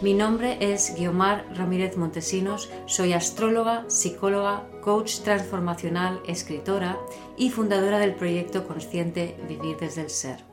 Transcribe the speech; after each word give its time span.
Mi 0.00 0.14
nombre 0.14 0.58
es 0.60 0.94
Guiomar 0.96 1.44
Ramírez 1.56 1.96
Montesinos, 1.96 2.70
soy 2.86 3.14
astróloga, 3.14 3.84
psicóloga, 3.88 4.62
coach 4.80 5.22
transformacional, 5.24 6.20
escritora 6.24 6.96
y 7.36 7.50
fundadora 7.50 7.98
del 7.98 8.14
proyecto 8.14 8.64
consciente 8.64 9.36
Vivir 9.48 9.76
desde 9.76 10.02
el 10.02 10.10
Ser. 10.10 10.44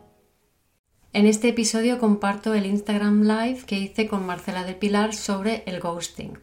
En 1.14 1.28
este 1.28 1.50
episodio 1.50 2.00
comparto 2.00 2.56
el 2.56 2.66
Instagram 2.66 3.22
Live 3.22 3.66
que 3.68 3.78
hice 3.78 4.08
con 4.08 4.26
Marcela 4.26 4.64
de 4.64 4.74
Pilar 4.74 5.14
sobre 5.14 5.62
el 5.68 5.80
ghosting. 5.80 6.40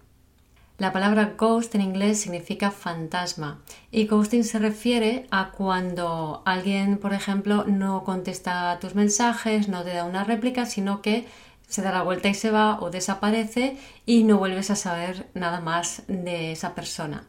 La 0.78 0.92
palabra 0.92 1.34
ghost 1.36 1.74
en 1.74 1.80
inglés 1.80 2.20
significa 2.20 2.70
fantasma 2.70 3.62
y 3.90 4.06
ghosting 4.06 4.44
se 4.44 4.60
refiere 4.60 5.26
a 5.30 5.50
cuando 5.50 6.42
alguien, 6.44 6.98
por 6.98 7.14
ejemplo, 7.14 7.64
no 7.66 8.04
contesta 8.04 8.78
tus 8.80 8.94
mensajes, 8.94 9.68
no 9.68 9.82
te 9.82 9.92
da 9.92 10.04
una 10.04 10.24
réplica, 10.24 10.66
sino 10.66 11.02
que 11.02 11.26
se 11.72 11.80
da 11.80 11.90
la 11.90 12.02
vuelta 12.02 12.28
y 12.28 12.34
se 12.34 12.50
va 12.50 12.78
o 12.82 12.90
desaparece 12.90 13.78
y 14.04 14.24
no 14.24 14.36
vuelves 14.36 14.70
a 14.70 14.76
saber 14.76 15.30
nada 15.32 15.62
más 15.62 16.02
de 16.06 16.52
esa 16.52 16.74
persona. 16.74 17.24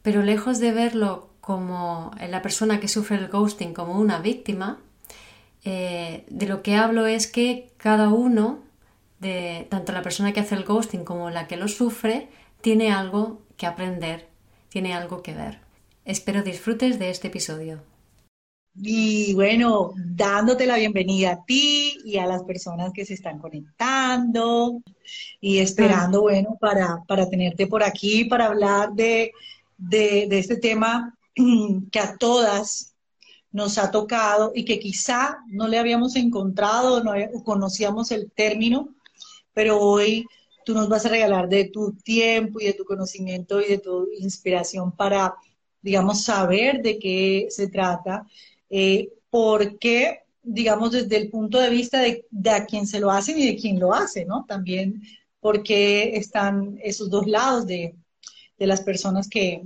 Pero 0.00 0.22
lejos 0.22 0.60
de 0.60 0.72
verlo 0.72 1.28
como 1.42 2.10
la 2.26 2.40
persona 2.40 2.80
que 2.80 2.88
sufre 2.88 3.18
el 3.18 3.28
ghosting 3.28 3.74
como 3.74 4.00
una 4.00 4.18
víctima, 4.18 4.78
eh, 5.62 6.24
de 6.30 6.46
lo 6.46 6.62
que 6.62 6.76
hablo 6.76 7.06
es 7.06 7.26
que 7.26 7.70
cada 7.76 8.08
uno, 8.08 8.60
de, 9.20 9.66
tanto 9.68 9.92
la 9.92 10.00
persona 10.00 10.32
que 10.32 10.40
hace 10.40 10.54
el 10.54 10.64
ghosting 10.64 11.04
como 11.04 11.28
la 11.28 11.46
que 11.46 11.58
lo 11.58 11.68
sufre, 11.68 12.30
tiene 12.62 12.92
algo 12.92 13.42
que 13.58 13.66
aprender, 13.66 14.26
tiene 14.70 14.94
algo 14.94 15.22
que 15.22 15.34
ver. 15.34 15.58
Espero 16.06 16.42
disfrutes 16.42 16.98
de 16.98 17.10
este 17.10 17.28
episodio. 17.28 17.82
Y 18.78 19.32
bueno, 19.32 19.92
dándote 19.96 20.66
la 20.66 20.76
bienvenida 20.76 21.30
a 21.30 21.44
ti 21.44 21.98
y 22.04 22.18
a 22.18 22.26
las 22.26 22.42
personas 22.42 22.92
que 22.92 23.06
se 23.06 23.14
están 23.14 23.38
conectando 23.38 24.82
y 25.40 25.58
esperando, 25.58 26.22
bueno, 26.22 26.58
para, 26.60 27.02
para 27.08 27.28
tenerte 27.30 27.66
por 27.66 27.82
aquí, 27.82 28.26
para 28.26 28.46
hablar 28.46 28.92
de, 28.92 29.32
de, 29.78 30.38
este 30.38 30.58
tema 30.58 31.16
que 31.90 31.98
a 31.98 32.16
todas 32.18 32.94
nos 33.50 33.78
ha 33.78 33.90
tocado 33.90 34.52
y 34.54 34.66
que 34.66 34.78
quizá 34.78 35.38
no 35.48 35.68
le 35.68 35.78
habíamos 35.78 36.14
encontrado, 36.14 37.02
no 37.02 37.14
conocíamos 37.44 38.10
el 38.10 38.30
término, 38.30 38.94
pero 39.54 39.80
hoy 39.80 40.26
tú 40.66 40.74
nos 40.74 40.90
vas 40.90 41.06
a 41.06 41.10
regalar 41.10 41.48
de 41.48 41.64
tu 41.64 41.92
tiempo 41.92 42.60
y 42.60 42.66
de 42.66 42.74
tu 42.74 42.84
conocimiento 42.84 43.62
y 43.62 43.68
de 43.68 43.78
tu 43.78 44.06
inspiración 44.18 44.92
para, 44.92 45.34
digamos, 45.80 46.24
saber 46.24 46.82
de 46.82 46.98
qué 46.98 47.46
se 47.48 47.68
trata 47.68 48.26
eh, 48.70 49.08
porque, 49.30 50.20
digamos, 50.42 50.92
desde 50.92 51.16
el 51.16 51.30
punto 51.30 51.60
de 51.60 51.70
vista 51.70 52.00
de, 52.00 52.24
a 52.50 52.66
quien 52.66 52.86
se 52.86 53.00
lo 53.00 53.10
hacen 53.10 53.38
y 53.38 53.46
de 53.46 53.56
quien 53.56 53.78
lo 53.78 53.92
hace, 53.92 54.24
¿no? 54.24 54.44
También 54.46 55.02
porque 55.40 56.16
están 56.16 56.78
esos 56.82 57.10
dos 57.10 57.26
lados 57.26 57.66
de, 57.66 57.94
las 58.58 58.80
personas 58.80 59.28
que, 59.28 59.62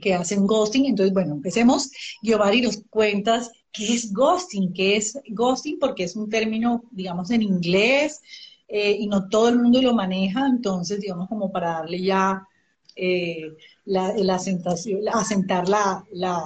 que 0.00 0.14
hacen 0.14 0.46
ghosting. 0.46 0.86
Entonces, 0.86 1.12
bueno, 1.14 1.34
empecemos. 1.34 1.90
Giovanni, 2.22 2.60
nos 2.60 2.82
cuentas 2.90 3.50
qué 3.72 3.94
es 3.94 4.12
ghosting, 4.12 4.72
qué 4.72 4.96
es 4.96 5.18
ghosting, 5.30 5.78
porque 5.78 6.04
es 6.04 6.14
un 6.14 6.28
término, 6.28 6.84
digamos, 6.90 7.30
en 7.30 7.42
inglés 7.42 8.20
eh, 8.68 8.92
y 8.92 9.06
no 9.06 9.28
todo 9.28 9.48
el 9.48 9.58
mundo 9.58 9.80
lo 9.80 9.94
maneja. 9.94 10.46
Entonces, 10.46 11.00
digamos, 11.00 11.28
como 11.28 11.50
para 11.50 11.72
darle 11.72 12.02
ya 12.02 12.46
eh, 12.94 13.56
la, 13.86 14.12
la, 14.16 14.34
asentación, 14.34 15.00
asentar 15.10 15.68
la, 15.68 16.04
la, 16.12 16.44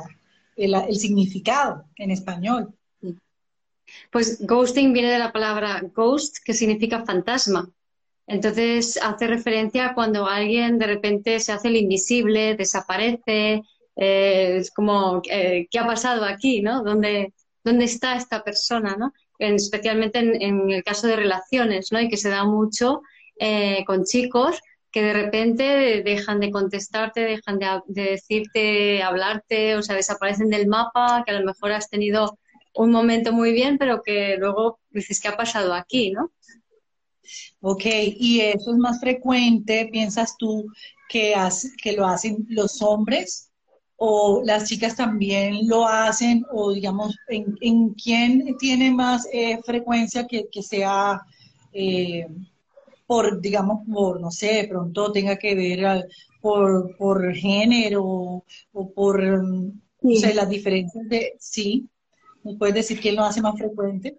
el, 0.56 0.96
significado 0.96 1.84
en 1.96 2.10
español. 2.10 2.74
Pues 4.10 4.44
ghosting 4.44 4.92
viene 4.92 5.12
de 5.12 5.18
la 5.18 5.32
palabra 5.32 5.82
ghost, 5.94 6.38
que 6.44 6.54
significa 6.54 7.04
fantasma. 7.04 7.70
Entonces 8.26 8.98
hace 9.00 9.28
referencia 9.28 9.86
a 9.86 9.94
cuando 9.94 10.26
alguien 10.26 10.78
de 10.78 10.86
repente 10.86 11.38
se 11.38 11.52
hace 11.52 11.68
el 11.68 11.76
invisible, 11.76 12.56
desaparece, 12.56 13.62
eh, 13.94 14.56
es 14.56 14.72
como, 14.72 15.22
eh, 15.30 15.68
¿qué 15.70 15.78
ha 15.78 15.86
pasado 15.86 16.24
aquí? 16.24 16.60
¿no? 16.60 16.82
¿Dónde, 16.82 17.32
¿Dónde 17.62 17.84
está 17.84 18.16
esta 18.16 18.42
persona? 18.42 18.96
¿no? 18.98 19.12
especialmente 19.38 20.18
en, 20.18 20.70
el 20.70 20.82
caso 20.82 21.06
de 21.06 21.16
relaciones, 21.16 21.92
¿no? 21.92 22.00
y 22.00 22.08
que 22.08 22.16
se 22.16 22.30
da 22.30 22.44
mucho 22.44 23.02
eh, 23.38 23.84
con 23.86 24.04
chicos 24.04 24.60
que 24.90 25.02
de 25.02 25.12
repente 25.12 26.02
dejan 26.02 26.40
de 26.40 26.50
contestarte, 26.50 27.20
dejan 27.20 27.58
de, 27.58 27.80
decirte, 27.86 29.02
hablarte, 29.02 29.76
o 29.76 29.82
sea, 29.82 29.94
desaparecen 29.94 30.48
del 30.48 30.66
mapa, 30.66 31.22
que 31.24 31.32
a 31.32 31.40
lo 31.40 31.46
mejor 31.46 31.72
has 31.72 31.90
tenido 31.90 32.38
un 32.74 32.90
momento 32.90 33.32
muy 33.32 33.52
bien, 33.52 33.78
pero 33.78 34.02
que 34.02 34.36
luego 34.38 34.78
dices, 34.90 35.20
¿qué 35.20 35.28
ha 35.28 35.36
pasado 35.36 35.74
aquí, 35.74 36.12
no? 36.12 36.30
Ok, 37.60 37.84
y 37.84 38.40
eso 38.40 38.72
es 38.72 38.78
más 38.78 39.00
frecuente, 39.00 39.88
piensas 39.90 40.36
tú, 40.38 40.66
que, 41.08 41.34
que 41.82 41.92
lo 41.92 42.06
hacen 42.06 42.46
los 42.48 42.80
hombres 42.82 43.50
o 43.96 44.42
las 44.44 44.68
chicas 44.68 44.94
también 44.94 45.66
lo 45.66 45.86
hacen, 45.86 46.44
o 46.52 46.72
digamos, 46.72 47.16
¿en, 47.28 47.94
quién 47.94 48.56
tiene 48.58 48.90
más 48.90 49.26
eh, 49.32 49.58
frecuencia 49.64 50.26
que, 50.26 50.62
sea... 50.62 51.20
Eh, 51.72 52.26
por, 53.06 53.40
digamos, 53.40 53.86
por, 53.92 54.20
no 54.20 54.30
sé, 54.30 54.54
de 54.54 54.68
pronto 54.68 55.12
tenga 55.12 55.36
que 55.36 55.54
ver 55.54 56.06
por, 56.40 56.96
por 56.96 57.34
género 57.34 58.02
o 58.72 58.92
por, 58.94 59.22
no 59.22 60.14
sé, 60.14 60.34
las 60.34 60.48
diferencias 60.48 61.08
de, 61.08 61.34
sí, 61.38 61.88
¿me 62.42 62.54
puedes 62.54 62.74
decir 62.74 63.00
quién 63.00 63.16
lo 63.16 63.24
hace 63.24 63.40
más 63.40 63.56
frecuente? 63.56 64.18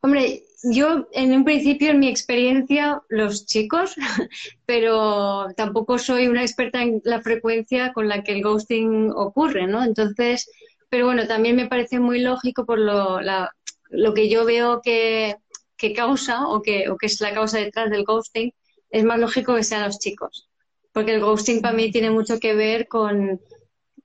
Hombre, 0.00 0.44
yo 0.64 1.08
en 1.12 1.32
un 1.32 1.44
principio, 1.44 1.90
en 1.90 1.98
mi 1.98 2.08
experiencia, 2.08 3.02
los 3.08 3.46
chicos, 3.46 3.94
pero 4.66 5.46
tampoco 5.56 5.98
soy 5.98 6.26
una 6.28 6.42
experta 6.42 6.82
en 6.82 7.00
la 7.04 7.20
frecuencia 7.22 7.92
con 7.92 8.08
la 8.08 8.22
que 8.22 8.32
el 8.32 8.42
ghosting 8.42 9.10
ocurre, 9.14 9.66
¿no? 9.66 9.82
Entonces, 9.82 10.50
pero 10.90 11.06
bueno, 11.06 11.26
también 11.26 11.56
me 11.56 11.68
parece 11.68 12.00
muy 12.00 12.20
lógico 12.20 12.66
por 12.66 12.78
lo, 12.78 13.20
la, 13.20 13.54
lo 13.90 14.14
que 14.14 14.28
yo 14.28 14.44
veo 14.44 14.80
que, 14.82 15.36
que 15.76 15.92
causa 15.92 16.48
o 16.48 16.62
que, 16.62 16.88
o 16.88 16.96
que 16.96 17.06
es 17.06 17.20
la 17.20 17.34
causa 17.34 17.58
detrás 17.58 17.90
del 17.90 18.04
ghosting, 18.04 18.52
es 18.90 19.04
más 19.04 19.18
lógico 19.18 19.54
que 19.54 19.64
sean 19.64 19.84
los 19.84 19.98
chicos. 19.98 20.48
Porque 20.92 21.14
el 21.14 21.20
ghosting 21.20 21.60
para 21.60 21.74
mí 21.74 21.90
tiene 21.90 22.10
mucho 22.10 22.38
que 22.38 22.54
ver 22.54 22.86
con, 22.86 23.40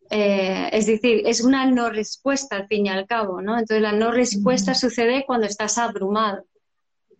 eh, 0.09 0.69
es 0.71 0.87
decir, 0.87 1.21
es 1.25 1.41
una 1.41 1.69
no 1.69 1.89
respuesta 1.89 2.55
al 2.55 2.67
fin 2.67 2.87
y 2.87 2.89
al 2.89 3.05
cabo, 3.05 3.41
¿no? 3.41 3.53
Entonces 3.59 3.81
la 3.81 3.91
no 3.91 4.11
respuesta 4.11 4.73
sucede 4.73 5.23
cuando 5.27 5.45
estás 5.45 5.77
abrumado, 5.77 6.45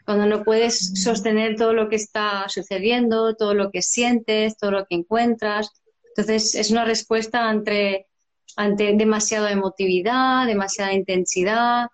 cuando 0.06 0.26
no 0.26 0.44
puedes 0.44 1.04
sostener 1.04 1.56
todo 1.56 1.74
lo 1.74 1.88
que 1.88 1.98
está 1.98 2.50
sucediendo, 2.50 3.36
todo 3.36 3.54
lo 3.54 3.70
que 3.70 3.84
sientes, 3.84 4.58
todo 4.58 4.72
lo 4.72 4.86
que 4.86 4.96
encuentras. 4.96 5.70
Entonces 6.16 6.56
es 6.56 6.72
una 6.72 6.86
respuesta 6.86 7.48
ante, 7.48 8.08
ante 8.56 8.96
demasiada 8.96 9.52
emotividad, 9.52 10.48
demasiada 10.48 10.94
intensidad, 10.94 11.90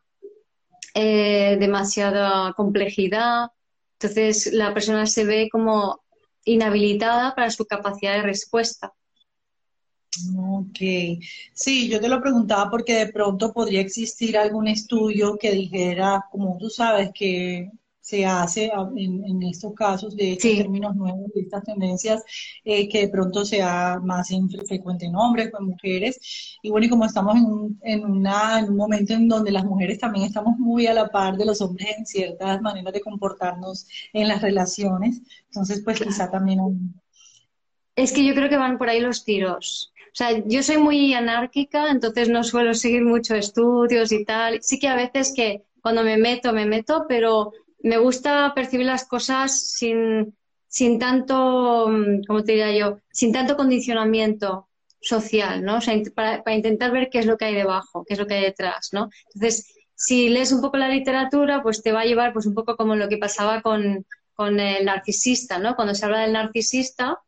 eh, 0.96 1.58
demasiada 1.60 2.54
complejidad. 2.54 3.50
Entonces 4.00 4.52
la 4.54 4.74
persona 4.74 5.06
se 5.06 5.26
ve 5.26 5.50
como 5.52 6.02
inhabilitada 6.46 7.36
para 7.36 7.52
su 7.52 7.66
capacidad 7.66 8.14
de 8.14 8.24
respuesta. 8.24 8.94
Ok, 10.38 10.78
sí, 11.54 11.90
yo 11.90 12.00
te 12.00 12.08
lo 12.08 12.22
preguntaba 12.22 12.70
porque 12.72 12.94
de 12.94 13.12
pronto 13.12 13.52
podría 13.52 13.82
existir 13.82 14.38
algún 14.38 14.70
estudio 14.70 15.38
que 15.38 15.52
dijera, 15.52 16.26
como 16.32 16.58
tú 16.58 16.70
sabes, 16.70 17.12
que 17.14 17.70
se 18.06 18.24
hace 18.24 18.72
en, 18.98 19.42
estos 19.42 19.74
casos 19.74 20.16
de 20.16 20.38
términos 20.40 20.96
nuevos, 20.96 21.34
de 21.34 21.42
estas 21.42 21.64
tendencias, 21.64 22.24
eh, 22.64 22.88
que 22.88 23.00
de 23.00 23.10
pronto 23.10 23.44
sea 23.44 24.00
más 24.00 24.30
frecuente 24.68 25.08
en 25.08 25.16
hombres 25.16 25.52
o 25.52 25.58
en 25.60 25.66
mujeres. 25.70 26.60
Y 26.62 26.70
bueno, 26.70 26.86
y 26.86 26.90
como 26.90 27.06
estamos 27.06 27.36
en 27.36 27.46
un, 27.46 27.80
en, 27.82 28.06
una, 28.06 28.60
en 28.60 28.70
un 28.70 28.76
momento 28.76 29.14
en 29.14 29.28
donde 29.28 29.52
las 29.52 29.66
mujeres 29.66 29.98
también 29.98 30.28
estamos 30.28 30.56
muy 30.60 30.86
a 30.86 30.94
la 30.94 31.10
par 31.10 31.36
de 31.36 31.46
los 31.46 31.62
hombres 31.62 31.88
en 31.98 32.06
ciertas 32.06 32.62
maneras 32.62 32.94
de 32.94 33.02
comportarnos 33.02 33.88
en 34.14 34.28
las 34.28 34.40
relaciones, 34.40 35.24
entonces 35.48 35.82
pues 35.84 36.00
quizá 36.00 36.30
también... 36.30 36.60
Es 37.96 38.12
que 38.12 38.24
yo 38.24 38.36
creo 38.36 38.50
que 38.50 38.58
van 38.58 38.78
por 38.78 38.88
ahí 38.88 39.00
los 39.00 39.26
tiros. 39.26 39.92
O 40.10 40.16
sea, 40.16 40.44
yo 40.46 40.62
soy 40.62 40.78
muy 40.78 41.16
anárquica, 41.16 41.90
entonces 41.90 42.30
no 42.30 42.44
suelo 42.44 42.76
seguir 42.76 43.04
muchos 43.04 43.40
estudios 43.40 44.12
y 44.12 44.24
tal. 44.26 44.62
Sí 44.62 44.78
que 44.78 44.90
a 44.90 44.96
veces 44.96 45.34
que 45.36 45.64
cuando 45.82 46.04
me 46.04 46.18
meto, 46.18 46.54
me 46.54 46.68
meto, 46.68 47.06
pero 47.10 47.52
me 47.86 47.98
gusta 48.00 48.52
percibir 48.56 48.88
las 48.88 49.06
cosas 49.06 49.70
sin, 49.70 50.36
sin 50.68 50.98
tanto, 50.98 51.88
mm, 51.88 52.24
¿cómo 52.28 52.44
te 52.44 52.54
diría 52.54 52.76
yo? 52.76 52.98
Sin 53.12 53.32
tanto 53.32 53.56
condicionamiento 53.56 54.70
social, 55.00 55.64
¿no? 55.64 55.78
O 55.78 55.82
sea, 55.82 55.96
para, 56.16 56.44
para, 56.44 56.56
intentar 56.56 56.92
ver 56.92 57.10
qué 57.12 57.20
es 57.20 57.28
lo 57.28 57.38
que 57.38 57.46
hay 57.46 57.54
debajo, 57.54 58.04
qué 58.04 58.16
es 58.16 58.20
lo 58.20 58.26
que 58.26 58.34
hay 58.34 58.42
detrás, 58.42 58.90
¿no? 58.92 59.10
Entonces, 59.36 59.72
si 59.94 60.30
lees 60.30 60.52
un 60.52 60.62
poco 60.62 60.78
la 60.78 60.90
literatura, 60.90 61.62
pues 61.62 61.84
te 61.84 61.92
va 61.92 62.02
a 62.02 62.06
llevar 62.06 62.34
pues 62.34 62.48
un 62.48 62.56
poco 62.56 62.76
como 62.76 62.96
lo 62.96 63.08
que 63.08 63.18
pasaba 63.18 63.62
con, 63.62 64.04
con 64.34 64.60
el 64.60 64.84
narcisista, 64.86 65.60
¿no? 65.60 65.76
Cuando 65.76 65.94
se 65.94 66.06
habla 66.06 66.22
del 66.22 66.34
narcisista, 66.34 67.20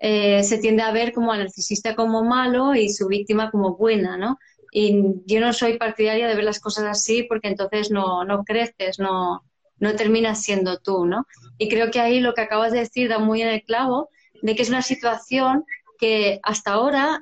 eh, 0.00 0.42
se 0.44 0.56
tiende 0.56 0.82
a 0.82 0.92
ver 0.92 1.12
como 1.12 1.30
al 1.30 1.40
narcisista 1.40 1.94
como 1.94 2.24
malo 2.24 2.74
y 2.74 2.88
su 2.88 3.06
víctima 3.06 3.50
como 3.50 3.76
buena, 3.76 4.16
¿no? 4.16 4.38
Y 4.72 4.98
yo 5.26 5.40
no 5.40 5.52
soy 5.52 5.76
partidaria 5.76 6.26
de 6.26 6.34
ver 6.34 6.44
las 6.44 6.60
cosas 6.60 6.84
así 6.84 7.24
porque 7.24 7.48
entonces 7.48 7.90
no, 7.90 8.24
no 8.24 8.44
creces, 8.44 8.98
no, 8.98 9.42
no 9.78 9.94
terminas 9.94 10.42
siendo 10.42 10.78
tú, 10.78 11.06
¿no? 11.06 11.26
Y 11.58 11.68
creo 11.68 11.90
que 11.90 12.00
ahí 12.00 12.20
lo 12.20 12.34
que 12.34 12.42
acabas 12.42 12.72
de 12.72 12.80
decir 12.80 13.08
da 13.08 13.18
muy 13.18 13.42
en 13.42 13.48
el 13.48 13.62
clavo 13.62 14.10
de 14.42 14.54
que 14.54 14.62
es 14.62 14.68
una 14.68 14.82
situación 14.82 15.64
que 15.98 16.40
hasta 16.42 16.72
ahora 16.72 17.20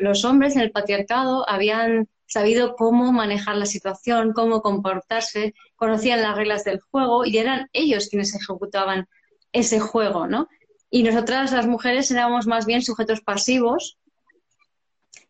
los 0.00 0.24
hombres 0.24 0.56
en 0.56 0.62
el 0.62 0.72
patriarcado 0.72 1.48
habían 1.48 2.08
sabido 2.26 2.76
cómo 2.76 3.12
manejar 3.12 3.56
la 3.56 3.66
situación, 3.66 4.32
cómo 4.32 4.60
comportarse, 4.60 5.54
conocían 5.76 6.20
las 6.20 6.36
reglas 6.36 6.64
del 6.64 6.80
juego 6.80 7.24
y 7.24 7.38
eran 7.38 7.68
ellos 7.72 8.08
quienes 8.08 8.34
ejecutaban 8.34 9.08
ese 9.52 9.80
juego, 9.80 10.26
¿no? 10.26 10.48
Y 10.90 11.02
nosotras 11.02 11.52
las 11.52 11.66
mujeres 11.66 12.10
éramos 12.10 12.46
más 12.46 12.66
bien 12.66 12.82
sujetos 12.82 13.20
pasivos 13.20 13.98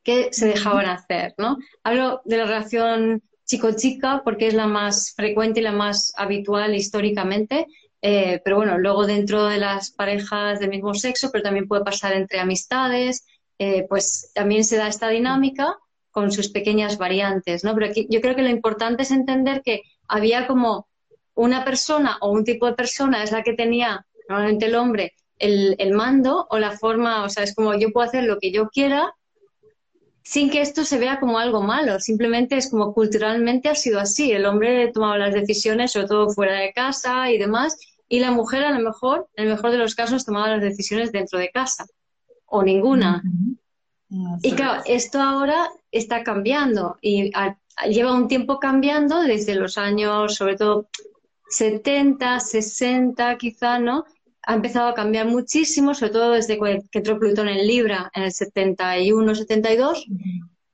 que 0.02 0.32
se 0.32 0.46
dejaban 0.46 0.86
hacer, 0.86 1.34
¿no? 1.38 1.58
Hablo 1.84 2.20
de 2.24 2.38
la 2.38 2.44
relación 2.46 3.22
chico-chica 3.48 4.20
porque 4.24 4.46
es 4.46 4.54
la 4.54 4.66
más 4.66 5.14
frecuente 5.16 5.60
y 5.60 5.62
la 5.62 5.72
más 5.72 6.12
habitual 6.16 6.74
históricamente, 6.74 7.66
eh, 8.02 8.40
pero 8.44 8.56
bueno, 8.56 8.78
luego 8.78 9.06
dentro 9.06 9.46
de 9.46 9.58
las 9.58 9.90
parejas 9.90 10.60
del 10.60 10.68
mismo 10.68 10.94
sexo, 10.94 11.30
pero 11.32 11.42
también 11.42 11.66
puede 11.66 11.82
pasar 11.82 12.12
entre 12.12 12.38
amistades, 12.38 13.26
eh, 13.58 13.86
pues 13.88 14.30
también 14.34 14.64
se 14.64 14.76
da 14.76 14.86
esta 14.86 15.08
dinámica 15.08 15.78
con 16.10 16.30
sus 16.30 16.50
pequeñas 16.50 16.98
variantes, 16.98 17.64
¿no? 17.64 17.74
Pero 17.74 17.86
aquí, 17.86 18.06
yo 18.10 18.20
creo 18.20 18.36
que 18.36 18.42
lo 18.42 18.50
importante 18.50 19.02
es 19.02 19.10
entender 19.10 19.62
que 19.62 19.82
había 20.06 20.46
como 20.46 20.86
una 21.34 21.64
persona 21.64 22.18
o 22.20 22.30
un 22.30 22.44
tipo 22.44 22.66
de 22.66 22.74
persona 22.74 23.22
es 23.22 23.32
la 23.32 23.42
que 23.42 23.54
tenía, 23.54 24.06
normalmente 24.28 24.66
el 24.66 24.74
hombre, 24.74 25.14
el, 25.38 25.74
el 25.78 25.92
mando 25.92 26.46
o 26.50 26.58
la 26.58 26.72
forma, 26.72 27.24
o 27.24 27.28
sea, 27.28 27.44
es 27.44 27.54
como 27.54 27.74
yo 27.74 27.90
puedo 27.92 28.06
hacer 28.06 28.24
lo 28.24 28.38
que 28.38 28.52
yo 28.52 28.68
quiera 28.68 29.14
sin 30.28 30.50
que 30.50 30.60
esto 30.60 30.84
se 30.84 30.98
vea 30.98 31.20
como 31.20 31.38
algo 31.38 31.62
malo, 31.62 31.98
simplemente 32.00 32.58
es 32.58 32.68
como 32.70 32.92
culturalmente 32.92 33.70
ha 33.70 33.74
sido 33.74 33.98
así, 33.98 34.30
el 34.30 34.44
hombre 34.44 34.92
tomaba 34.92 35.16
las 35.16 35.32
decisiones, 35.32 35.92
sobre 35.92 36.06
todo 36.06 36.28
fuera 36.28 36.60
de 36.60 36.70
casa 36.74 37.30
y 37.30 37.38
demás, 37.38 37.78
y 38.10 38.20
la 38.20 38.30
mujer 38.30 38.62
a 38.62 38.78
lo 38.78 38.84
mejor, 38.84 39.26
en 39.36 39.44
el 39.44 39.52
mejor 39.52 39.70
de 39.70 39.78
los 39.78 39.94
casos, 39.94 40.26
tomaba 40.26 40.50
las 40.50 40.60
decisiones 40.60 41.12
dentro 41.12 41.38
de 41.38 41.48
casa, 41.48 41.86
o 42.44 42.62
ninguna. 42.62 43.22
Y 44.42 44.52
claro, 44.52 44.82
esto 44.84 45.18
ahora 45.18 45.70
está 45.90 46.22
cambiando 46.24 46.98
y 47.00 47.32
lleva 47.88 48.14
un 48.14 48.28
tiempo 48.28 48.58
cambiando 48.58 49.22
desde 49.22 49.54
los 49.54 49.78
años, 49.78 50.34
sobre 50.34 50.56
todo 50.56 50.90
70, 51.48 52.40
60 52.40 53.38
quizá, 53.38 53.78
¿no? 53.78 54.04
Ha 54.48 54.54
empezado 54.54 54.88
a 54.88 54.94
cambiar 54.94 55.26
muchísimo, 55.26 55.92
sobre 55.92 56.10
todo 56.10 56.32
desde 56.32 56.58
que 56.58 56.98
entró 56.98 57.18
Plutón 57.18 57.50
en 57.50 57.66
Libra 57.66 58.10
en 58.14 58.22
el 58.22 58.32
71-72, 58.32 60.06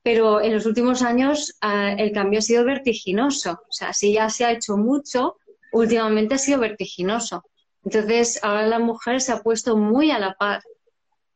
pero 0.01 0.41
en 0.41 0.55
los 0.55 0.65
últimos 0.65 1.03
años 1.03 1.57
ah, 1.61 1.93
el 1.99 2.13
cambio 2.13 2.39
ha 2.39 2.43
sido 2.43 2.65
vertiginoso. 2.65 3.51
O 3.69 3.73
sea, 3.73 3.93
si 3.93 4.13
ya 4.13 4.31
se 4.31 4.45
ha 4.45 4.53
hecho 4.53 4.77
mucho, 4.77 5.39
últimamente 5.73 6.37
ha 6.37 6.39
sido 6.39 6.61
vertiginoso. 6.61 7.43
Entonces, 7.85 8.39
ahora 8.45 8.69
la 8.69 8.79
mujer 8.79 9.21
se 9.21 9.33
ha 9.33 9.43
puesto 9.43 9.77
muy 9.77 10.13
a 10.13 10.21
la 10.21 10.35
par 10.35 10.63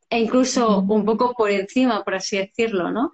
e 0.09 0.17
incluso 0.17 0.79
un 0.79 1.03
poco 1.03 1.33
por 1.33 1.51
encima, 1.51 2.05
por 2.05 2.15
así 2.15 2.37
decirlo, 2.37 2.89
¿no? 2.89 3.11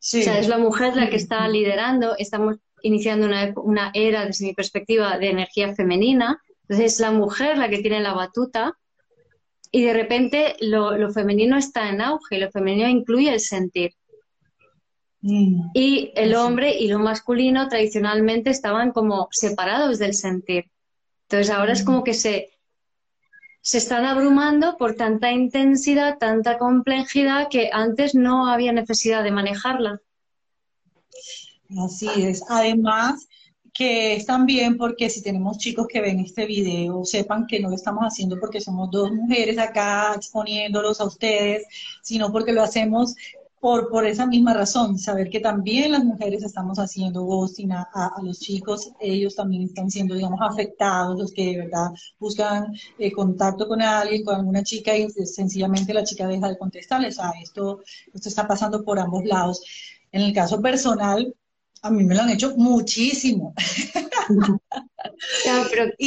Sí. 0.00 0.22
O 0.22 0.24
sea, 0.24 0.40
es 0.40 0.48
la 0.48 0.58
mujer 0.58 0.96
la 0.96 1.08
que 1.08 1.16
está 1.16 1.46
liderando, 1.46 2.16
estamos 2.18 2.56
iniciando 2.82 3.26
una, 3.26 3.52
una 3.54 3.92
era, 3.94 4.26
desde 4.26 4.46
mi 4.46 4.52
perspectiva, 4.52 5.16
de 5.16 5.30
energía 5.30 5.76
femenina, 5.76 6.42
entonces 6.70 6.94
es 6.94 7.00
la 7.00 7.10
mujer 7.10 7.58
la 7.58 7.68
que 7.68 7.78
tiene 7.78 7.98
la 7.98 8.14
batuta 8.14 8.78
y 9.72 9.82
de 9.82 9.92
repente 9.92 10.54
lo, 10.60 11.10
femenino 11.12 11.56
está 11.56 11.88
en 11.88 12.00
auge, 12.00 12.38
lo 12.38 12.48
femenino 12.52 12.88
incluye 12.88 13.32
el 13.32 13.40
sentir. 13.40 13.94
Mm. 15.20 15.70
Y 15.74 16.12
el 16.14 16.36
hombre 16.36 16.78
y 16.78 16.86
lo 16.86 17.00
masculino 17.00 17.68
tradicionalmente 17.68 18.50
estaban 18.50 18.92
como 18.92 19.26
separados 19.32 19.98
del 19.98 20.14
sentir. 20.14 20.70
Entonces 21.22 21.52
ahora 21.52 21.72
es 21.72 21.82
como 21.82 22.02
mm. 22.02 22.04
que 22.04 22.14
se, 22.14 22.50
se 23.60 23.78
están 23.78 24.04
abrumando 24.04 24.76
por 24.76 24.94
tanta 24.94 25.32
intensidad, 25.32 26.18
tanta 26.18 26.56
complejidad 26.56 27.48
que 27.50 27.70
antes 27.72 28.14
no 28.14 28.46
había 28.46 28.70
necesidad 28.70 29.24
de 29.24 29.32
manejarla. 29.32 30.00
Así 31.84 32.08
es. 32.16 32.44
Además, 32.48 33.26
que 33.72 34.16
es 34.16 34.26
también 34.26 34.76
porque 34.76 35.10
si 35.10 35.22
tenemos 35.22 35.58
chicos 35.58 35.86
que 35.88 36.00
ven 36.00 36.20
este 36.20 36.46
video, 36.46 37.04
sepan 37.04 37.46
que 37.46 37.60
no 37.60 37.68
lo 37.68 37.76
estamos 37.76 38.04
haciendo 38.04 38.38
porque 38.40 38.60
somos 38.60 38.90
dos 38.90 39.12
mujeres 39.12 39.58
acá 39.58 40.12
exponiéndolos 40.14 41.00
a 41.00 41.04
ustedes, 41.04 41.64
sino 42.02 42.32
porque 42.32 42.52
lo 42.52 42.62
hacemos 42.62 43.14
por, 43.60 43.90
por 43.90 44.06
esa 44.06 44.26
misma 44.26 44.54
razón, 44.54 44.98
saber 44.98 45.28
que 45.28 45.38
también 45.38 45.92
las 45.92 46.02
mujeres 46.02 46.42
estamos 46.42 46.78
haciendo 46.78 47.22
ghosting 47.24 47.72
a, 47.72 47.88
los 48.22 48.40
chicos, 48.40 48.90
ellos 49.00 49.36
también 49.36 49.64
están 49.64 49.90
siendo, 49.90 50.14
digamos, 50.14 50.40
afectados, 50.40 51.18
los 51.18 51.30
que 51.32 51.44
de 51.44 51.58
verdad 51.58 51.90
buscan 52.18 52.74
eh, 52.98 53.12
contacto 53.12 53.68
con 53.68 53.82
alguien, 53.82 54.24
con 54.24 54.36
alguna 54.36 54.62
chica 54.62 54.96
y 54.96 55.10
sencillamente 55.10 55.92
la 55.92 56.04
chica 56.04 56.26
deja 56.26 56.48
de 56.48 56.58
contestarles. 56.58 57.18
O 57.18 57.22
sea, 57.22 57.32
esto, 57.42 57.80
esto 58.14 58.28
está 58.30 58.48
pasando 58.48 58.82
por 58.82 58.98
ambos 58.98 59.24
lados. 59.26 59.62
En 60.10 60.22
el 60.22 60.32
caso 60.32 60.60
personal, 60.62 61.34
a 61.82 61.90
mí 61.90 62.04
me 62.04 62.14
lo 62.14 62.22
han 62.22 62.30
hecho 62.30 62.54
muchísimo. 62.56 63.54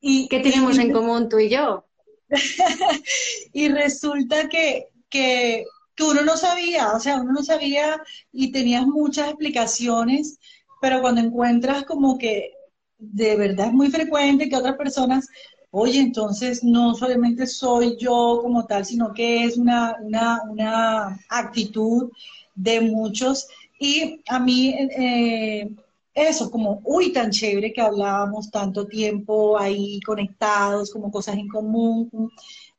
y, 0.00 0.28
¿Qué 0.28 0.40
tenemos 0.40 0.78
en 0.78 0.92
común 0.92 1.28
tú 1.28 1.38
y 1.38 1.48
yo? 1.48 1.84
y 3.52 3.68
resulta 3.68 4.48
que, 4.48 4.88
que, 5.08 5.64
uno 6.00 6.22
no 6.22 6.36
sabía, 6.38 6.92
o 6.92 7.00
sea, 7.00 7.20
uno 7.20 7.32
no 7.32 7.42
sabía 7.42 8.02
y 8.32 8.50
tenías 8.50 8.86
muchas 8.86 9.28
explicaciones, 9.28 10.38
pero 10.80 11.02
cuando 11.02 11.20
encuentras 11.20 11.84
como 11.84 12.16
que 12.16 12.54
de 12.96 13.36
verdad 13.36 13.66
es 13.66 13.74
muy 13.74 13.90
frecuente 13.90 14.48
que 14.48 14.56
otras 14.56 14.76
personas, 14.76 15.28
oye, 15.70 16.00
entonces 16.00 16.64
no 16.64 16.94
solamente 16.94 17.46
soy 17.46 17.98
yo 17.98 18.38
como 18.40 18.64
tal, 18.64 18.86
sino 18.86 19.12
que 19.12 19.44
es 19.44 19.58
una, 19.58 19.94
una, 20.00 20.40
una 20.48 21.20
actitud 21.28 22.10
de 22.54 22.80
muchos 22.80 23.46
y 23.80 24.22
a 24.28 24.38
mí, 24.38 24.74
eh, 24.78 25.70
eso, 26.12 26.50
como, 26.50 26.82
uy, 26.84 27.12
tan 27.12 27.30
chévere 27.30 27.72
que 27.72 27.80
hablábamos 27.80 28.50
tanto 28.50 28.86
tiempo 28.86 29.58
ahí 29.58 30.00
conectados, 30.02 30.90
como 30.92 31.10
cosas 31.10 31.36
en 31.36 31.48
común. 31.48 32.10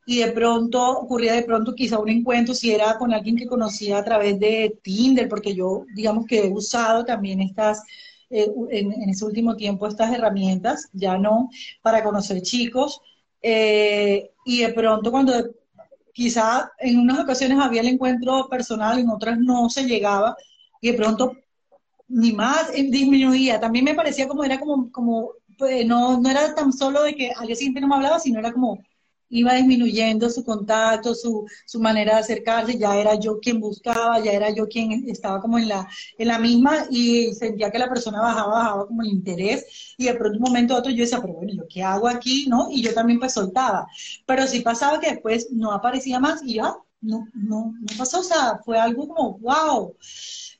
Y 0.05 0.19
de 0.19 0.31
pronto, 0.31 0.99
ocurría 0.99 1.33
de 1.33 1.41
pronto 1.43 1.73
quizá 1.73 1.97
un 1.97 2.09
encuentro, 2.09 2.53
si 2.53 2.71
era 2.71 2.97
con 2.99 3.13
alguien 3.13 3.35
que 3.35 3.47
conocía 3.47 3.97
a 3.97 4.03
través 4.03 4.39
de 4.39 4.77
Tinder, 4.83 5.27
porque 5.27 5.55
yo, 5.55 5.85
digamos 5.95 6.25
que 6.27 6.45
he 6.45 6.49
usado 6.51 7.03
también 7.03 7.41
estas, 7.41 7.81
eh, 8.29 8.51
en, 8.69 9.09
ese 9.09 9.25
último 9.25 9.55
tiempo, 9.55 9.87
estas 9.87 10.13
herramientas, 10.13 10.87
ya 10.93 11.17
no, 11.17 11.49
para 11.81 12.03
conocer 12.03 12.43
chicos. 12.43 13.01
Eh, 13.41 14.29
y 14.45 14.61
de 14.61 14.73
pronto 14.73 15.09
cuando 15.11 15.33
quizá 16.13 16.71
en 16.79 16.99
unas 16.99 17.19
ocasiones 17.19 17.57
había 17.59 17.81
el 17.81 17.87
encuentro 17.87 18.47
personal, 18.49 18.99
en 18.99 19.09
otras 19.09 19.39
no 19.39 19.69
se 19.69 19.85
llegaba, 19.85 20.35
y 20.81 20.91
de 20.91 20.97
pronto 20.97 21.37
ni 22.07 22.33
más 22.33 22.69
eh, 22.73 22.83
disminuía. 22.89 23.59
También 23.59 23.85
me 23.85 23.95
parecía 23.95 24.27
como, 24.27 24.43
era 24.43 24.59
como, 24.59 24.91
como 24.91 25.31
pues, 25.57 25.85
no, 25.85 26.19
no 26.19 26.29
era 26.29 26.53
tan 26.55 26.73
solo 26.73 27.03
de 27.03 27.15
que 27.15 27.31
al 27.31 27.47
día 27.47 27.55
siguiente 27.55 27.81
no 27.81 27.87
me 27.87 27.95
hablaba, 27.95 28.19
sino 28.19 28.39
era 28.39 28.51
como 28.51 28.79
iba 29.31 29.53
disminuyendo 29.53 30.29
su 30.29 30.43
contacto, 30.43 31.15
su, 31.15 31.45
su 31.65 31.79
manera 31.79 32.15
de 32.15 32.19
acercarse, 32.19 32.77
ya 32.77 32.97
era 32.97 33.15
yo 33.15 33.39
quien 33.39 33.59
buscaba, 33.61 34.19
ya 34.19 34.33
era 34.33 34.49
yo 34.53 34.67
quien 34.67 35.09
estaba 35.09 35.39
como 35.39 35.57
en 35.57 35.69
la, 35.69 35.87
en 36.17 36.27
la 36.27 36.37
misma 36.37 36.85
y 36.89 37.33
sentía 37.33 37.71
que 37.71 37.79
la 37.79 37.87
persona 37.89 38.19
bajaba, 38.21 38.53
bajaba 38.53 38.87
como 38.87 39.01
el 39.03 39.07
interés 39.09 39.95
y 39.97 40.05
de 40.05 40.15
pronto 40.15 40.37
un 40.37 40.43
momento 40.43 40.75
a 40.75 40.79
otro 40.79 40.91
yo 40.91 41.03
decía, 41.03 41.21
pero 41.21 41.33
bueno, 41.33 41.53
¿yo 41.53 41.63
qué 41.69 41.81
hago 41.81 42.07
aquí? 42.09 42.45
¿no? 42.49 42.67
Y 42.69 42.81
yo 42.81 42.93
también 42.93 43.19
pues 43.19 43.33
soltaba. 43.33 43.87
Pero 44.25 44.45
sí 44.47 44.59
pasaba 44.59 44.99
que 44.99 45.11
después 45.11 45.47
no 45.51 45.71
aparecía 45.71 46.19
más 46.19 46.43
y 46.43 46.55
ya, 46.55 46.75
no, 47.01 47.27
no, 47.33 47.73
no 47.79 47.97
pasó, 47.97 48.19
o 48.19 48.23
sea, 48.23 48.59
fue 48.63 48.79
algo 48.79 49.07
como, 49.07 49.39
wow. 49.39 49.95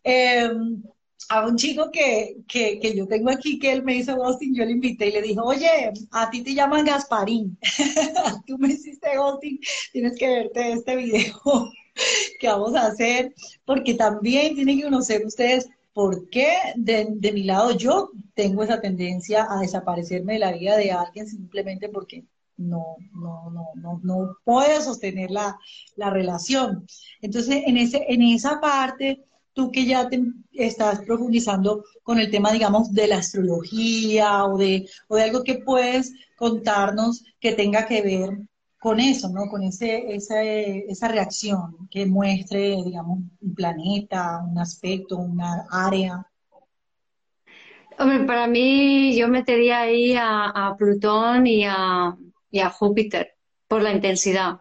Em, 0.04 0.82
a 1.30 1.48
un 1.48 1.56
chico 1.56 1.90
que, 1.92 2.38
que, 2.48 2.94
yo 2.96 3.08
tengo 3.08 3.30
aquí, 3.30 3.58
que 3.58 3.72
él 3.72 3.84
me 3.84 3.96
hizo 3.96 4.18
ghosting, 4.18 4.54
yo 4.54 4.66
le 4.66 4.72
invité 4.72 5.08
y 5.08 5.12
le 5.14 5.22
dije, 5.22 5.40
oye, 5.42 5.94
a 6.12 6.30
ti 6.30 6.44
te 6.44 6.54
llaman 6.54 6.86
Gasparín, 6.86 7.58
tú 8.48 8.58
me 8.58 8.70
hiciste 8.70 9.16
ghosting, 9.16 9.60
tienes 9.94 10.18
que 10.18 10.28
verte 10.28 10.74
este 10.74 10.96
video 10.98 11.72
que 12.40 12.48
vamos 12.48 12.76
a 12.76 12.88
hacer, 12.88 13.34
porque 13.66 13.94
también 13.94 14.56
tienen 14.56 14.78
que 14.78 14.84
conocer 14.84 15.26
ustedes 15.26 15.70
por 15.94 16.30
qué 16.30 16.54
de, 16.76 17.08
de 17.10 17.32
mi 17.32 17.44
lado 17.44 17.72
yo 17.78 18.12
tengo 18.34 18.64
esa 18.64 18.82
tendencia 18.82 19.48
a 19.50 19.60
desaparecerme 19.60 20.34
de 20.34 20.40
la 20.40 20.52
vida 20.52 20.78
de 20.78 20.92
alguien 20.92 21.28
simplemente 21.28 21.90
porque 21.90 22.26
no, 22.62 22.98
no, 23.14 23.50
no, 23.52 23.72
no, 23.76 24.00
no 24.04 24.38
puede 24.44 24.82
sostener 24.82 25.32
la, 25.32 25.58
relación. 25.98 26.86
Entonces, 27.22 27.64
en, 27.66 27.78
ese, 27.78 28.06
en 28.08 28.22
esa 28.22 28.60
parte, 28.60 29.24
tú 29.54 29.72
que 29.72 29.86
ya 29.86 30.10
estás 30.54 31.02
profundizando 31.02 31.84
con 32.04 32.20
el 32.20 32.30
tema, 32.32 32.52
digamos, 32.52 32.92
de 32.94 33.08
la 33.08 33.18
astrología 33.18 34.46
o 34.46 34.58
de, 34.58 34.88
o 35.08 35.16
de 35.16 35.24
algo 35.24 35.44
que 35.44 35.60
puedes 35.60 36.14
contarnos 36.38 37.24
que 37.40 37.54
tenga 37.54 37.86
que 37.86 38.02
ver 38.02 38.40
con 38.82 39.00
eso, 39.00 39.30
¿no? 39.30 39.48
Con 39.48 39.62
ese, 39.62 40.12
esa, 40.16 40.42
esa 40.42 41.08
reacción 41.08 41.88
que 41.92 42.08
muestre, 42.08 42.78
digamos, 42.84 43.20
un 43.40 43.54
planeta, 43.54 44.44
un 44.44 44.58
aspecto, 44.58 45.18
una 45.18 45.68
área. 45.70 46.26
Hombre, 48.00 48.26
para 48.26 48.48
mí 48.48 49.16
yo 49.16 49.28
metería 49.28 49.82
ahí 49.82 50.16
a, 50.18 50.74
Plutón 50.80 51.46
y 51.46 51.64
a, 51.64 52.18
Júpiter 52.70 53.36
por 53.68 53.82
la 53.82 53.92
intensidad. 53.92 54.60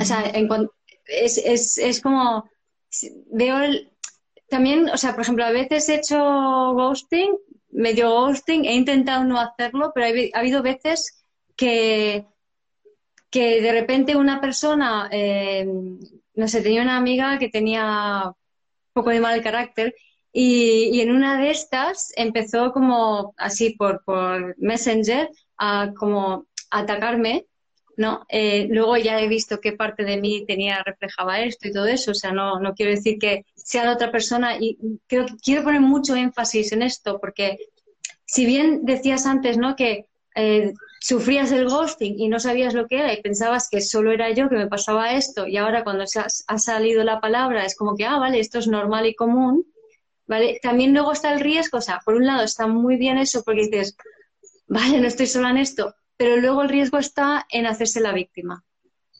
O 0.00 0.04
sea, 0.04 0.22
es, 1.06 1.38
es, 1.38 1.78
es, 1.78 2.00
como, 2.00 2.48
veo 3.30 3.60
el, 3.60 3.90
también, 4.48 4.88
o 4.88 4.96
sea, 4.96 5.12
por 5.12 5.22
ejemplo, 5.22 5.44
a 5.44 5.50
veces 5.50 5.88
he 5.88 5.96
hecho 5.96 6.16
ghosting, 6.72 7.36
medio 7.70 8.10
ghosting, 8.10 8.64
he 8.64 8.74
intentado 8.74 9.24
no 9.24 9.38
hacerlo, 9.40 9.92
pero 9.94 10.06
ha 10.06 10.38
habido 10.38 10.62
veces 10.62 11.22
que 11.56 12.26
que 13.30 13.60
de 13.60 13.72
repente 13.72 14.16
una 14.16 14.40
persona, 14.40 15.08
eh, 15.12 15.66
no 16.34 16.48
sé, 16.48 16.62
tenía 16.62 16.82
una 16.82 16.96
amiga 16.96 17.38
que 17.38 17.48
tenía 17.48 18.24
un 18.26 18.92
poco 18.92 19.10
de 19.10 19.20
mal 19.20 19.42
carácter 19.42 19.94
y, 20.32 21.00
en 21.00 21.10
una 21.10 21.40
de 21.40 21.50
estas 21.50 22.12
empezó 22.16 22.72
como 22.72 23.34
así 23.36 23.70
por, 23.70 24.04
por 24.04 24.56
Messenger 24.58 25.30
a 25.56 25.92
como 25.96 26.46
atacarme, 26.70 27.46
¿no? 27.96 28.24
Eh, 28.28 28.68
luego 28.70 28.96
ya 28.96 29.20
he 29.20 29.28
visto 29.28 29.60
qué 29.60 29.72
parte 29.72 30.04
de 30.04 30.18
mí 30.18 30.44
tenía, 30.46 30.82
reflejaba 30.84 31.40
esto 31.40 31.68
y 31.68 31.72
todo 31.72 31.86
eso, 31.86 32.12
o 32.12 32.14
sea, 32.14 32.32
no, 32.32 32.60
no 32.60 32.74
quiero 32.74 32.92
decir 32.92 33.18
que 33.18 33.44
sea 33.56 33.84
la 33.84 33.94
otra 33.94 34.12
persona 34.12 34.56
y 34.58 34.78
creo 35.06 35.26
que 35.26 35.34
quiero 35.42 35.64
poner 35.64 35.80
mucho 35.80 36.14
énfasis 36.14 36.72
en 36.72 36.82
esto 36.82 37.18
porque 37.20 37.58
si 38.24 38.44
bien 38.46 38.84
decías 38.84 39.26
antes, 39.26 39.58
¿no? 39.58 39.74
Que 39.74 40.06
eh, 40.34 40.74
sufrías 41.00 41.50
el 41.52 41.68
ghosting 41.68 42.18
y 42.18 42.28
no 42.28 42.38
sabías 42.38 42.74
lo 42.74 42.86
que 42.86 42.98
era 42.98 43.12
y 43.12 43.22
pensabas 43.22 43.68
que 43.70 43.80
solo 43.80 44.12
era 44.12 44.30
yo 44.30 44.48
que 44.48 44.56
me 44.56 44.66
pasaba 44.66 45.12
esto 45.12 45.46
y 45.46 45.56
ahora 45.56 45.84
cuando 45.84 46.06
se 46.06 46.20
ha, 46.20 46.58
salido 46.58 47.04
la 47.04 47.20
palabra 47.20 47.64
es 47.64 47.76
como 47.76 47.96
que, 47.96 48.04
ah, 48.04 48.18
vale, 48.18 48.38
esto 48.38 48.58
es 48.58 48.68
normal 48.68 49.06
y 49.06 49.14
común, 49.14 49.66
¿vale? 50.26 50.60
También 50.62 50.92
luego 50.92 51.12
está 51.12 51.32
el 51.32 51.40
riesgo, 51.40 51.78
o 51.78 51.80
sea, 51.80 52.00
por 52.04 52.14
un 52.14 52.26
lado 52.26 52.44
está 52.44 52.66
muy 52.66 52.96
bien 52.96 53.18
eso 53.18 53.42
porque 53.44 53.62
dices, 53.62 53.96
vale, 54.68 55.00
no 55.00 55.08
estoy 55.08 55.26
sola 55.26 55.50
en 55.50 55.58
esto, 55.58 55.94
pero 56.18 56.36
luego 56.36 56.62
el 56.62 56.68
riesgo 56.68 56.98
está 56.98 57.46
en 57.48 57.64
hacerse 57.64 58.00
la 58.00 58.12
víctima. 58.12 58.62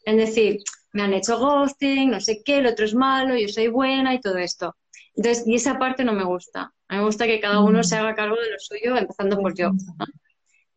Es 0.05 0.17
decir, 0.17 0.59
me 0.93 1.03
han 1.03 1.15
hecho 1.15 1.39
ghosting, 1.39 2.11
no 2.11 2.21
sé 2.21 2.43
qué, 2.45 2.59
el 2.59 2.67
otro 2.67 2.85
es 2.85 2.95
malo, 2.95 3.37
yo 3.37 3.49
soy 3.49 3.69
buena 3.69 4.15
y 4.15 4.21
todo 4.21 4.37
esto. 4.37 4.77
Entonces, 5.15 5.47
y 5.47 5.55
esa 5.55 5.79
parte 5.79 6.05
no 6.05 6.13
me 6.13 6.25
gusta. 6.25 6.73
A 6.89 6.95
mí 6.95 6.99
me 6.99 7.07
gusta 7.07 7.27
que 7.27 7.41
cada 7.41 7.61
uno 7.61 7.83
se 7.83 7.97
haga 7.97 8.15
cargo 8.15 8.37
de 8.37 8.51
lo 8.51 8.59
suyo, 8.59 8.97
empezando 8.97 9.39
por 9.39 9.55
yo. 9.55 9.71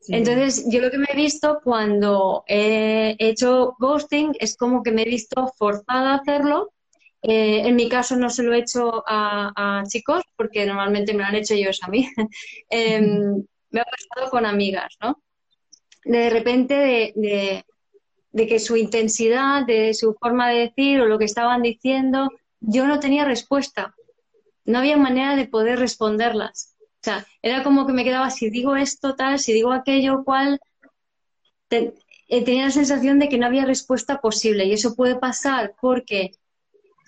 Entonces, 0.10 0.66
yo 0.70 0.82
lo 0.82 0.92
que 0.92 0.98
me 0.98 1.08
he 1.12 1.16
visto 1.16 1.60
cuando 1.64 2.44
he 2.48 3.16
hecho 3.20 3.76
ghosting 3.80 4.34
es 4.40 4.58
como 4.58 4.84
que 4.84 4.92
me 4.92 5.04
he 5.04 5.06
visto 5.06 5.52
forzada 5.58 6.14
a 6.14 6.16
hacerlo. 6.16 6.74
Eh, 7.22 7.68
en 7.68 7.76
mi 7.76 7.88
caso 7.88 8.16
no 8.16 8.32
se 8.32 8.42
lo 8.42 8.54
he 8.54 8.60
hecho 8.60 9.04
a, 9.08 9.84
chicos 9.88 10.24
porque 10.36 10.66
normalmente 10.66 11.14
me 11.14 11.20
lo 11.20 11.26
han 11.26 11.36
hecho 11.36 11.54
ellos 11.54 11.80
a 11.84 11.88
mí. 11.88 12.08
Em, 12.70 13.44
me 13.70 13.80
ha 13.80 13.86
pasado 13.86 14.32
con 14.32 14.46
amigas, 14.46 14.98
¿no? 15.02 15.22
De 16.04 16.30
repente 16.30 16.74
de, 16.74 17.64
de, 18.32 18.48
que 18.48 18.60
su 18.60 18.76
intensidad, 18.76 19.66
de 19.66 19.94
su 19.94 20.14
forma 20.14 20.50
de 20.50 20.60
decir 20.60 21.02
o 21.02 21.06
lo 21.06 21.20
que 21.20 21.26
estaban 21.26 21.62
diciendo, 21.62 22.30
yo 22.60 22.88
no 22.88 23.00
tenía 23.00 23.26
respuesta. 23.26 23.96
No 24.66 24.80
había 24.80 24.98
manera 24.98 25.36
de 25.36 25.48
poder 25.48 25.80
responderlas. 25.80 26.76
O 26.82 27.04
sea, 27.04 27.26
era 27.42 27.64
como 27.64 27.88
que 27.88 27.94
me 27.94 28.04
quedaba, 28.04 28.30
si 28.30 28.50
digo 28.50 28.76
esto, 28.76 29.16
tal, 29.16 29.40
si 29.40 29.54
digo 29.54 29.72
aquello, 29.72 30.24
cual, 30.24 30.60
eh, 31.70 31.94
tenía 32.44 32.66
la 32.66 32.72
sensación 32.72 33.20
de 33.20 33.30
que 33.30 33.38
no 33.38 33.48
había 33.48 33.66
respuesta 33.66 34.22
posible. 34.22 34.66
Y 34.66 34.74
eso 34.74 34.96
puede 34.96 35.16
pasar 35.16 35.74
porque 35.82 36.32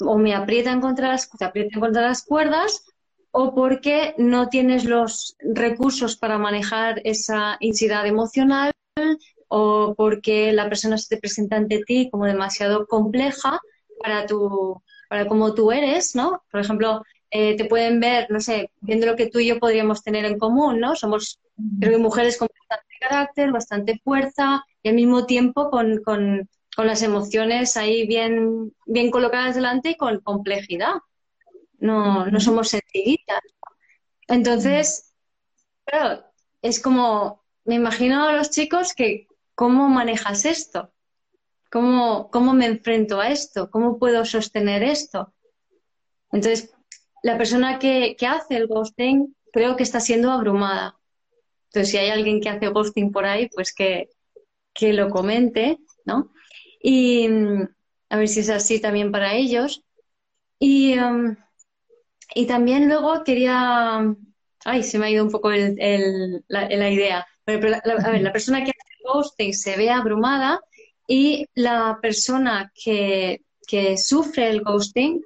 o 0.01 0.17
me 0.17 0.33
aprietan 0.33 0.81
contra 0.81 1.09
las, 1.09 1.29
te 1.29 1.79
contra 1.79 2.01
las 2.01 2.23
cuerdas 2.23 2.85
o 3.31 3.55
porque 3.55 4.13
no 4.17 4.49
tienes 4.49 4.85
los 4.85 5.35
recursos 5.39 6.17
para 6.17 6.37
manejar 6.37 7.01
esa 7.03 7.57
intensidad 7.59 8.05
emocional 8.05 8.71
o 9.47 9.93
porque 9.95 10.51
la 10.53 10.67
persona 10.69 10.97
se 10.97 11.15
te 11.15 11.21
presenta 11.21 11.57
ante 11.57 11.83
ti 11.85 12.09
como 12.09 12.25
demasiado 12.25 12.87
compleja 12.87 13.59
para 14.01 14.25
tu 14.25 14.81
para 15.13 15.27
cómo 15.27 15.53
tú 15.53 15.71
eres, 15.71 16.15
¿no? 16.15 16.41
Por 16.49 16.59
ejemplo, 16.59 17.03
eh, 17.29 17.55
te 17.55 17.65
pueden 17.65 17.99
ver, 17.99 18.31
no 18.31 18.39
sé, 18.39 18.71
viendo 18.81 19.05
lo 19.05 19.15
que 19.15 19.29
tú 19.29 19.37
y 19.37 19.45
yo 19.45 19.59
podríamos 19.59 20.01
tener 20.01 20.25
en 20.25 20.39
común, 20.39 20.79
¿no? 20.79 20.95
Somos, 20.95 21.39
creo 21.79 21.91
que 21.91 21.97
mujeres 21.99 22.35
con 22.35 22.47
bastante 22.47 22.95
carácter, 22.99 23.51
bastante 23.51 24.01
fuerza 24.03 24.63
y 24.81 24.89
al 24.89 24.95
mismo 24.95 25.27
tiempo 25.27 25.69
con, 25.69 26.01
con, 26.03 26.49
con 26.75 26.87
las 26.87 27.03
emociones 27.03 27.77
ahí 27.77 28.07
bien, 28.07 28.73
bien 28.87 29.11
colocadas 29.11 29.53
delante 29.53 29.91
y 29.91 29.97
con 29.97 30.19
complejidad. 30.21 30.95
No, 31.77 32.25
no 32.25 32.39
somos 32.39 32.69
sencillitas. 32.69 33.41
Entonces, 34.27 35.13
claro, 35.85 36.23
es 36.63 36.81
como, 36.81 37.42
me 37.65 37.75
imagino 37.75 38.27
a 38.27 38.33
los 38.33 38.49
chicos 38.49 38.93
que, 38.93 39.27
¿cómo 39.55 39.89
manejas 39.89 40.45
esto? 40.45 40.91
¿Cómo, 41.71 42.29
¿Cómo 42.31 42.53
me 42.53 42.65
enfrento 42.65 43.19
a 43.19 43.29
esto? 43.29 43.69
¿Cómo 43.69 43.97
puedo 43.97 44.25
sostener 44.25 44.83
esto? 44.83 45.33
Entonces, 46.31 46.73
la 47.23 47.37
persona 47.37 47.79
que, 47.79 48.15
hace 48.27 48.57
el 48.57 48.67
ghosting 48.67 49.35
creo 49.51 49.75
que 49.75 49.83
está 49.83 49.99
siendo 49.99 50.29
abrumada. 50.31 50.99
Entonces, 51.67 51.91
si 51.91 51.97
hay 51.97 52.09
alguien 52.09 52.41
que 52.41 52.49
hace 52.49 52.67
ghosting 52.67 53.11
por 53.11 53.25
ahí, 53.25 53.49
pues 53.49 53.73
que, 53.73 54.09
lo 54.81 55.09
comente, 55.09 55.77
¿no? 56.05 56.33
Y 56.81 57.27
a 58.09 58.17
ver 58.17 58.27
si 58.27 58.41
es 58.41 58.49
así 58.49 58.81
también 58.81 59.11
para 59.11 59.33
ellos. 59.33 59.83
Y, 60.59 60.97
um, 60.99 61.35
también 62.47 62.87
luego 62.87 63.23
quería... 63.23 64.15
Ay, 64.65 64.83
se 64.83 64.97
me 64.97 65.07
ha 65.07 65.09
ido 65.09 65.23
un 65.23 65.31
poco 65.31 65.49
la, 65.49 66.91
idea. 66.91 67.25
La 67.45 68.31
persona 68.31 68.63
que 68.63 68.71
hace 68.71 69.03
ghosting 69.03 69.53
se 69.53 69.75
ve 69.75 69.89
abrumada 69.89 70.61
y 71.07 71.47
la 71.55 71.99
persona 72.01 72.71
que, 72.73 73.41
sufre 73.97 74.49
el 74.49 74.61
ghosting 74.61 75.21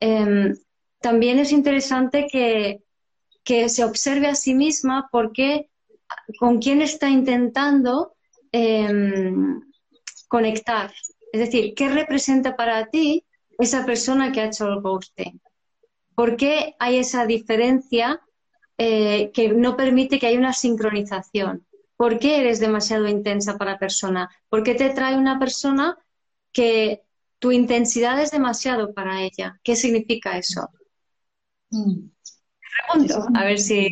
em, 0.00 0.54
también 1.00 1.38
es 1.38 1.52
interesante 1.52 2.26
que, 2.30 2.80
se 3.68 3.82
observe 3.82 4.26
a 4.26 4.34
sí 4.34 4.54
misma 4.54 5.08
porque 5.10 5.70
con 6.38 6.58
quién 6.58 6.82
está 6.82 7.08
intentando 7.08 8.14
em, 8.52 9.62
conectar. 10.28 10.92
Es 11.32 11.40
decir, 11.40 11.72
¿qué 11.74 11.88
representa 11.88 12.56
para 12.56 12.90
ti 12.90 13.24
esa 13.58 13.86
persona 13.86 14.32
que 14.32 14.42
ha 14.42 14.46
hecho 14.46 14.66
el 14.66 14.82
ghosting? 14.82 15.40
¿Por 16.14 16.36
qué 16.36 16.74
hay 16.78 16.98
esa 16.98 17.24
diferencia 17.24 18.20
eh, 18.78 19.30
que 19.32 19.50
no 19.50 19.76
permite 19.76 20.18
que 20.18 20.28
haya 20.28 20.38
una 20.38 20.52
sincronización? 20.52 21.66
¿Por 21.96 22.18
qué 22.18 22.40
eres 22.40 22.60
demasiado 22.60 23.08
intensa 23.08 23.58
para 23.58 23.78
persona? 23.78 24.30
¿Por 24.48 24.62
qué 24.62 24.74
te 24.74 24.90
trae 24.90 25.16
una 25.16 25.38
persona 25.38 25.98
que 26.52 27.02
tu 27.40 27.50
intensidad 27.50 28.22
es 28.22 28.30
demasiado 28.30 28.94
para 28.94 29.22
ella? 29.22 29.58
¿Qué 29.64 29.74
significa 29.74 30.38
eso? 30.38 30.70
Mm. 31.70 32.08
Pregunto, 32.86 33.26
a 33.34 33.44
ver 33.44 33.58
si... 33.58 33.88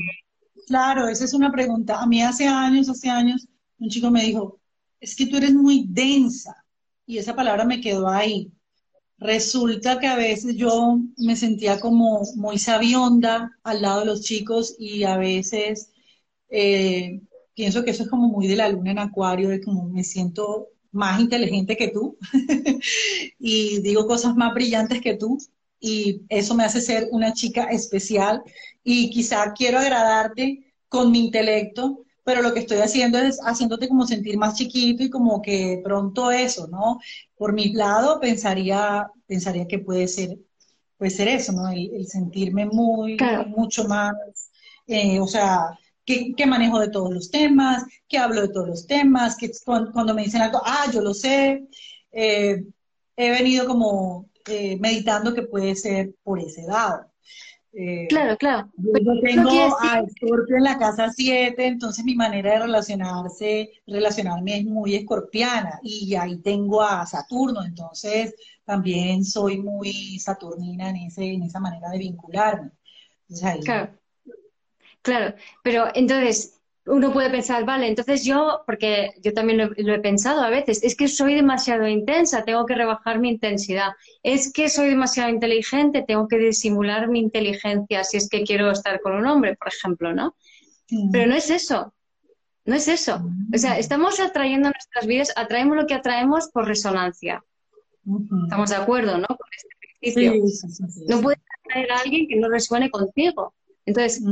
Claro, 0.68 1.08
esa 1.08 1.24
es 1.24 1.34
una 1.34 1.50
pregunta. 1.50 2.00
A 2.00 2.06
mí 2.06 2.22
hace 2.22 2.46
años, 2.46 2.88
hace 2.88 3.08
años, 3.08 3.46
un 3.78 3.88
chico 3.88 4.10
me 4.10 4.22
dijo, 4.22 4.60
es 5.00 5.14
que 5.14 5.26
tú 5.26 5.36
eres 5.36 5.52
muy 5.52 5.86
densa. 5.88 6.64
Y 7.06 7.18
esa 7.18 7.34
palabra 7.36 7.64
me 7.64 7.80
quedó 7.80 8.08
ahí. 8.08 8.52
Resulta 9.18 9.98
que 9.98 10.06
a 10.06 10.16
veces 10.16 10.56
yo 10.56 10.98
me 11.16 11.36
sentía 11.36 11.80
como 11.80 12.22
muy 12.36 12.58
sabionda 12.58 13.58
al 13.62 13.82
lado 13.82 14.00
de 14.00 14.06
los 14.06 14.22
chicos 14.22 14.76
y 14.78 15.04
a 15.04 15.16
veces 15.16 15.90
eh, 16.50 17.22
pienso 17.54 17.84
que 17.84 17.92
eso 17.92 18.04
es 18.04 18.10
como 18.10 18.28
muy 18.28 18.46
de 18.46 18.56
la 18.56 18.68
luna 18.68 18.90
en 18.92 18.98
acuario, 18.98 19.48
de 19.48 19.60
como 19.62 19.88
me 19.88 20.04
siento 20.04 20.68
más 20.92 21.20
inteligente 21.20 21.76
que 21.76 21.88
tú 21.88 22.18
y 23.38 23.80
digo 23.82 24.06
cosas 24.06 24.36
más 24.36 24.54
brillantes 24.54 25.00
que 25.00 25.14
tú 25.14 25.38
y 25.80 26.22
eso 26.28 26.54
me 26.54 26.64
hace 26.64 26.80
ser 26.80 27.08
una 27.10 27.32
chica 27.32 27.64
especial 27.66 28.42
y 28.84 29.10
quizá 29.10 29.52
quiero 29.54 29.78
agradarte 29.78 30.74
con 30.88 31.10
mi 31.10 31.26
intelecto, 31.26 32.05
pero 32.26 32.42
lo 32.42 32.52
que 32.52 32.58
estoy 32.58 32.78
haciendo 32.78 33.18
es 33.18 33.38
haciéndote 33.38 33.86
como 33.86 34.04
sentir 34.04 34.36
más 34.36 34.56
chiquito 34.56 35.04
y 35.04 35.10
como 35.10 35.40
que 35.40 35.80
pronto 35.84 36.32
eso, 36.32 36.66
¿no? 36.66 36.98
Por 37.36 37.52
mi 37.52 37.72
lado 37.72 38.18
pensaría, 38.18 39.08
pensaría 39.28 39.68
que 39.68 39.78
puede 39.78 40.08
ser, 40.08 40.36
puede 40.98 41.12
ser 41.12 41.28
eso, 41.28 41.52
¿no? 41.52 41.68
El, 41.68 42.04
sentirme 42.08 42.66
muy, 42.66 43.16
mucho 43.46 43.84
más, 43.86 44.12
eh, 44.88 45.20
o 45.20 45.28
sea, 45.28 45.78
que, 46.04 46.34
manejo 46.48 46.80
de 46.80 46.90
todos 46.90 47.14
los 47.14 47.30
temas, 47.30 47.84
que 48.08 48.18
hablo 48.18 48.42
de 48.42 48.48
todos 48.48 48.66
los 48.66 48.86
temas, 48.88 49.36
que 49.36 49.52
cuando, 49.64 50.12
me 50.12 50.24
dicen 50.24 50.42
algo, 50.42 50.60
ah, 50.64 50.86
yo 50.92 51.02
lo 51.02 51.14
sé. 51.14 51.68
Eh, 52.10 52.60
he 53.16 53.30
venido 53.30 53.68
como 53.68 54.28
eh, 54.48 54.76
meditando 54.80 55.32
que 55.32 55.42
puede 55.42 55.76
ser 55.76 56.12
por 56.24 56.40
ese 56.40 56.62
lado. 56.64 57.06
Eh, 57.78 58.06
claro, 58.08 58.38
claro. 58.38 58.70
Yo 58.78 59.20
tengo 59.20 59.76
a 59.78 60.02
Scorpio 60.08 60.56
en 60.56 60.64
la 60.64 60.78
casa 60.78 61.10
7, 61.10 61.66
entonces 61.66 62.02
mi 62.06 62.14
manera 62.14 62.52
de 62.52 62.60
relacionarse, 62.60 63.70
relacionarme 63.86 64.60
es 64.60 64.64
muy 64.64 64.94
escorpiana 64.94 65.78
y 65.82 66.14
ahí 66.14 66.38
tengo 66.38 66.82
a 66.82 67.04
Saturno, 67.04 67.62
entonces 67.62 68.34
también 68.64 69.26
soy 69.26 69.58
muy 69.58 70.18
saturnina 70.18 70.88
en, 70.88 70.96
ese, 70.96 71.34
en 71.34 71.42
esa 71.42 71.60
manera 71.60 71.90
de 71.90 71.98
vincularme. 71.98 72.70
Claro. 73.62 73.90
Claro, 75.02 75.36
pero 75.62 75.88
entonces 75.94 76.55
uno 76.86 77.12
puede 77.12 77.30
pensar, 77.30 77.64
vale, 77.64 77.88
entonces 77.88 78.24
yo, 78.24 78.62
porque 78.64 79.14
yo 79.22 79.32
también 79.32 79.58
lo, 79.76 79.94
he 79.94 79.98
pensado 79.98 80.42
a 80.42 80.50
veces, 80.50 80.82
es 80.82 80.94
que 80.94 81.08
soy 81.08 81.34
demasiado 81.34 81.86
intensa, 81.88 82.44
tengo 82.44 82.64
que 82.64 82.74
rebajar 82.74 83.18
mi 83.18 83.28
intensidad. 83.28 83.92
Es 84.22 84.52
que 84.52 84.68
soy 84.68 84.90
demasiado 84.90 85.30
inteligente, 85.30 86.04
tengo 86.06 86.28
que 86.28 86.38
disimular 86.38 87.08
mi 87.08 87.20
inteligencia 87.20 88.04
si 88.04 88.16
es 88.16 88.28
que 88.28 88.44
quiero 88.44 88.70
estar 88.70 89.00
con 89.00 89.14
un 89.14 89.26
hombre, 89.26 89.56
por 89.56 89.68
ejemplo, 89.68 90.14
¿no? 90.14 90.36
Pero 91.10 91.26
no 91.26 91.34
es 91.34 91.50
eso, 91.50 91.92
no 92.64 92.76
es 92.76 92.86
eso. 92.86 93.20
O 93.52 93.58
sea, 93.58 93.78
estamos 93.78 94.20
atrayendo 94.20 94.70
nuestras 94.70 95.06
vidas, 95.06 95.32
atraemos 95.34 95.76
lo 95.76 95.86
que 95.86 95.94
atraemos 95.94 96.48
por 96.50 96.66
resonancia. 96.66 97.42
Estamos 98.44 98.70
de 98.70 98.76
acuerdo, 98.76 99.18
¿no? 99.18 99.26
Con 99.26 99.48
este 99.52 99.76
no 101.08 101.20
puedes 101.20 101.40
atraer 101.64 101.90
a 101.90 101.98
alguien 101.98 102.28
que 102.28 102.36
no 102.36 102.48
resuene 102.48 102.90
contigo. 102.90 103.54
Entonces, 103.84 104.22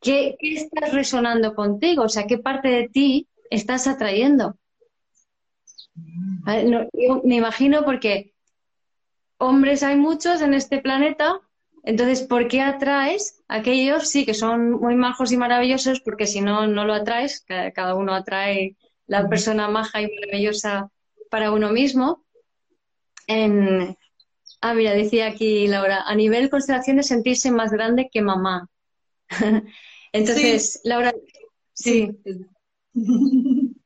¿Qué, 0.00 0.36
estás 0.40 0.92
resonando 0.92 1.54
contigo? 1.54 2.04
O 2.04 2.08
sea, 2.08 2.26
¿qué 2.26 2.38
parte 2.38 2.68
de 2.68 2.88
ti 2.88 3.28
estás 3.50 3.86
atrayendo? 3.86 4.56
me 7.24 7.34
imagino 7.36 7.84
porque 7.84 8.32
hombres 9.38 9.82
hay 9.82 9.96
muchos 9.96 10.40
en 10.40 10.54
este 10.54 10.78
planeta, 10.78 11.40
entonces, 11.82 12.22
¿por 12.22 12.48
qué 12.48 12.60
atraes 12.60 13.42
a 13.48 13.56
aquellos? 13.56 14.08
Sí, 14.08 14.24
que 14.24 14.34
son 14.34 14.72
muy 14.72 14.94
majos 14.94 15.32
y 15.32 15.36
maravillosos, 15.36 16.00
porque 16.00 16.26
si 16.26 16.40
no, 16.40 16.66
no 16.66 16.84
lo 16.84 16.94
atraes, 16.94 17.44
cada 17.74 17.94
uno 17.94 18.14
atrae 18.14 18.76
la 19.06 19.28
persona 19.28 19.68
maja 19.68 20.02
y 20.02 20.08
maravillosa 20.08 20.90
para 21.30 21.50
uno 21.50 21.70
mismo. 21.70 22.24
Ah, 24.60 24.74
mira, 24.74 24.92
decía 24.92 25.28
aquí 25.28 25.66
Laura, 25.68 26.02
a 26.06 26.14
nivel 26.14 26.50
constelación 26.50 26.96
de 26.96 27.04
sentirse 27.04 27.50
más 27.50 27.70
grande 27.70 28.08
que 28.12 28.22
mamá. 28.22 28.68
Entonces, 30.18 30.80
Laura, 30.84 31.12
sí. 31.72 32.10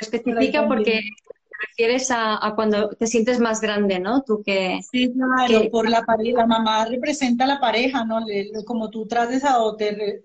especifica 0.00 0.66
porque 0.66 1.00
te 1.02 1.66
refieres 1.68 2.10
a, 2.10 2.52
cuando 2.54 2.90
te 2.90 3.06
sientes 3.06 3.38
más 3.38 3.60
grande, 3.60 3.98
¿no? 3.98 4.22
Tú 4.22 4.42
que... 4.44 4.80
Sí, 4.90 5.12
claro, 5.12 5.70
por 5.70 5.88
la 5.88 6.04
pareja, 6.04 6.38
la 6.38 6.46
mamá 6.46 6.84
representa 6.84 7.44
a 7.44 7.48
la 7.48 7.60
pareja, 7.60 8.04
¿no? 8.04 8.24
como 8.64 8.90
tú 8.90 9.06
trates 9.06 9.44
a 9.44 9.62
o 9.62 9.76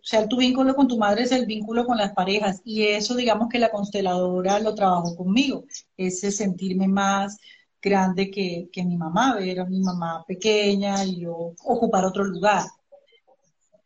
sea, 0.01 0.27
tu 0.27 0.38
vínculo 0.38 0.75
con 0.75 0.88
tu 0.88 0.98
madre 0.98 1.24
es 1.24 1.32
el 1.32 1.46
vínculo 1.46 1.86
con 1.86 1.98
las 1.98 2.13
parejas 2.13 2.62
y 2.63 2.84
eso 2.84 3.15
digamos 3.15 3.50
que 3.50 3.60
la 3.60 3.70
consteladora 3.70 4.60
lo 4.60 4.75
trabajó 4.75 5.15
conmigo, 5.15 5.65
ese 5.98 6.32
sentirme 6.32 6.88
más 6.88 7.38
grande 7.82 8.29
que, 8.29 8.70
que 8.72 8.84
mi 8.84 8.98
mamá, 8.98 9.36
ver 9.36 9.62
a 9.62 9.65
mi 9.65 9.79
mamá 9.79 10.24
pequeña 10.27 11.03
y 11.06 11.22
yo 11.22 11.53
ocupar 11.63 12.06
otro 12.06 12.24
lugar. 12.24 12.65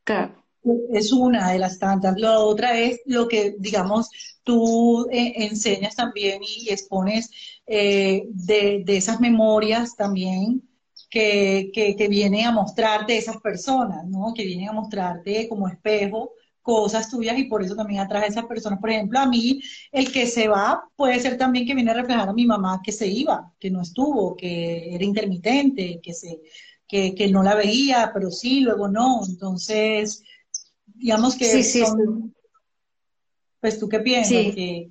Claro 0.03 0.42
es 0.91 1.12
una 1.12 1.51
de 1.51 1.60
las 1.60 1.79
tantas. 1.79 2.17
La 2.20 2.39
otra 2.39 2.79
es 2.79 3.01
lo 3.05 3.27
que, 3.27 3.55
digamos, 3.60 4.10
tú 4.43 5.08
eh, 5.12 5.34
enseñas 5.38 5.96
también 5.96 6.41
y, 6.43 6.70
expones 6.70 7.29
eh, 7.65 8.24
de, 8.29 8.84
esas 8.88 9.20
memorias 9.20 9.96
también 9.96 10.63
que, 11.10 11.71
que, 11.73 12.08
vienen 12.08 12.45
a 12.47 12.52
mostrarte 12.52 13.17
esas 13.17 13.38
personas, 13.38 14.06
¿no? 14.08 14.34
Que 14.34 14.45
vienen 14.45 14.69
a 14.69 14.73
mostrarte 14.73 15.47
como 15.47 15.67
espejo 15.67 16.32
cosas 16.63 17.10
tuyas 17.10 17.38
y 17.38 17.43
por 17.43 17.62
eso 17.62 17.76
también 17.76 17.99
atrae 17.99 18.23
a 18.23 18.28
esas 18.28 18.45
personas. 18.45 18.80
Por 18.80 18.89
ejemplo, 18.89 19.19
a 19.19 19.28
mí, 19.28 19.62
el 19.91 20.12
que 20.12 20.26
se 20.26 20.47
va 20.47 20.84
puede 20.95 21.19
ser 21.19 21.38
también 21.38 21.67
que 21.67 21.76
viene 21.76 21.91
a 21.91 21.95
reflejar 21.95 22.30
a 22.30 22.34
mi 22.34 22.45
mamá 22.45 22.82
que 22.84 22.91
se 22.91 23.06
iba, 23.08 23.54
que 23.60 23.69
no 23.69 23.82
estuvo, 23.82 24.36
que 24.36 24.95
era 24.95 25.04
intermitente, 25.04 25.99
que, 26.02 26.13
se, 26.13 26.39
que, 26.88 27.13
que 27.13 27.28
no 27.30 27.43
la 27.43 27.56
veía, 27.56 28.12
pero 28.13 28.32
sí, 28.32 28.62
luego 28.62 28.88
no. 28.88 29.21
Entonces, 29.28 30.23
digamos 30.95 31.36
que 31.36 31.45
sí, 31.45 31.63
sí, 31.63 31.84
pues 33.60 33.79
tú 33.79 33.88
qué 33.88 33.99
piensas 33.99 34.29
sí. 34.29 34.88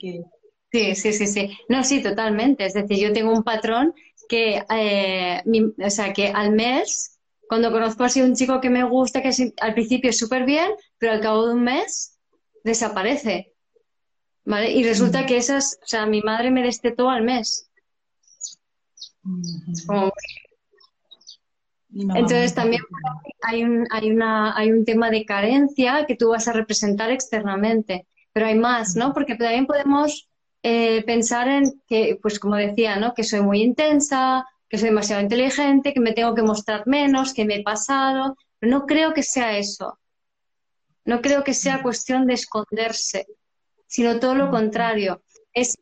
Sí, 0.73 0.95
sí, 0.95 1.13
sí, 1.13 1.27
sí. 1.27 1.51
No, 1.69 1.85
sí, 1.85 2.03
totalmente. 2.03 2.65
Es 2.65 2.73
decir, 2.73 2.99
yo 2.99 3.13
tengo 3.13 3.31
un 3.31 3.43
patrón 3.43 3.95
que, 4.27 4.65
eh, 4.71 5.43
o 5.79 5.91
sea, 5.91 6.15
que 6.15 6.29
al 6.29 6.53
mes, 6.53 7.19
cuando 7.47 7.71
conozco 7.71 8.05
así 8.05 8.23
un 8.23 8.35
chico 8.35 8.63
que 8.63 8.71
me 8.71 8.83
gusta, 8.83 9.21
que 9.21 9.53
al 9.61 9.75
principio 9.75 10.09
es 10.09 10.17
súper 10.17 10.47
bien, 10.47 10.71
pero 10.97 11.13
al 11.13 11.21
cabo 11.21 11.47
de 11.47 11.55
un 11.55 11.63
mes 11.63 12.19
desaparece. 12.65 13.53
¿Vale? 14.47 14.73
Y 14.73 14.83
resulta 14.83 15.27
que 15.27 15.37
esas, 15.37 15.79
o 15.83 15.87
sea, 15.87 16.07
mi 16.07 16.23
madre 16.23 16.51
me 16.51 16.63
destetó 16.63 17.11
al 17.11 17.23
mes. 17.23 17.69
como 19.87 20.11
entonces 21.95 22.55
también 22.55 22.83
hay 23.43 23.65
un, 23.65 23.87
hay, 23.91 24.11
una, 24.11 24.57
hay 24.57 24.73
un 24.73 24.85
tema 24.85 25.11
de 25.11 25.25
carencia 25.25 26.07
que 26.07 26.17
tú 26.17 26.31
vas 26.31 26.49
a 26.49 26.53
representar 26.53 27.11
externamente, 27.11 28.07
pero 28.33 28.47
hay 28.47 28.55
más, 28.55 28.97
¿no? 28.97 29.13
Porque 29.13 29.35
también 29.35 29.67
podemos 29.67 30.29
eh, 30.63 31.03
pensar 31.05 31.49
en 31.49 31.83
que, 31.87 32.19
pues 32.23 32.39
como 32.39 32.57
decía, 32.57 32.97
¿no? 32.97 33.15
Que 33.15 33.25
soy 33.25 33.41
muy 33.41 33.63
intensa, 33.63 34.47
que 34.69 34.79
soy 34.79 34.89
demasiado 34.89 35.23
inteligente, 35.23 35.93
que 35.93 36.01
me 36.01 36.13
tengo 36.13 36.35
que 36.35 36.43
mostrar 36.43 36.87
menos, 36.87 37.35
que 37.35 37.45
me 37.45 37.57
he 37.57 37.63
pasado. 37.63 38.37
Pero 38.59 38.79
no 38.79 38.87
creo 38.87 39.13
que 39.13 39.23
sea 39.23 39.59
eso. 39.59 39.99
No 41.05 41.21
creo 41.21 41.45
que 41.45 41.53
sea 41.53 41.83
cuestión 41.83 42.27
de 42.27 42.35
esconderse, 42.35 43.27
sino 43.87 44.19
todo 44.21 44.35
lo 44.35 44.51
contrario. 44.51 45.23
Es 45.53 45.77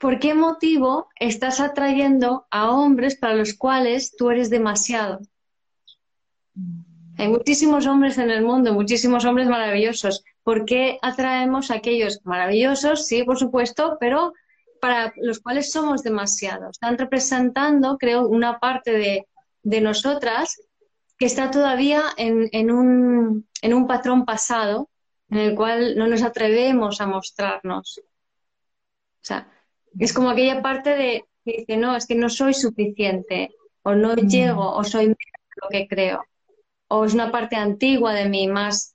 ¿por 0.00 0.18
qué 0.18 0.34
motivo 0.34 1.10
estás 1.16 1.60
atrayendo 1.60 2.46
a 2.50 2.70
hombres 2.70 3.16
para 3.16 3.34
los 3.34 3.52
cuales 3.54 4.16
tú 4.16 4.30
eres 4.30 4.48
demasiado? 4.48 5.20
Hay 7.18 7.28
muchísimos 7.28 7.86
hombres 7.86 8.16
en 8.16 8.30
el 8.30 8.42
mundo, 8.42 8.72
muchísimos 8.72 9.26
hombres 9.26 9.46
maravillosos. 9.46 10.24
¿Por 10.42 10.64
qué 10.64 10.98
atraemos 11.02 11.70
a 11.70 11.74
aquellos 11.74 12.20
maravillosos? 12.24 13.06
Sí, 13.06 13.24
por 13.24 13.38
supuesto, 13.38 13.98
pero 14.00 14.32
para 14.80 15.12
los 15.16 15.38
cuales 15.40 15.70
somos 15.70 16.02
demasiados. 16.02 16.70
Están 16.72 16.96
representando, 16.96 17.98
creo, 17.98 18.26
una 18.26 18.58
parte 18.58 18.92
de, 19.62 19.80
nosotras 19.82 20.62
que 21.18 21.26
está 21.26 21.50
todavía 21.50 22.04
en, 22.16 22.48
en, 22.52 22.70
un, 22.70 23.46
en 23.60 23.74
un 23.74 23.86
patrón 23.86 24.24
pasado 24.24 24.88
en 25.28 25.36
el 25.36 25.54
cual 25.54 25.98
no 25.98 26.06
nos 26.06 26.22
atrevemos 26.22 27.02
a 27.02 27.06
mostrarnos. 27.06 28.00
O 28.02 29.22
sea, 29.22 29.46
es 29.98 30.12
como 30.12 30.30
aquella 30.30 30.62
parte 30.62 30.90
de 30.90 31.24
que 31.44 31.58
dice, 31.58 31.76
no, 31.76 31.96
es 31.96 32.06
que 32.06 32.14
no 32.14 32.28
soy 32.28 32.54
suficiente, 32.54 33.50
o 33.82 33.94
no 33.94 34.14
mm. 34.14 34.28
llego, 34.28 34.72
o 34.72 34.84
soy 34.84 35.06
menos 35.06 35.16
de 35.16 35.62
lo 35.62 35.68
que 35.70 35.88
creo. 35.88 36.24
O 36.88 37.04
es 37.04 37.14
una 37.14 37.30
parte 37.30 37.56
antigua 37.56 38.12
de 38.12 38.28
mí, 38.28 38.46
más, 38.48 38.94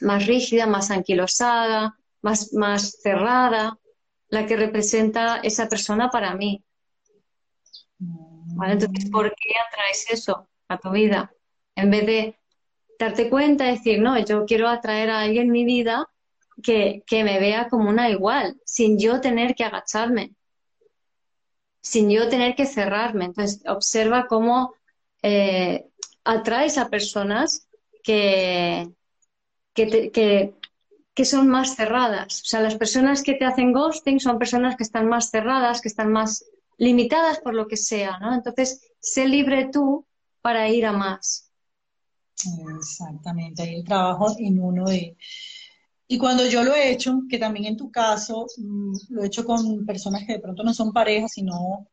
más 0.00 0.26
rígida, 0.26 0.66
más 0.66 0.90
anquilosada, 0.90 1.98
más, 2.22 2.52
más 2.52 2.98
cerrada, 3.02 3.78
la 4.28 4.46
que 4.46 4.56
representa 4.56 5.38
esa 5.38 5.68
persona 5.68 6.10
para 6.10 6.34
mí. 6.34 6.62
Entonces, 8.62 9.10
¿por 9.10 9.34
qué 9.34 9.54
atraes 9.68 10.06
eso 10.10 10.48
a 10.68 10.78
tu 10.78 10.90
vida? 10.90 11.32
En 11.74 11.90
vez 11.90 12.06
de 12.06 12.38
darte 12.98 13.28
cuenta 13.28 13.66
y 13.66 13.76
decir, 13.76 14.00
no, 14.00 14.18
yo 14.18 14.44
quiero 14.44 14.68
atraer 14.68 15.10
a 15.10 15.20
alguien 15.20 15.46
en 15.46 15.52
mi 15.52 15.64
vida 15.64 16.08
que, 16.62 17.04
me 17.10 17.38
vea 17.38 17.68
como 17.68 17.88
una 17.88 18.10
igual, 18.10 18.60
sin 18.64 18.98
yo 18.98 19.20
tener 19.20 19.54
que 19.54 19.64
agacharme, 19.64 20.34
sin 21.80 22.10
yo 22.10 22.28
tener 22.28 22.54
que 22.54 22.66
cerrarme. 22.66 23.26
Entonces, 23.26 23.62
observa 23.66 24.26
cómo 24.26 24.74
eh, 25.22 25.86
atraes 26.24 26.78
a 26.78 26.88
personas 26.88 27.68
que, 28.02 28.90
que, 29.74 30.10
que, 31.14 31.24
son 31.24 31.48
más 31.48 31.76
cerradas. 31.76 32.42
O 32.42 32.44
sea, 32.44 32.60
las 32.60 32.76
personas 32.76 33.22
que 33.22 33.34
te 33.34 33.44
hacen 33.44 33.72
ghosting 33.72 34.20
son 34.20 34.38
personas 34.38 34.76
que 34.76 34.84
están 34.84 35.08
más 35.08 35.30
cerradas, 35.30 35.80
que 35.80 35.88
están 35.88 36.12
más 36.12 36.44
limitadas 36.76 37.40
por 37.40 37.54
lo 37.54 37.66
que 37.66 37.76
sea, 37.76 38.18
¿no? 38.18 38.34
Entonces, 38.34 38.92
sé 39.00 39.26
libre 39.26 39.68
tú 39.72 40.06
para 40.40 40.68
ir 40.68 40.86
a 40.86 40.92
más. 40.92 41.50
Exactamente, 42.78 43.62
hay 43.62 43.76
el 43.76 43.84
trabajo 43.84 44.36
en 44.38 44.62
uno 44.62 44.84
de, 44.84 45.16
y 46.08 46.18
cuando 46.18 46.46
yo 46.46 46.64
lo 46.64 46.74
he 46.74 46.90
hecho, 46.90 47.22
que 47.28 47.38
también 47.38 47.66
en 47.66 47.76
tu 47.76 47.90
caso 47.90 48.46
mm, 48.56 48.92
lo 49.10 49.22
he 49.22 49.26
hecho 49.26 49.44
con 49.44 49.84
personas 49.86 50.24
que 50.26 50.32
de 50.34 50.40
pronto 50.40 50.64
no 50.64 50.72
son 50.74 50.92
parejas, 50.92 51.32
sino 51.34 51.86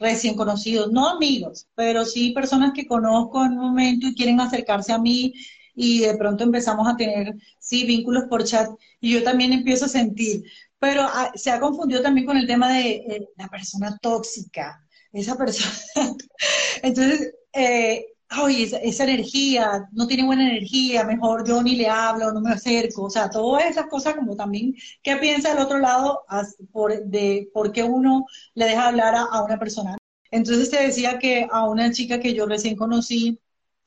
recién 0.00 0.34
conocidos, 0.34 0.90
no 0.90 1.08
amigos, 1.08 1.68
pero 1.74 2.06
sí 2.06 2.32
personas 2.32 2.72
que 2.74 2.86
conozco 2.86 3.44
en 3.44 3.52
un 3.52 3.58
momento 3.58 4.06
y 4.06 4.14
quieren 4.14 4.40
acercarse 4.40 4.92
a 4.92 4.98
mí 4.98 5.34
y 5.74 6.00
de 6.00 6.16
pronto 6.16 6.42
empezamos 6.42 6.88
a 6.88 6.96
tener, 6.96 7.34
sí, 7.58 7.84
vínculos 7.84 8.24
por 8.28 8.44
chat 8.44 8.70
y 9.00 9.12
yo 9.12 9.22
también 9.22 9.52
empiezo 9.52 9.84
a 9.84 9.88
sentir, 9.88 10.42
pero 10.78 11.02
ah, 11.02 11.30
se 11.34 11.50
ha 11.50 11.60
confundido 11.60 12.02
también 12.02 12.26
con 12.26 12.38
el 12.38 12.46
tema 12.46 12.72
de 12.72 12.90
eh, 12.92 13.28
la 13.36 13.48
persona 13.48 13.98
tóxica, 14.00 14.82
esa 15.12 15.36
persona. 15.36 15.74
Entonces, 16.82 17.34
eh, 17.52 18.06
ay, 18.30 18.70
esa, 18.82 19.04
energía, 19.04 19.88
no 19.92 20.06
tiene 20.06 20.24
buena 20.24 20.48
energía, 20.48 21.04
mejor 21.04 21.46
yo 21.46 21.62
ni 21.62 21.74
le 21.76 21.88
hablo, 21.88 22.32
no 22.32 22.40
me 22.40 22.52
acerco, 22.52 23.04
o 23.04 23.10
sea, 23.10 23.28
todas 23.28 23.64
esas 23.66 23.86
cosas 23.86 24.14
como 24.14 24.36
también, 24.36 24.74
¿qué 25.02 25.16
piensa 25.16 25.52
el 25.52 25.58
otro 25.58 25.78
lado 25.78 26.22
de 27.06 27.50
por 27.52 27.72
qué 27.72 27.82
uno 27.82 28.24
le 28.54 28.66
deja 28.66 28.88
hablar 28.88 29.14
a, 29.16 29.42
una 29.42 29.58
persona? 29.58 29.98
Entonces 30.30 30.70
te 30.70 30.80
decía 30.80 31.18
que 31.18 31.48
a 31.50 31.68
una 31.68 31.90
chica 31.92 32.20
que 32.20 32.32
yo 32.34 32.46
recién 32.46 32.76
conocí, 32.76 33.38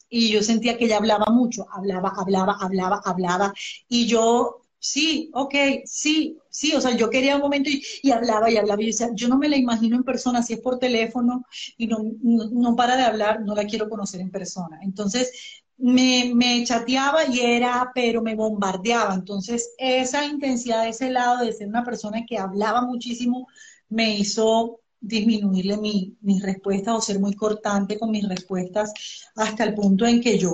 y 0.09 0.31
yo 0.31 0.43
sentía 0.43 0.77
que 0.77 0.85
ella 0.85 0.97
hablaba 0.97 1.25
mucho, 1.31 1.65
hablaba, 1.71 2.13
hablaba, 2.15 2.55
hablaba, 2.59 3.01
hablaba, 3.03 3.53
y 3.87 4.05
yo 4.05 4.62
sí, 4.83 5.31
ok, 5.33 5.55
sí, 5.85 6.37
sí, 6.49 6.73
o 6.75 6.81
sea, 6.81 6.95
yo 6.97 7.09
quería 7.09 7.35
un 7.37 7.41
momento 7.41 7.69
y, 7.69 8.11
hablaba 8.11 8.51
y 8.51 8.57
hablaba 8.57 8.81
y 8.81 8.87
decía, 8.87 9.09
yo 9.13 9.29
no 9.29 9.37
me 9.37 9.47
la 9.47 9.55
imagino 9.55 9.95
en 9.95 10.03
persona, 10.03 10.43
si 10.43 10.53
es 10.53 10.59
por 10.59 10.77
teléfono 10.77 11.45
y 11.77 11.87
no, 11.87 11.99
no, 12.21 12.75
para 12.75 12.97
de 12.97 13.03
hablar, 13.03 13.41
no 13.41 13.55
la 13.55 13.65
quiero 13.65 13.89
conocer 13.89 14.19
en 14.19 14.29
persona. 14.29 14.79
Entonces, 14.81 15.31
me, 15.77 16.33
me, 16.35 16.65
chateaba 16.65 17.25
y 17.25 17.39
era, 17.39 17.91
pero 17.95 18.21
me 18.21 18.35
bombardeaba. 18.35 19.13
Entonces, 19.13 19.73
esa 19.77 20.25
intensidad 20.25 20.87
ese 20.87 21.09
lado 21.09 21.45
de 21.45 21.53
ser 21.53 21.67
una 21.69 21.85
persona 21.85 22.25
que 22.27 22.37
hablaba 22.37 22.81
muchísimo 22.81 23.47
me 23.87 24.17
hizo 24.17 24.81
disminuirle 24.99 25.77
mi, 25.77 26.17
mis 26.21 26.43
respuestas 26.43 26.95
o 26.95 27.01
ser 27.01 27.19
muy 27.19 27.35
cortante 27.35 27.97
con 27.97 28.11
mis 28.11 28.27
respuestas 28.27 28.93
hasta 29.35 29.63
el 29.63 29.75
punto 29.75 30.05
en 30.05 30.21
que 30.21 30.37
yo, 30.37 30.53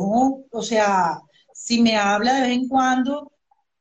o 0.52 0.62
sea, 0.62 1.20
si 1.54 1.82
me 1.82 1.98
habla 1.98 2.36
de 2.36 2.42
vez 2.42 2.52
en 2.52 2.68
cuando, 2.68 3.32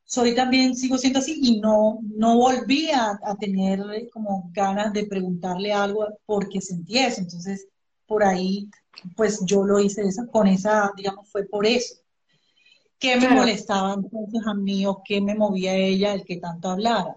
soy 0.08 0.34
también, 0.34 0.74
sigo 0.74 0.96
siendo 0.96 1.18
así 1.18 1.38
y 1.42 1.60
no, 1.60 1.98
no 2.16 2.38
volví 2.38 2.90
a, 2.90 3.20
tener 3.38 3.78
como 4.10 4.50
ganas 4.54 4.90
de 4.94 5.04
preguntarle 5.04 5.70
algo 5.70 6.06
porque 6.24 6.62
sentí 6.62 6.96
eso. 6.96 7.20
Entonces, 7.20 7.68
por 8.06 8.24
ahí, 8.24 8.70
pues 9.14 9.44
yo 9.44 9.64
lo 9.64 9.78
hice 9.78 10.00
esa, 10.00 10.26
con 10.26 10.46
esa, 10.46 10.90
digamos, 10.96 11.30
fue 11.30 11.44
por 11.44 11.66
eso. 11.66 11.96
¿Qué 12.98 13.16
me 13.16 13.28
molestaba 13.28 13.92
entonces 13.92 14.40
a 14.46 14.54
mí 14.54 14.86
o 14.86 15.02
qué 15.04 15.20
me 15.20 15.34
movía 15.34 15.72
a 15.72 15.76
ella 15.76 16.14
el 16.14 16.24
que 16.24 16.38
tanto 16.38 16.70
hablara? 16.70 17.14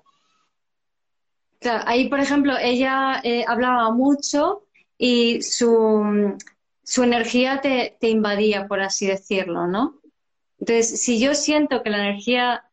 Claro, 1.59 1.83
ahí, 1.87 2.09
por 2.09 2.19
ejemplo, 2.19 2.57
ella 2.59 3.21
eh, 3.23 3.45
hablaba 3.47 3.89
mucho 3.93 4.65
y 4.97 5.41
su, 5.41 6.35
su 6.83 7.03
energía 7.03 7.61
te, 7.61 7.95
te 8.01 8.09
invadía, 8.09 8.67
por 8.67 8.81
así 8.81 9.07
decirlo, 9.07 9.65
¿no? 9.65 10.01
Entonces, 10.59 11.01
si 11.01 11.19
yo 11.19 11.33
siento 11.33 11.83
que 11.83 11.89
la 11.89 11.99
energía 12.09 12.65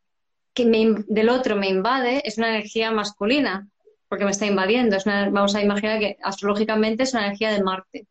del 0.64 1.28
otro 1.28 1.56
me 1.56 1.68
invade 1.68 2.22
es 2.24 2.38
una 2.38 2.48
energía 2.48 2.90
masculina, 2.90 3.68
porque 4.08 4.24
me 4.24 4.30
está 4.30 4.46
invadiendo. 4.46 4.96
Es 4.96 5.04
vamos 5.04 5.54
a 5.54 5.62
imaginar 5.62 5.98
que 5.98 6.16
astrológicamente 6.22 7.02
es 7.02 7.12
una 7.12 7.26
energía 7.26 7.52
de 7.52 7.62
Marte. 7.62 8.06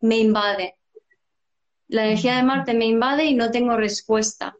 Me 0.00 0.18
invade. 0.18 0.76
La 1.88 2.06
energía 2.06 2.36
de 2.36 2.42
Marte 2.42 2.74
me 2.74 2.86
invade 2.86 3.24
y 3.24 3.34
no 3.34 3.50
tengo 3.50 3.76
respuesta. 3.76 4.56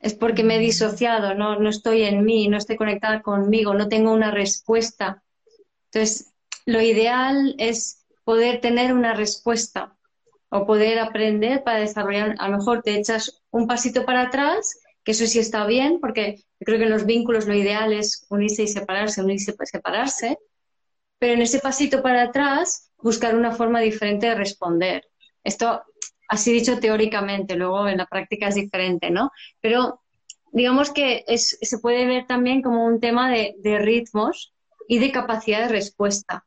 Es 0.00 0.14
porque 0.14 0.44
me 0.44 0.56
he 0.56 0.60
disociado, 0.60 1.34
no, 1.34 1.58
no 1.58 1.70
estoy 1.70 2.02
en 2.02 2.24
mí, 2.24 2.46
no 2.48 2.56
estoy 2.56 2.76
conectada 2.76 3.20
conmigo, 3.20 3.74
no 3.74 3.88
tengo 3.88 4.12
una 4.12 4.30
respuesta. 4.30 5.22
Entonces, 5.90 6.32
lo 6.66 6.80
ideal 6.80 7.54
es 7.58 8.06
poder 8.24 8.60
tener 8.60 8.92
una 8.92 9.14
respuesta 9.14 9.96
o 10.50 10.66
poder 10.66 10.98
aprender 10.98 11.64
para 11.64 11.80
desarrollar. 11.80 12.36
A 12.38 12.48
lo 12.48 12.58
mejor 12.58 12.82
te 12.82 12.94
echas 12.94 13.42
un 13.50 13.66
pasito 13.66 14.04
para 14.04 14.22
atrás 14.22 14.78
que 15.08 15.12
eso 15.12 15.26
sí 15.26 15.38
está 15.38 15.64
bien, 15.64 16.00
porque 16.00 16.44
creo 16.60 16.76
que 16.76 16.84
en 16.84 16.90
los 16.90 17.06
vínculos 17.06 17.46
lo 17.46 17.54
ideal 17.54 17.94
es 17.94 18.26
unirse 18.28 18.64
y 18.64 18.68
separarse, 18.68 19.22
unirse 19.22 19.54
y 19.58 19.66
separarse, 19.66 20.38
pero 21.18 21.32
en 21.32 21.40
ese 21.40 21.60
pasito 21.60 22.02
para 22.02 22.24
atrás 22.24 22.92
buscar 22.98 23.34
una 23.34 23.52
forma 23.52 23.80
diferente 23.80 24.26
de 24.26 24.34
responder. 24.34 25.08
Esto 25.42 25.82
así 26.28 26.52
dicho 26.52 26.78
teóricamente, 26.78 27.56
luego 27.56 27.88
en 27.88 27.96
la 27.96 28.04
práctica 28.04 28.48
es 28.48 28.56
diferente, 28.56 29.10
¿no? 29.10 29.30
Pero 29.62 30.02
digamos 30.52 30.90
que 30.90 31.24
se 31.38 31.78
puede 31.78 32.04
ver 32.04 32.26
también 32.26 32.60
como 32.60 32.84
un 32.84 33.00
tema 33.00 33.30
de 33.30 33.78
ritmos 33.78 34.52
y 34.88 34.98
de 34.98 35.10
capacidad 35.10 35.62
de 35.62 35.68
respuesta. 35.68 36.44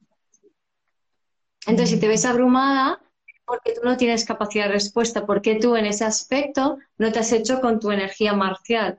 Entonces, 1.65 1.95
si 1.95 1.99
te 1.99 2.07
ves 2.07 2.25
abrumada, 2.25 3.01
porque 3.51 3.73
tú 3.73 3.81
no 3.83 3.97
tienes 3.97 4.23
capacidad 4.23 4.67
de 4.67 4.71
respuesta, 4.71 5.25
porque 5.25 5.55
tú 5.55 5.75
en 5.75 5.85
ese 5.85 6.05
aspecto 6.05 6.77
no 6.97 7.11
te 7.11 7.19
has 7.19 7.33
hecho 7.33 7.59
con 7.59 7.81
tu 7.81 7.91
energía 7.91 8.31
marcial. 8.31 8.97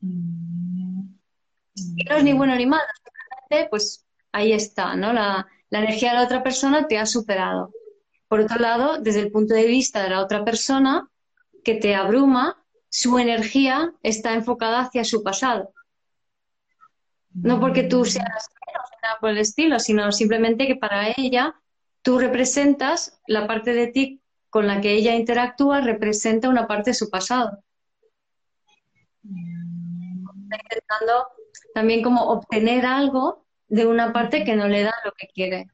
Mm. 0.00 1.02
Y 1.74 2.04
no 2.04 2.16
es 2.16 2.24
ni 2.24 2.32
bueno 2.32 2.56
ni 2.56 2.64
malo, 2.64 2.86
simplemente 2.94 3.68
pues 3.68 4.06
ahí 4.32 4.52
está, 4.52 4.96
¿no? 4.96 5.12
La, 5.12 5.46
la 5.68 5.78
energía 5.80 6.12
de 6.12 6.16
la 6.16 6.24
otra 6.24 6.42
persona 6.42 6.88
te 6.88 6.96
ha 6.96 7.04
superado. 7.04 7.74
Por 8.26 8.40
otro 8.40 8.58
lado, 8.58 9.02
desde 9.02 9.20
el 9.20 9.30
punto 9.30 9.52
de 9.52 9.66
vista 9.66 10.02
de 10.02 10.08
la 10.08 10.22
otra 10.22 10.42
persona 10.42 11.10
que 11.62 11.74
te 11.74 11.94
abruma, 11.94 12.64
su 12.88 13.18
energía 13.18 13.92
está 14.02 14.32
enfocada 14.32 14.80
hacia 14.80 15.04
su 15.04 15.22
pasado. 15.22 15.74
No 17.34 17.60
porque 17.60 17.82
tú 17.82 18.06
seas 18.06 18.48
menos, 18.66 18.88
nada 19.02 19.18
por 19.20 19.28
el 19.28 19.38
estilo, 19.38 19.78
sino 19.78 20.10
simplemente 20.10 20.66
que 20.66 20.76
para 20.76 21.10
ella 21.18 21.54
tú 22.06 22.20
representas 22.20 23.18
la 23.26 23.48
parte 23.48 23.72
de 23.72 23.88
ti 23.88 24.22
con 24.48 24.68
la 24.68 24.80
que 24.80 24.94
ella 24.94 25.16
interactúa, 25.16 25.80
representa 25.80 26.48
una 26.48 26.68
parte 26.68 26.90
de 26.90 26.94
su 26.94 27.10
pasado. 27.10 27.58
Está 29.24 30.56
intentando 30.62 31.26
también 31.74 32.04
como 32.04 32.22
obtener 32.22 32.86
algo 32.86 33.44
de 33.66 33.86
una 33.86 34.12
parte 34.12 34.44
que 34.44 34.54
no 34.54 34.68
le 34.68 34.84
da 34.84 34.94
lo 35.04 35.10
que 35.18 35.26
quiere. 35.34 35.66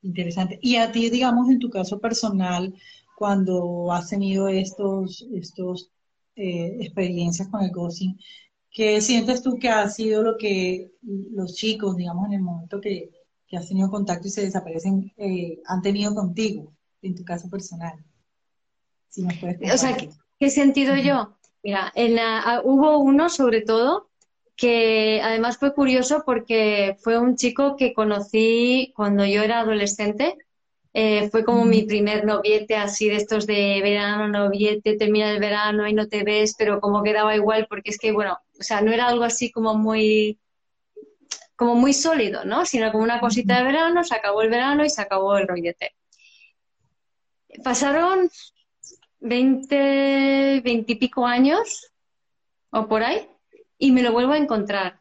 Interesante. 0.00 0.58
Y 0.62 0.76
a 0.76 0.90
ti, 0.90 1.10
digamos, 1.10 1.50
en 1.50 1.58
tu 1.58 1.68
caso 1.68 2.00
personal, 2.00 2.74
cuando 3.18 3.92
has 3.92 4.08
tenido 4.08 4.48
estos, 4.48 5.26
estos 5.34 5.90
eh, 6.36 6.78
experiencias 6.80 7.48
con 7.48 7.62
el 7.62 7.70
ghosting, 7.70 8.18
¿qué 8.70 9.02
sientes 9.02 9.42
tú 9.42 9.58
que 9.58 9.68
ha 9.68 9.86
sido 9.90 10.22
lo 10.22 10.38
que 10.38 10.90
los 11.02 11.54
chicos, 11.54 11.98
digamos, 11.98 12.28
en 12.28 12.32
el 12.32 12.40
momento 12.40 12.80
que, 12.80 13.10
que 13.46 13.56
has 13.56 13.68
tenido 13.68 13.90
contacto 13.90 14.28
y 14.28 14.30
se 14.30 14.42
desaparecen, 14.42 15.12
eh, 15.16 15.60
han 15.66 15.82
tenido 15.82 16.14
contigo, 16.14 16.72
en 17.02 17.14
tu 17.14 17.24
caso 17.24 17.48
personal. 17.48 17.94
o 19.18 19.78
sea, 19.78 19.96
¿qué, 20.38 20.50
sentido 20.50 20.96
yo? 20.96 21.36
Mira, 21.62 21.92
en 21.94 22.18
hubo 22.64 22.98
uno 22.98 23.28
sobre 23.28 23.62
todo 23.62 24.10
que 24.56 25.20
además 25.22 25.58
fue 25.58 25.74
curioso 25.74 26.22
porque 26.24 26.96
fue 27.00 27.18
un 27.18 27.36
chico 27.36 27.76
que 27.76 27.92
conocí 27.92 28.92
cuando 28.96 29.24
yo 29.26 29.42
era 29.42 29.60
adolescente. 29.60 30.38
Eh, 30.94 31.28
fue 31.28 31.44
como 31.44 31.66
mi 31.66 31.82
primer 31.82 32.24
noviete 32.24 32.74
así 32.74 33.06
de 33.10 33.16
estos 33.16 33.46
de 33.46 33.80
verano, 33.82 34.28
noviete, 34.28 34.96
termina 34.96 35.30
el 35.30 35.40
verano 35.40 35.86
y 35.86 35.92
no 35.92 36.08
te 36.08 36.24
ves, 36.24 36.54
pero 36.56 36.80
como 36.80 37.02
quedaba 37.02 37.36
igual 37.36 37.66
porque 37.68 37.90
es 37.90 37.98
que, 37.98 38.12
bueno, 38.12 38.38
o 38.58 38.62
sea, 38.62 38.80
no 38.80 38.92
era 38.92 39.08
algo 39.08 39.24
así 39.24 39.50
como 39.50 39.74
muy 39.74 40.38
como 41.56 41.74
muy 41.74 41.92
sólido, 41.92 42.44
¿no? 42.44 42.66
Sino 42.66 42.92
como 42.92 43.02
una 43.02 43.20
cosita 43.20 43.58
de 43.58 43.64
verano, 43.64 44.04
se 44.04 44.14
acabó 44.14 44.42
el 44.42 44.50
verano 44.50 44.84
y 44.84 44.90
se 44.90 45.02
acabó 45.02 45.36
el 45.38 45.48
rollete. 45.48 45.94
Pasaron 47.64 48.30
20, 49.20 50.60
20 50.62 50.92
y 50.92 50.96
pico 50.96 51.26
años 51.26 51.90
o 52.70 52.86
por 52.86 53.02
ahí 53.02 53.26
y 53.78 53.90
me 53.92 54.02
lo 54.02 54.12
vuelvo 54.12 54.32
a 54.32 54.38
encontrar. 54.38 55.00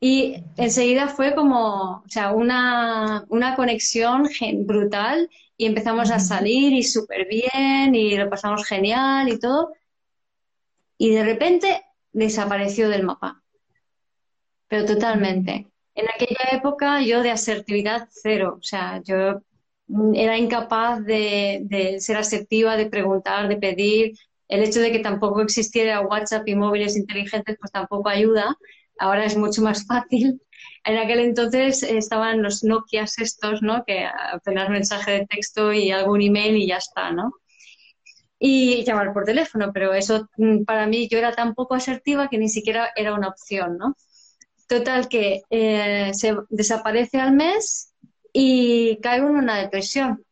Y 0.00 0.44
enseguida 0.56 1.08
fue 1.08 1.34
como, 1.34 2.02
o 2.04 2.08
sea, 2.08 2.32
una, 2.32 3.24
una 3.28 3.56
conexión 3.56 4.28
brutal 4.64 5.28
y 5.56 5.66
empezamos 5.66 6.10
a 6.10 6.20
salir 6.20 6.72
y 6.72 6.82
súper 6.82 7.26
bien 7.26 7.94
y 7.94 8.16
lo 8.16 8.30
pasamos 8.30 8.64
genial 8.66 9.28
y 9.28 9.38
todo. 9.38 9.72
Y 10.98 11.10
de 11.10 11.24
repente 11.24 11.84
desapareció 12.12 12.88
del 12.88 13.04
mapa 13.04 13.42
pero 14.68 14.84
totalmente. 14.84 15.66
En 15.94 16.06
aquella 16.08 16.44
época 16.52 17.02
yo 17.02 17.22
de 17.22 17.30
asertividad 17.30 18.08
cero, 18.10 18.58
o 18.60 18.62
sea, 18.62 19.02
yo 19.02 19.40
era 20.14 20.36
incapaz 20.38 21.04
de, 21.04 21.96
ser 22.00 22.16
asertiva, 22.16 22.76
de 22.76 22.86
preguntar, 22.86 23.48
de 23.48 23.56
pedir. 23.56 24.12
El 24.48 24.62
hecho 24.62 24.80
de 24.80 24.92
que 24.92 25.00
tampoco 25.00 25.40
existiera 25.42 26.00
WhatsApp 26.00 26.46
y 26.48 26.54
móviles 26.54 26.96
inteligentes, 26.96 27.56
pues 27.58 27.72
tampoco 27.72 28.08
ayuda. 28.08 28.56
Ahora 28.98 29.24
es 29.24 29.36
mucho 29.36 29.62
más 29.62 29.86
fácil. 29.88 30.40
En 30.84 30.96
aquel 30.98 31.20
entonces 31.20 31.82
estaban 31.82 32.42
los 32.42 32.64
Nokias 32.64 33.18
estos, 33.18 33.62
¿no? 33.62 33.84
Que 33.84 34.06
apenas 34.32 34.70
mensaje 34.70 35.12
de 35.12 35.26
texto 35.26 35.72
y 35.72 35.90
algún 35.90 36.22
email 36.22 36.56
y 36.56 36.66
ya 36.66 36.76
está, 36.76 37.10
¿no? 37.12 37.32
Y 38.38 38.84
llamar 38.84 39.12
por 39.12 39.24
teléfono, 39.24 39.72
pero 39.72 39.92
eso 39.94 40.28
mm, 40.36 40.64
para 40.64 40.86
mí 40.86 41.08
yo 41.08 41.18
era 41.18 41.32
tan 41.32 41.54
poco 41.54 41.74
asertiva 41.74 42.28
que 42.28 42.38
ni 42.38 42.48
siquiera 42.48 42.90
era 42.94 43.14
una 43.14 43.28
opción, 43.28 43.76
¿no? 43.78 43.96
Total 44.68 45.08
que 45.08 45.42
eh, 45.50 46.12
se 46.14 46.36
desaparece 46.50 47.18
al 47.18 47.32
mes 47.32 47.94
y 48.32 48.98
caigo 49.02 49.28
en 49.28 49.36
una 49.36 49.56
depresión. 49.56 50.22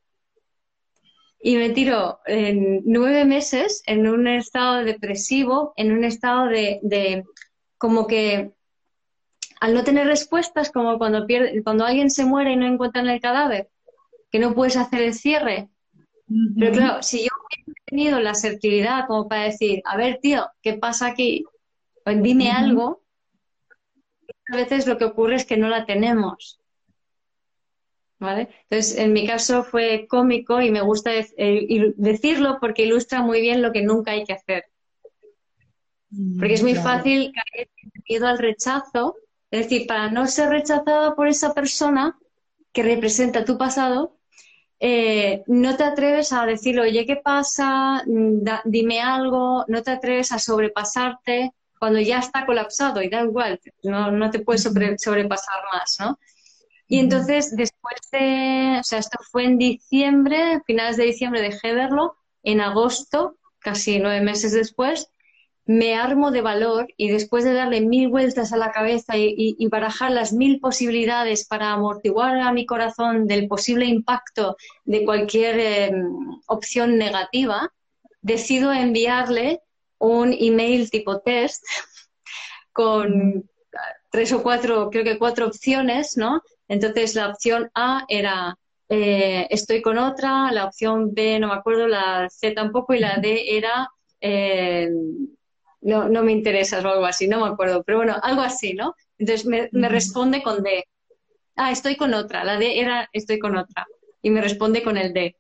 y 1.47 1.57
me 1.57 1.71
tiro 1.71 2.19
en 2.27 2.83
nueve 2.85 3.25
meses 3.25 3.83
en 3.87 4.09
un 4.09 4.27
estado 4.27 4.83
depresivo, 4.85 5.73
en 5.77 5.93
un 5.93 6.03
estado 6.05 6.49
de, 6.49 6.81
de 6.83 7.25
como 7.79 8.07
que 8.09 8.51
al 9.61 9.73
no 9.73 9.85
tener 9.85 10.07
respuestas, 10.09 10.71
como 10.73 10.99
cuando, 10.99 11.25
pierde, 11.27 11.63
cuando 11.63 11.85
alguien 11.85 12.11
se 12.11 12.25
muere 12.25 12.53
y 12.53 12.57
no 12.57 12.67
encuentran 12.67 13.09
el 13.09 13.21
cadáver, 13.21 13.69
que 14.31 14.39
no 14.41 14.55
puedes 14.55 14.77
hacer 14.77 15.03
el 15.03 15.15
cierre. 15.15 15.69
Pero 16.59 16.73
claro, 16.73 17.03
si 17.03 17.19
yo 17.21 17.29
hubiera 17.31 17.81
tenido 17.87 18.21
la 18.21 18.31
asertividad 18.33 19.07
como 19.07 19.29
para 19.29 19.45
decir, 19.45 19.83
a 19.85 19.97
ver, 19.97 20.19
tío, 20.21 20.49
¿qué 20.63 20.75
pasa 20.75 21.07
aquí? 21.07 21.45
Pues 22.05 22.21
dime 22.23 22.51
algo, 22.51 23.03
a 24.49 24.57
veces 24.57 24.87
lo 24.87 24.99
que 24.99 25.05
ocurre 25.05 25.37
es 25.37 25.45
que 25.45 25.57
no 25.57 25.69
la 25.69 25.85
tenemos. 25.85 26.61
¿Vale? 28.19 28.49
Entonces, 28.71 28.99
en 28.99 29.13
mi 29.13 29.27
caso 29.27 29.63
fue 29.63 30.07
cómico 30.09 30.63
y 30.63 30.71
me 30.71 30.81
gusta 30.81 31.11
eh, 31.15 31.95
decirlo 31.97 32.59
porque 32.61 32.85
ilustra 32.85 33.21
muy 33.21 33.41
bien 33.43 33.61
lo 33.61 33.73
que 33.73 33.83
nunca 33.83 34.13
hay 34.13 34.25
que 34.25 34.33
hacer. 34.33 34.65
Porque 36.39 36.55
es 36.55 36.63
muy 36.63 36.75
fácil 36.75 37.33
caer 37.33 37.69
miedo 38.09 38.27
al 38.27 38.39
rechazo 38.39 39.17
es 39.51 39.65
decir, 39.69 39.87
para 39.87 40.11
no 40.11 40.27
ser 40.27 40.51
rechazada 40.51 41.15
por 41.15 41.29
esa 41.29 41.55
persona 41.55 42.19
que 42.73 42.83
representa 42.83 43.45
tu 43.45 43.57
pasado, 43.57 44.19
eh, 44.81 45.45
no 45.47 45.77
te 45.77 45.85
atreves 45.85 46.33
a 46.33 46.45
decirle, 46.45 46.83
oye, 46.83 47.07
¿qué 47.07 47.17
pasa? 47.17 48.03
Mm, 48.07 48.45
dime 48.65 49.01
algo, 49.01 49.65
no 49.69 49.83
te 49.83 49.93
atreves 49.93 50.33
a 50.33 50.39
sobrepasarte 50.39 51.53
cuando 51.79 52.01
ya 52.01 52.19
está 52.19 52.47
colapsado 52.47 53.03
y 53.03 53.09
da 53.09 53.23
igual, 53.23 53.61
no, 53.83 54.11
no 54.11 54.31
te 54.31 54.41
puedes 54.41 54.63
sobrepasar 54.63 55.63
más, 55.73 55.97
¿no? 56.01 56.19
Y 56.89 57.01
entonces, 57.01 57.55
después 57.57 57.97
de, 58.13 58.79
o 58.81 58.85
sea, 58.85 59.01
esto 59.01 59.19
fue 59.31 59.45
en 59.45 59.59
diciembre, 59.59 60.61
finales 60.67 60.97
de 60.97 61.05
diciembre 61.05 61.43
dejé 61.43 61.69
de 61.69 61.75
verlo, 61.75 62.17
en 62.43 62.61
agosto, 62.61 63.37
casi 63.59 63.99
nueve 63.99 64.21
meses 64.21 64.53
después, 64.53 65.11
me 65.67 65.97
armo 65.97 66.31
de 66.31 66.43
valor 66.43 66.87
y 66.97 67.09
después 67.09 67.43
de 67.45 67.53
darle 67.53 67.81
mil 67.81 68.09
vueltas 68.09 68.53
a 68.53 68.57
la 68.57 68.71
cabeza 68.71 69.15
y, 69.17 69.57
barajar 69.67 70.13
las 70.13 70.33
mil 70.33 70.61
posibilidades 70.61 71.45
para 71.45 71.73
amortiguar 71.73 72.39
a 72.39 72.53
mi 72.53 72.65
corazón 72.67 73.27
del 73.27 73.49
posible 73.49 73.87
impacto 73.87 74.57
de 74.85 75.05
cualquier 75.05 75.59
em, 75.59 76.07
opción 76.47 76.97
negativa, 76.99 77.73
decido 78.21 78.73
enviarle 78.73 79.61
un 79.99 80.35
email 80.39 80.91
tipo 80.91 81.21
test 81.21 81.65
con 82.73 83.49
tres 84.11 84.33
o 84.33 84.43
cuatro, 84.43 84.91
creo 84.91 85.05
que 85.05 85.19
cuatro 85.19 85.47
opciones, 85.47 86.17
¿no? 86.17 86.43
Entonces 86.69 87.15
la 87.15 87.29
opción 87.29 87.71
A 87.75 88.05
era 88.09 88.59
eh, 88.89 89.47
estoy 89.51 89.83
con 89.83 89.99
otra, 89.99 90.53
la 90.53 90.65
opción 90.65 91.13
B 91.13 91.39
no 91.41 91.49
me 91.49 91.55
acuerdo, 91.55 91.89
la 91.89 92.29
C 92.31 92.53
tampoco 92.53 92.95
y 92.95 93.01
la 93.01 93.17
D 93.17 93.57
era 93.57 93.89
eh, 94.21 94.91
no, 95.81 96.09
no 96.09 96.23
me 96.23 96.33
interesas 96.33 96.85
o 96.85 96.89
algo 96.89 97.07
así, 97.07 97.29
no 97.29 97.45
me 97.45 97.53
acuerdo, 97.53 97.83
pero 97.85 97.99
bueno, 97.99 98.17
algo 98.23 98.43
así, 98.43 98.75
¿no? 98.75 98.95
Entonces 99.19 99.47
me, 99.47 99.89
responde 99.89 100.43
con 100.43 100.63
D. 100.63 100.85
Ah, 101.57 101.71
estoy 101.71 101.97
con 101.97 102.13
otra, 102.15 102.45
la 102.45 102.59
D 102.59 102.81
era 102.81 103.09
estoy 103.13 103.39
con 103.39 103.57
otra. 103.57 103.87
Y 104.23 104.31
me 104.31 104.41
responde 104.41 104.83
con 104.83 104.97
el 104.97 105.13
D, 105.13 105.37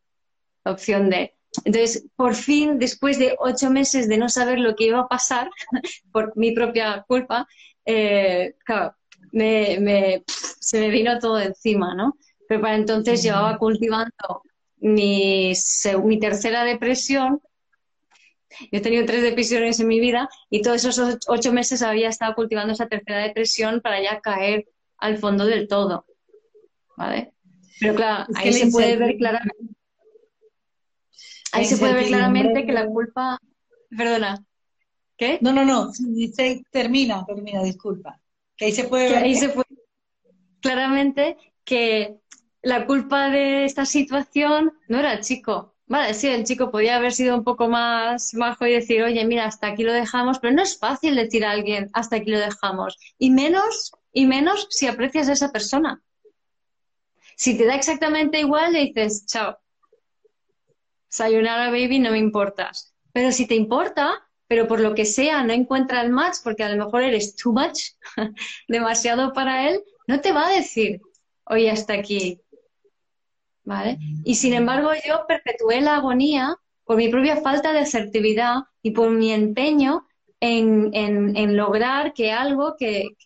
opción 0.64 1.10
D. 1.10 1.35
Entonces, 1.64 2.06
por 2.16 2.34
fin, 2.34 2.78
después 2.78 3.18
de 3.18 3.36
ocho 3.38 3.70
meses 3.70 4.08
de 4.08 4.18
no 4.18 4.28
saber 4.28 4.58
lo 4.58 4.74
que 4.74 4.86
iba 4.86 5.00
a 5.00 5.08
pasar, 5.08 5.50
por 6.12 6.36
mi 6.36 6.52
propia 6.52 7.04
culpa, 7.06 7.46
eh, 7.84 8.54
claro, 8.64 8.94
me, 9.32 10.24
se 10.60 10.80
me 10.80 10.90
vino 10.90 11.18
todo 11.18 11.40
encima, 11.40 11.94
¿no? 11.94 12.16
Pero 12.48 12.60
para 12.60 12.76
entonces 12.76 13.22
llevaba 13.22 13.58
cultivando 13.58 14.42
mi, 14.78 15.52
mi 16.04 16.18
tercera 16.20 16.64
depresión 16.64 17.40
yo 18.60 18.78
he 18.78 18.80
tenido 18.80 19.04
tres 19.04 19.22
depresiones 19.22 19.80
en 19.80 19.88
mi 19.88 20.00
vida 20.00 20.28
y 20.50 20.62
todos 20.62 20.84
esos 20.84 21.18
ocho 21.28 21.52
meses 21.52 21.82
había 21.82 22.08
estado 22.08 22.34
cultivando 22.34 22.72
esa 22.72 22.88
tercera 22.88 23.18
depresión 23.18 23.80
para 23.80 24.00
ya 24.02 24.20
caer 24.20 24.66
al 24.98 25.18
fondo 25.18 25.44
del 25.44 25.68
todo. 25.68 26.06
¿Vale? 26.96 27.32
Pero 27.80 27.94
claro, 27.94 28.26
ahí 28.34 28.52
se 28.52 28.70
puede 28.70 28.96
ver 28.96 29.16
claramente. 29.16 29.65
Ahí 31.56 31.64
se 31.64 31.76
puede 31.78 31.94
ver 31.94 32.06
claramente 32.06 32.66
que 32.66 32.72
la 32.72 32.86
culpa. 32.86 33.38
Perdona. 33.96 34.44
¿Qué? 35.16 35.38
No, 35.40 35.52
no, 35.52 35.64
no. 35.64 35.90
Dice, 35.98 36.62
termina, 36.70 37.24
termina, 37.24 37.62
disculpa. 37.62 38.20
Que 38.56 38.66
ahí 38.66 38.72
se 38.72 38.84
puede 38.84 39.10
ver. 39.10 39.24
Ahí 39.24 39.34
se 39.34 39.48
puede 39.48 39.66
claramente 40.60 41.36
que 41.64 42.18
la 42.62 42.86
culpa 42.86 43.30
de 43.30 43.64
esta 43.64 43.86
situación 43.86 44.72
no 44.88 44.98
era 44.98 45.12
el 45.12 45.20
chico, 45.20 45.76
Vale, 45.88 46.14
sí, 46.14 46.26
el 46.26 46.42
chico 46.44 46.72
podía 46.72 46.96
haber 46.96 47.12
sido 47.12 47.36
un 47.36 47.44
poco 47.44 47.68
más 47.68 48.32
bajo 48.34 48.66
y 48.66 48.72
decir, 48.72 49.04
oye, 49.04 49.24
mira, 49.24 49.46
hasta 49.46 49.68
aquí 49.68 49.84
lo 49.84 49.92
dejamos, 49.92 50.40
pero 50.40 50.52
no 50.52 50.62
es 50.62 50.76
fácil 50.76 51.14
decir 51.14 51.44
a 51.44 51.52
alguien, 51.52 51.90
hasta 51.92 52.16
aquí 52.16 52.32
lo 52.32 52.40
dejamos. 52.40 52.98
Y 53.18 53.30
menos, 53.30 53.92
y 54.12 54.26
menos 54.26 54.66
si 54.70 54.88
aprecias 54.88 55.28
a 55.28 55.34
esa 55.34 55.52
persona. 55.52 56.02
Si 57.36 57.56
te 57.56 57.66
da 57.66 57.76
exactamente 57.76 58.40
igual, 58.40 58.72
le 58.72 58.86
dices, 58.86 59.26
chao. 59.26 59.58
Sayonara, 61.16 61.70
baby, 61.70 61.98
no 61.98 62.10
me 62.10 62.18
importas. 62.18 62.94
Pero 63.12 63.32
si 63.32 63.46
te 63.46 63.54
importa, 63.54 64.22
pero 64.46 64.68
por 64.68 64.80
lo 64.80 64.94
que 64.94 65.04
sea 65.04 65.42
no 65.42 65.52
encuentra 65.52 66.02
el 66.02 66.10
match, 66.10 66.36
porque 66.44 66.64
a 66.64 66.68
lo 66.68 66.84
mejor 66.84 67.02
eres 67.02 67.36
too 67.36 67.52
much, 67.52 67.92
demasiado 68.68 69.32
para 69.32 69.68
él, 69.68 69.82
no 70.06 70.20
te 70.20 70.32
va 70.32 70.48
a 70.48 70.52
decir, 70.52 71.00
oye, 71.46 71.70
hasta 71.70 71.94
aquí, 71.94 72.40
y 74.24 74.34
sin 74.36 74.54
embargo 74.54 74.90
yo 75.06 75.26
perpetué 75.26 75.80
la 75.80 75.96
agonía 75.96 76.56
por 76.84 76.96
mi 76.96 77.08
propia 77.08 77.38
falta 77.38 77.72
de 77.72 77.80
asertividad 77.80 78.64
y 78.80 78.92
por 78.92 79.10
mi 79.10 79.32
empeño 79.32 80.06
en, 80.38 81.56
lograr 81.56 82.12
que 82.12 82.30
algo 82.30 82.76
que, 82.78 83.16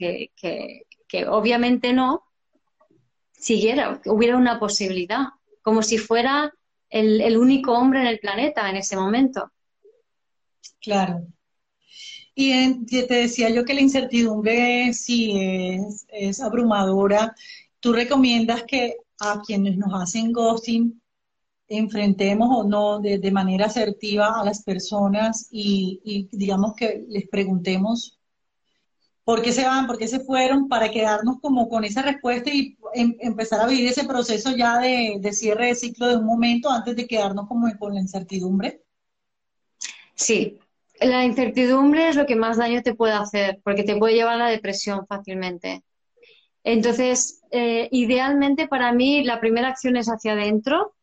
obviamente 1.29 1.92
no 1.92 2.24
siguiera, 3.33 4.00
hubiera 4.07 4.37
una 4.37 4.59
posibilidad, 4.59 5.26
como 5.62 5.83
si 5.83 5.98
fuera 5.98 6.55
el, 6.90 7.37
único 7.37 7.72
hombre 7.72 8.00
en 8.00 8.07
el 8.07 8.18
planeta 8.18 8.68
en 8.68 8.76
ese 8.76 8.96
momento. 8.96 9.50
Claro. 10.81 11.26
Y 12.35 12.85
te 12.87 13.14
decía 13.14 13.50
yo 13.50 13.64
que 13.64 13.74
la 13.74 13.81
incertidumbre 13.81 14.92
sí 14.94 15.33
es, 15.38 16.07
es 16.09 16.40
abrumadora. 16.40 17.35
¿Tú 17.81 17.92
recomiendas 17.92 18.64
que 18.64 18.96
a 19.20 19.42
quienes 19.46 19.76
nos 19.76 19.92
hacen 19.94 20.33
ghosting, 20.33 21.00
enfrentemos 21.68 22.48
o 22.50 22.64
no 22.64 22.98
de, 22.98 23.31
manera 23.31 23.66
asertiva 23.66 24.40
a 24.40 24.44
las 24.44 24.62
personas 24.64 25.48
y, 25.53 26.29
digamos 26.33 26.74
que 26.74 27.05
les 27.09 27.29
preguntemos 27.29 28.18
por 29.31 29.43
qué 29.43 29.53
se 29.53 29.64
van, 29.64 29.87
por 29.87 29.97
qué 29.97 30.09
se 30.09 30.19
fueron, 30.19 30.66
para 30.66 30.90
quedarnos 30.90 31.37
como 31.40 31.69
con 31.69 31.85
esa 31.85 32.03
respuesta 32.03 32.51
y 32.53 32.77
em, 32.95 33.14
empezar 33.21 33.61
a 33.61 33.69
vivir 33.69 33.87
ese 33.87 34.05
proceso 34.05 34.57
ya 34.57 34.81
de, 34.81 35.21
cierre 35.33 35.66
de 35.66 35.77
ciclo 35.77 36.09
de 36.09 36.16
un 36.16 36.25
momento 36.25 36.69
antes 36.69 36.97
de 36.97 37.07
quedarnos 37.07 37.47
como 37.47 37.73
con 37.79 37.95
la 37.95 38.01
incertidumbre. 38.01 38.83
Sí, 40.16 40.59
la 40.99 41.25
incertidumbre 41.25 42.09
es 42.09 42.16
lo 42.16 42.27
que 42.27 42.35
más 42.35 42.57
daño 42.57 42.83
te 42.83 42.97
puede 42.97 43.12
hacer, 43.12 43.61
porque 43.62 43.85
te 43.85 43.95
puede 43.95 44.14
llevar 44.14 44.35
a 44.35 44.47
la 44.47 44.49
depresión 44.49 45.07
fácilmente. 45.07 45.85
Entonces, 46.64 47.40
eh, 47.53 47.88
idealmente 47.93 48.66
para 48.66 48.93
mí 48.93 49.23
la 49.23 49.38
primera 49.38 49.69
acción 49.69 49.97
es 49.97 50.09
hacia 50.09 50.33
adentro, 50.33 50.97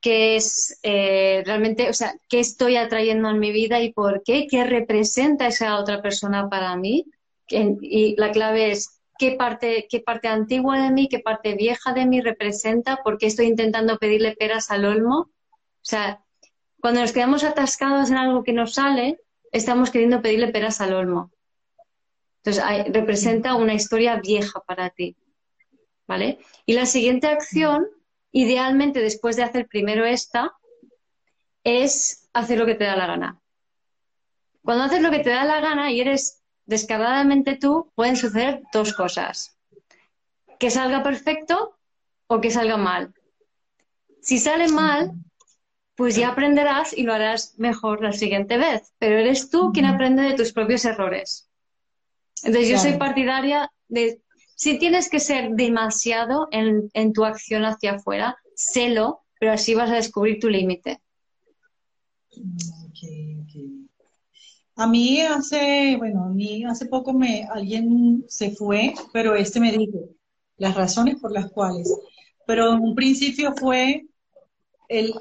que 0.00 0.34
es 0.34 0.80
eh, 0.82 1.44
realmente, 1.46 1.88
o 1.88 1.92
sea, 1.92 2.12
qué 2.28 2.40
estoy 2.40 2.74
atrayendo 2.74 3.30
en 3.30 3.38
mi 3.38 3.52
vida 3.52 3.80
y 3.80 3.92
por 3.92 4.24
qué, 4.24 4.48
qué 4.50 4.64
representa 4.64 5.46
esa 5.46 5.78
otra 5.78 6.02
persona 6.02 6.48
para 6.48 6.74
mí. 6.74 7.06
Y 7.50 8.16
la 8.16 8.30
clave 8.30 8.70
es 8.70 9.00
qué 9.18 9.32
parte, 9.32 9.86
qué 9.90 10.00
parte 10.00 10.28
antigua 10.28 10.80
de 10.80 10.90
mí, 10.90 11.08
qué 11.08 11.18
parte 11.18 11.54
vieja 11.54 11.92
de 11.92 12.06
mí 12.06 12.20
representa, 12.20 13.02
por 13.02 13.18
qué 13.18 13.26
estoy 13.26 13.46
intentando 13.46 13.98
pedirle 13.98 14.36
peras 14.36 14.70
al 14.70 14.84
olmo. 14.84 15.18
O 15.18 15.82
sea, 15.82 16.24
cuando 16.80 17.00
nos 17.00 17.12
quedamos 17.12 17.44
atascados 17.44 18.10
en 18.10 18.16
algo 18.16 18.44
que 18.44 18.52
no 18.52 18.66
sale, 18.66 19.20
estamos 19.52 19.90
queriendo 19.90 20.22
pedirle 20.22 20.48
peras 20.48 20.80
al 20.80 20.94
olmo. 20.94 21.32
Entonces, 22.44 22.64
representa 22.92 23.56
una 23.56 23.74
historia 23.74 24.20
vieja 24.20 24.60
para 24.60 24.90
ti. 24.90 25.16
¿Vale? 26.06 26.38
Y 26.64 26.72
la 26.72 26.86
siguiente 26.86 27.26
acción, 27.26 27.86
idealmente 28.32 29.00
después 29.00 29.36
de 29.36 29.42
hacer 29.42 29.66
primero 29.66 30.06
esta, 30.06 30.52
es 31.64 32.30
hacer 32.32 32.58
lo 32.58 32.64
que 32.64 32.76
te 32.76 32.84
da 32.84 32.96
la 32.96 33.06
gana. 33.06 33.40
Cuando 34.62 34.84
haces 34.84 35.02
lo 35.02 35.10
que 35.10 35.18
te 35.18 35.30
da 35.30 35.44
la 35.44 35.60
gana 35.60 35.90
y 35.90 36.00
eres 36.00 36.37
descaradamente 36.68 37.56
tú, 37.56 37.90
pueden 37.96 38.16
suceder 38.16 38.62
dos 38.72 38.92
cosas. 38.92 39.58
Que 40.60 40.70
salga 40.70 41.02
perfecto 41.02 41.76
o 42.28 42.40
que 42.40 42.50
salga 42.50 42.76
mal. 42.76 43.14
Si 44.20 44.38
sale 44.38 44.68
mal, 44.68 45.12
pues 45.96 46.14
ya 46.14 46.28
aprenderás 46.28 46.96
y 46.96 47.02
lo 47.02 47.14
harás 47.14 47.58
mejor 47.58 48.02
la 48.02 48.12
siguiente 48.12 48.58
vez. 48.58 48.92
Pero 48.98 49.18
eres 49.18 49.50
tú 49.50 49.72
quien 49.72 49.86
aprende 49.86 50.22
de 50.22 50.34
tus 50.34 50.52
propios 50.52 50.84
errores. 50.84 51.48
Entonces 52.44 52.68
yo 52.68 52.78
soy 52.78 52.98
partidaria 52.98 53.72
de, 53.88 54.20
si 54.54 54.78
tienes 54.78 55.08
que 55.08 55.20
ser 55.20 55.50
demasiado 55.52 56.48
en, 56.50 57.12
tu 57.14 57.24
acción 57.24 57.64
hacia 57.64 57.92
afuera, 57.92 58.36
sélo, 58.54 59.22
pero 59.40 59.52
así 59.52 59.74
vas 59.74 59.90
a 59.90 59.94
descubrir 59.94 60.38
tu 60.38 60.48
límite. 60.48 61.00
A 64.78 64.86
mí 64.86 65.20
hace, 65.22 65.96
bueno, 65.96 66.22
a 66.24 66.28
mí 66.28 66.64
hace 66.64 66.86
poco 66.86 67.12
me, 67.12 67.42
alguien 67.50 68.24
se 68.28 68.52
fue, 68.52 68.94
pero 69.12 69.34
este 69.34 69.58
me 69.58 69.72
dijo 69.72 70.10
las 70.56 70.76
razones 70.76 71.16
por 71.16 71.32
las 71.32 71.50
cuales. 71.50 71.92
Pero 72.46 72.72
en 72.74 72.80
un 72.80 72.94
principio 72.94 73.52
fue 73.56 74.06
el, 74.88 75.14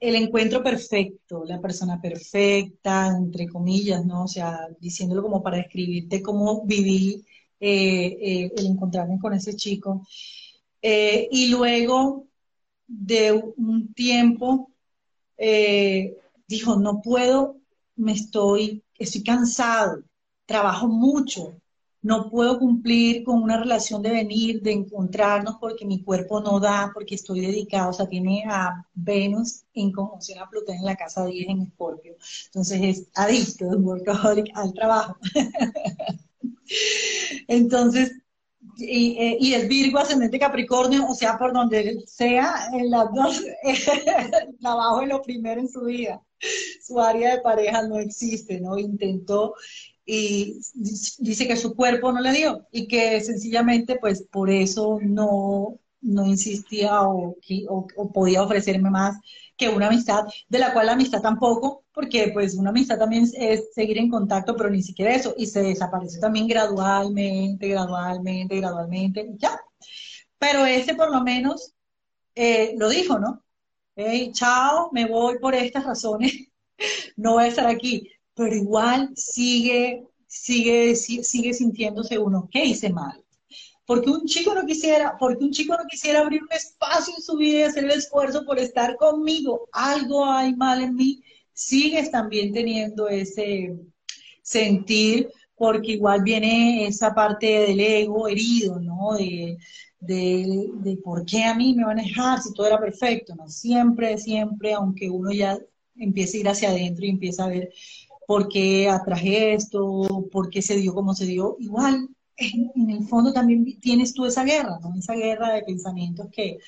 el 0.00 0.14
encuentro 0.14 0.62
perfecto, 0.62 1.44
la 1.44 1.60
persona 1.60 2.00
perfecta, 2.00 3.08
entre 3.08 3.46
comillas, 3.46 4.06
¿no? 4.06 4.24
O 4.24 4.28
sea, 4.28 4.68
diciéndolo 4.80 5.22
como 5.22 5.42
para 5.42 5.58
describirte 5.58 6.22
cómo 6.22 6.64
viví 6.64 7.26
eh, 7.60 8.06
eh, 8.20 8.52
el 8.56 8.66
encontrarme 8.66 9.18
con 9.18 9.34
ese 9.34 9.54
chico. 9.54 10.06
Eh, 10.80 11.28
y 11.30 11.48
luego 11.48 12.26
de 12.86 13.32
un 13.58 13.92
tiempo, 13.92 14.70
dijo, 16.48 16.76
no 16.76 17.02
puedo, 17.02 17.58
me 17.96 18.12
estoy, 18.12 18.82
estoy 18.98 19.22
cansado, 19.22 20.02
trabajo 20.46 20.88
mucho, 20.88 21.56
no 22.04 22.28
puedo 22.28 22.58
cumplir 22.58 23.24
con 23.24 23.42
una 23.42 23.58
relación 23.58 24.02
de 24.02 24.10
venir, 24.10 24.60
de 24.60 24.72
encontrarnos 24.72 25.56
porque 25.58 25.86
mi 25.86 26.02
cuerpo 26.02 26.38
no 26.38 26.60
da, 26.60 26.90
porque 26.92 27.14
estoy 27.14 27.40
dedicado, 27.40 27.90
o 27.90 27.92
sea, 27.94 28.06
tiene 28.06 28.44
a 28.46 28.86
Venus 28.92 29.62
en 29.72 29.90
conjunción 29.90 30.38
a 30.38 30.50
Plutón 30.50 30.76
en 30.76 30.84
la 30.84 30.96
casa 30.96 31.24
10 31.24 31.48
en 31.48 31.62
Escorpio. 31.62 32.14
Entonces 32.46 32.80
es 32.82 33.06
adicto, 33.14 33.70
es 33.72 34.52
al 34.54 34.74
trabajo. 34.74 35.16
Entonces, 37.48 38.12
y, 38.76 39.16
eh, 39.18 39.38
es 39.40 39.68
Virgo 39.68 39.98
ascendente 39.98 40.38
Capricornio, 40.38 41.06
o 41.08 41.14
sea, 41.14 41.38
por 41.38 41.52
donde 41.52 42.02
sea, 42.06 42.68
en 42.72 42.90
las 42.90 43.12
dos, 43.12 43.42
el 43.62 43.76
trabajo 44.60 45.02
es 45.02 45.08
lo 45.08 45.22
primero 45.22 45.60
en 45.60 45.68
su 45.68 45.82
vida. 45.82 46.22
Su 46.82 47.00
área 47.00 47.36
de 47.36 47.42
pareja 47.42 47.86
no 47.86 47.98
existe, 47.98 48.60
¿no? 48.60 48.78
Intentó 48.78 49.54
y 50.06 50.60
dice 50.74 51.46
que 51.46 51.56
su 51.56 51.74
cuerpo 51.74 52.12
no 52.12 52.20
le 52.20 52.32
dio 52.32 52.66
y 52.70 52.86
que 52.86 53.20
sencillamente 53.22 53.96
pues 53.98 54.22
por 54.30 54.50
eso 54.50 54.98
no, 55.00 55.78
no 56.04 56.26
insistía 56.26 57.02
o, 57.02 57.36
podía 58.12 58.42
ofrecerme 58.42 58.90
más 58.90 59.16
que 59.56 59.68
una 59.68 59.86
amistad, 59.88 60.24
de 60.48 60.58
la 60.58 60.72
cual 60.72 60.86
la 60.86 60.92
amistad 60.92 61.22
tampoco, 61.22 61.84
porque 61.92 62.30
pues 62.32 62.54
una 62.54 62.70
amistad 62.70 62.98
también 62.98 63.28
es 63.34 63.72
seguir 63.74 63.98
en 63.98 64.10
contacto, 64.10 64.56
pero 64.56 64.70
ni 64.70 64.82
siquiera 64.82 65.14
eso, 65.14 65.34
y 65.36 65.46
se 65.46 65.62
desapareció 65.62 66.20
también 66.20 66.48
gradualmente, 66.48 67.68
gradualmente, 67.68 68.56
gradualmente, 68.56 69.30
ya. 69.38 69.60
Pero 70.38 70.66
ese 70.66 70.94
por 70.94 71.10
lo 71.10 71.22
menos 71.22 71.74
eh, 72.34 72.74
lo 72.78 72.88
dijo, 72.88 73.18
¿no? 73.18 73.42
Hey, 73.96 74.32
chao, 74.32 74.90
me 74.92 75.06
voy 75.06 75.38
por 75.38 75.54
estas 75.54 75.84
razones, 75.84 76.32
no 77.16 77.34
voy 77.34 77.44
a 77.44 77.48
estar 77.48 77.66
aquí 77.66 78.08
pero 78.34 78.54
igual 78.54 79.10
sigue, 79.14 80.06
sigue, 80.26 80.94
sigue 80.96 81.54
sintiéndose 81.54 82.18
uno, 82.18 82.48
¿qué 82.50 82.64
hice 82.64 82.90
mal? 82.90 83.23
Porque 83.86 84.10
un 84.10 84.24
chico 84.24 84.54
no 84.54 84.64
quisiera, 84.64 85.16
porque 85.18 85.44
un 85.44 85.50
chico 85.50 85.76
no 85.76 85.84
quisiera 85.88 86.20
abrir 86.20 86.42
un 86.42 86.52
espacio 86.52 87.14
en 87.16 87.22
su 87.22 87.36
vida 87.36 87.58
y 87.58 87.62
hacer 87.62 87.84
el 87.84 87.90
esfuerzo 87.90 88.44
por 88.44 88.58
estar 88.58 88.96
conmigo, 88.96 89.68
algo 89.72 90.24
hay 90.24 90.54
mal 90.56 90.82
en 90.82 90.94
mí, 90.94 91.22
sigues 91.52 92.10
también 92.10 92.52
teniendo 92.52 93.08
ese 93.08 93.74
sentir, 94.42 95.30
porque 95.56 95.92
igual 95.92 96.22
viene 96.22 96.86
esa 96.86 97.14
parte 97.14 97.46
del 97.46 97.80
ego 97.80 98.28
herido, 98.28 98.80
¿no? 98.80 99.14
De, 99.14 99.56
de, 100.00 100.68
de, 100.74 100.96
por 100.98 101.24
qué 101.24 101.44
a 101.44 101.54
mí 101.54 101.74
me 101.74 101.84
van 101.84 101.98
a 102.00 102.02
dejar 102.02 102.40
si 102.40 102.52
todo 102.52 102.66
era 102.66 102.80
perfecto, 102.80 103.34
¿no? 103.34 103.48
Siempre, 103.48 104.18
siempre, 104.18 104.72
aunque 104.74 105.08
uno 105.10 105.30
ya 105.32 105.58
empiece 105.96 106.38
a 106.38 106.40
ir 106.40 106.48
hacia 106.48 106.70
adentro 106.70 107.04
y 107.04 107.10
empieza 107.10 107.44
a 107.44 107.48
ver 107.48 107.70
por 108.26 108.48
qué 108.48 108.88
atraje 108.88 109.54
esto, 109.54 110.26
por 110.32 110.50
qué 110.50 110.62
se 110.62 110.76
dio 110.76 110.94
como 110.94 111.14
se 111.14 111.26
dio. 111.26 111.56
Igual, 111.58 112.08
en, 112.36 112.90
el 112.90 113.04
fondo 113.06 113.32
también 113.32 113.78
tienes 113.80 114.14
tú 114.14 114.26
esa 114.26 114.44
guerra, 114.44 114.78
¿no? 114.82 114.94
Esa 114.98 115.14
guerra 115.14 115.52
de 115.52 115.62
pensamientos 115.62 116.28
que, 116.32 116.58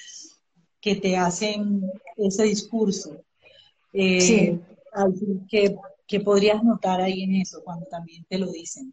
que 0.80 0.96
te 0.96 1.16
hacen 1.16 1.90
ese 2.16 2.44
discurso. 2.44 3.16
Eh, 3.92 4.20
sí. 4.20 4.60
Que, 5.48 5.76
que 6.06 6.20
podrías 6.20 6.62
notar 6.62 7.00
ahí 7.00 7.22
en 7.22 7.36
eso 7.36 7.60
cuando 7.62 7.86
también 7.86 8.24
te 8.28 8.38
lo 8.38 8.50
dicen. 8.50 8.92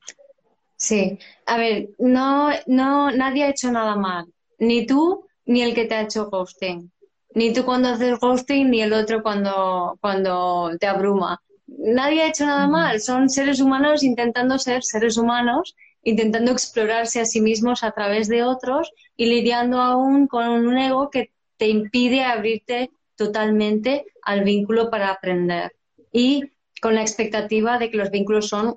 Sí, 0.75 1.17
a 1.45 1.57
ver, 1.57 1.91
no, 1.97 2.49
no, 2.67 3.11
nadie 3.11 3.45
ha 3.45 3.49
hecho 3.49 3.71
nada 3.71 3.95
mal, 3.95 4.25
ni 4.59 4.85
tú 4.85 5.25
ni 5.45 5.61
el 5.61 5.73
que 5.73 5.85
te 5.85 5.95
ha 5.95 6.01
hecho 6.01 6.29
ghosting, 6.29 6.91
ni 7.35 7.53
tú 7.53 7.63
cuando 7.63 7.89
haces 7.89 8.19
ghosting 8.19 8.69
ni 8.69 8.81
el 8.81 8.91
otro 8.91 9.23
cuando, 9.23 9.97
cuando 10.01 10.71
te 10.79 10.87
abruma 10.87 11.41
nadie 11.77 12.23
ha 12.23 12.27
hecho 12.27 12.45
nada 12.45 12.67
mal, 12.67 12.99
son 12.99 13.29
seres 13.29 13.59
humanos 13.59 14.03
intentando 14.03 14.57
ser 14.59 14.83
seres 14.83 15.17
humanos, 15.17 15.75
intentando 16.03 16.51
explorarse 16.51 17.21
a 17.21 17.25
sí 17.25 17.41
mismos 17.41 17.83
a 17.83 17.91
través 17.91 18.27
de 18.27 18.43
otros 18.43 18.91
y 19.15 19.27
lidiando 19.27 19.79
aún 19.81 20.27
con 20.27 20.47
un 20.47 20.77
ego 20.77 21.09
que 21.09 21.31
te 21.57 21.67
impide 21.67 22.23
abrirte 22.23 22.91
totalmente 23.15 24.05
al 24.21 24.43
vínculo 24.43 24.89
para 24.89 25.09
aprender 25.09 25.71
y 26.11 26.51
con 26.81 26.95
la 26.95 27.01
expectativa 27.01 27.77
de 27.77 27.89
que 27.89 27.97
los 27.97 28.11
vínculos 28.11 28.49
son 28.49 28.73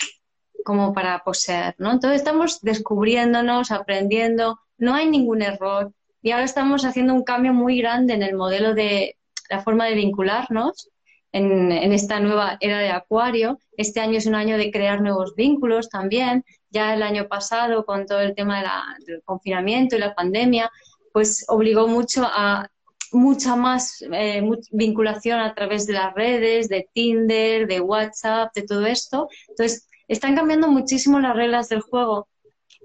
como 0.65 0.93
para 0.93 1.23
poseer, 1.25 1.75
¿no? 1.79 1.93
Entonces 1.93 2.21
estamos 2.21 2.61
descubriéndonos, 2.61 3.71
aprendiendo, 3.71 4.59
no 4.79 4.95
hay 4.95 5.09
ningún 5.09 5.43
error 5.43 5.93
y 6.23 6.33
ahora 6.33 6.45
estamos 6.45 6.85
haciendo 6.85 7.15
un 7.15 7.25
cambio 7.25 7.53
muy 7.53 7.79
grande 7.79 8.15
en 8.15 8.23
el 8.23 8.35
modelo 8.35 8.75
de 8.75 9.17
la 9.49 9.62
forma 9.62 9.87
de 9.87 9.95
vincularnos 9.95 10.91
en, 11.33 11.93
esta 11.93 12.19
nueva 12.21 12.57
era 12.61 12.79
de 12.79 12.91
Acuario. 12.91 13.59
Este 13.77 14.01
año 14.01 14.19
es 14.19 14.27
un 14.27 14.35
año 14.35 14.57
de 14.57 14.71
crear 14.71 15.01
nuevos 15.01 15.35
vínculos 15.35 15.89
también. 15.89 16.45
Ya 16.71 16.95
el 16.95 17.03
año 17.03 17.29
pasado, 17.29 17.85
con 17.85 18.07
todo 18.07 18.21
el 18.21 18.35
tema 18.35 18.63
del 19.07 19.23
confinamiento 19.25 19.97
y 19.97 20.01
la 20.01 20.15
pandemia, 20.15 20.71
pues 21.13 21.45
obligó 21.49 21.89
mucho 21.89 22.25
a 22.25 22.69
mucha 23.13 23.57
más 23.57 24.03
eh, 24.13 24.43
vinculación 24.73 25.39
a 25.41 25.55
través 25.55 25.87
de 25.87 25.95
las 25.95 26.13
redes, 26.15 26.69
de 26.69 26.89
Tinder, 26.93 27.67
de 27.67 27.81
WhatsApp, 27.81 28.53
de 28.55 28.63
todo 28.63 28.87
esto. 28.87 29.29
Entonces, 29.49 29.89
están 30.09 30.37
cambiando 30.37 30.69
muchísimo 30.69 31.19
las 31.21 31.35
reglas 31.35 31.69
del 31.69 31.81
juego 31.81 32.29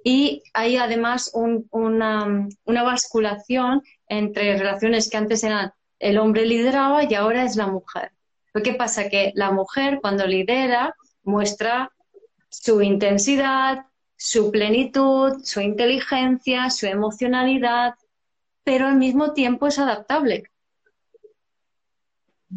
y 0.04 0.42
hay 0.54 0.78
además 0.78 1.32
una, 1.34 2.48
una 2.66 2.84
basculación 2.84 3.82
entre 4.08 4.58
relaciones 4.58 5.10
que 5.10 5.18
antes 5.18 5.44
eran 5.44 5.74
el 6.00 6.18
hombre 6.18 6.46
lideraba 6.46 7.04
y 7.04 7.14
ahora 7.14 7.44
es 7.44 7.56
la 7.56 7.68
mujer. 7.68 8.12
¿Qué 8.64 8.74
pasa? 8.74 9.08
Que 9.08 9.32
la 9.36 9.52
mujer 9.52 10.00
cuando 10.02 10.26
lidera 10.26 10.96
muestra 11.24 11.92
su 12.52 12.82
intensidad, 12.82 13.88
su 14.16 14.52
plenitud, 14.52 15.44
su 15.44 15.62
inteligencia, 15.62 16.70
su 16.70 16.86
emocionalidad, 16.86 17.96
pero 18.64 18.86
al 18.86 18.98
mismo 18.98 19.34
tiempo 19.34 19.66
es 19.66 19.80
adaptable. 19.80 20.44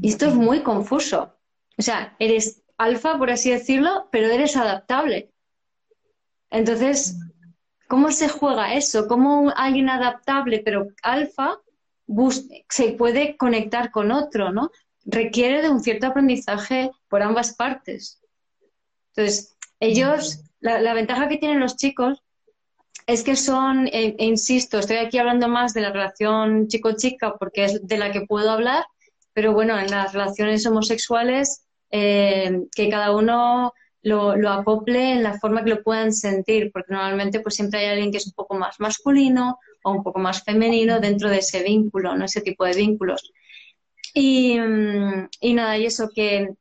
Y 0.03 0.11
esto 0.11 0.27
es 0.27 0.35
muy 0.35 0.61
confuso. 0.61 1.35
O 1.79 1.83
sea, 1.83 2.15
eres 2.19 2.63
alfa, 2.77 3.17
por 3.17 3.31
así 3.31 3.51
decirlo, 3.51 4.09
pero 4.13 4.29
eres 4.29 4.57
adaptable. 4.57 5.31
Entonces, 6.51 7.17
¿cómo 7.89 8.11
se 8.11 8.29
juega 8.29 8.75
eso? 8.75 9.09
¿Cómo 9.09 9.51
alguien 9.57 9.89
adaptable, 9.89 10.61
pero 10.63 10.89
alfa, 11.03 11.61
se 12.69 12.93
puede 12.93 13.39
conectar 13.39 13.91
con 13.91 14.13
otro, 14.13 14.53
¿no? 14.53 14.71
requiere 15.05 15.63
de 15.63 15.71
un 15.71 15.81
cierto 15.81 16.07
aprendizaje 16.07 16.91
por 17.09 17.23
ambas 17.23 17.55
partes. 17.55 18.21
Entonces, 19.15 19.54
ellos, 19.81 20.43
la, 20.61 20.95
ventaja 20.95 21.29
que 21.29 21.37
tienen 21.37 21.61
los 21.61 21.77
chicos 21.77 22.23
es 23.07 23.23
que 23.23 23.37
son, 23.37 23.87
e, 23.89 24.15
e 24.19 24.25
insisto, 24.25 24.79
estoy 24.79 24.97
aquí 24.97 25.19
hablando 25.19 25.49
más 25.49 25.75
de 25.75 25.83
la 25.83 25.93
relación 25.93 26.69
chico-chica 26.69 27.35
porque 27.39 27.65
es 27.65 27.87
de 27.87 27.99
la 27.99 28.13
que 28.13 28.23
puedo 28.23 28.51
hablar, 28.51 28.85
pero 29.35 29.53
bueno, 29.53 29.79
en 29.79 29.91
las 29.91 30.13
relaciones 30.13 30.65
homosexuales, 30.67 31.67
eh, 31.91 32.63
que 32.75 32.89
cada 32.89 33.15
uno 33.15 33.73
lo, 34.05 34.51
acople 34.51 35.13
en 35.13 35.23
la 35.23 35.39
forma 35.39 35.65
que 35.65 35.71
lo 35.71 35.83
puedan 35.83 36.13
sentir, 36.13 36.71
porque 36.73 36.93
normalmente 36.93 37.41
pues 37.41 37.55
siempre 37.55 37.81
hay 37.81 37.87
alguien 37.87 38.11
que 38.11 38.19
es 38.19 38.27
un 38.27 38.33
poco 38.33 38.55
más 38.55 38.79
masculino 38.79 39.59
o 39.83 39.91
un 39.91 40.03
poco 40.03 40.19
más 40.19 40.43
femenino 40.45 41.01
dentro 41.01 41.31
de 41.31 41.39
ese 41.39 41.63
vínculo, 41.63 42.15
¿no? 42.15 42.25
Ese 42.27 42.43
tipo 42.43 42.65
de 42.65 42.75
vínculos. 42.75 43.33
Y, 44.13 44.59
y 45.41 45.55
nada, 45.55 45.79
y 45.79 45.87
eso 45.87 46.09
que... 46.15 46.55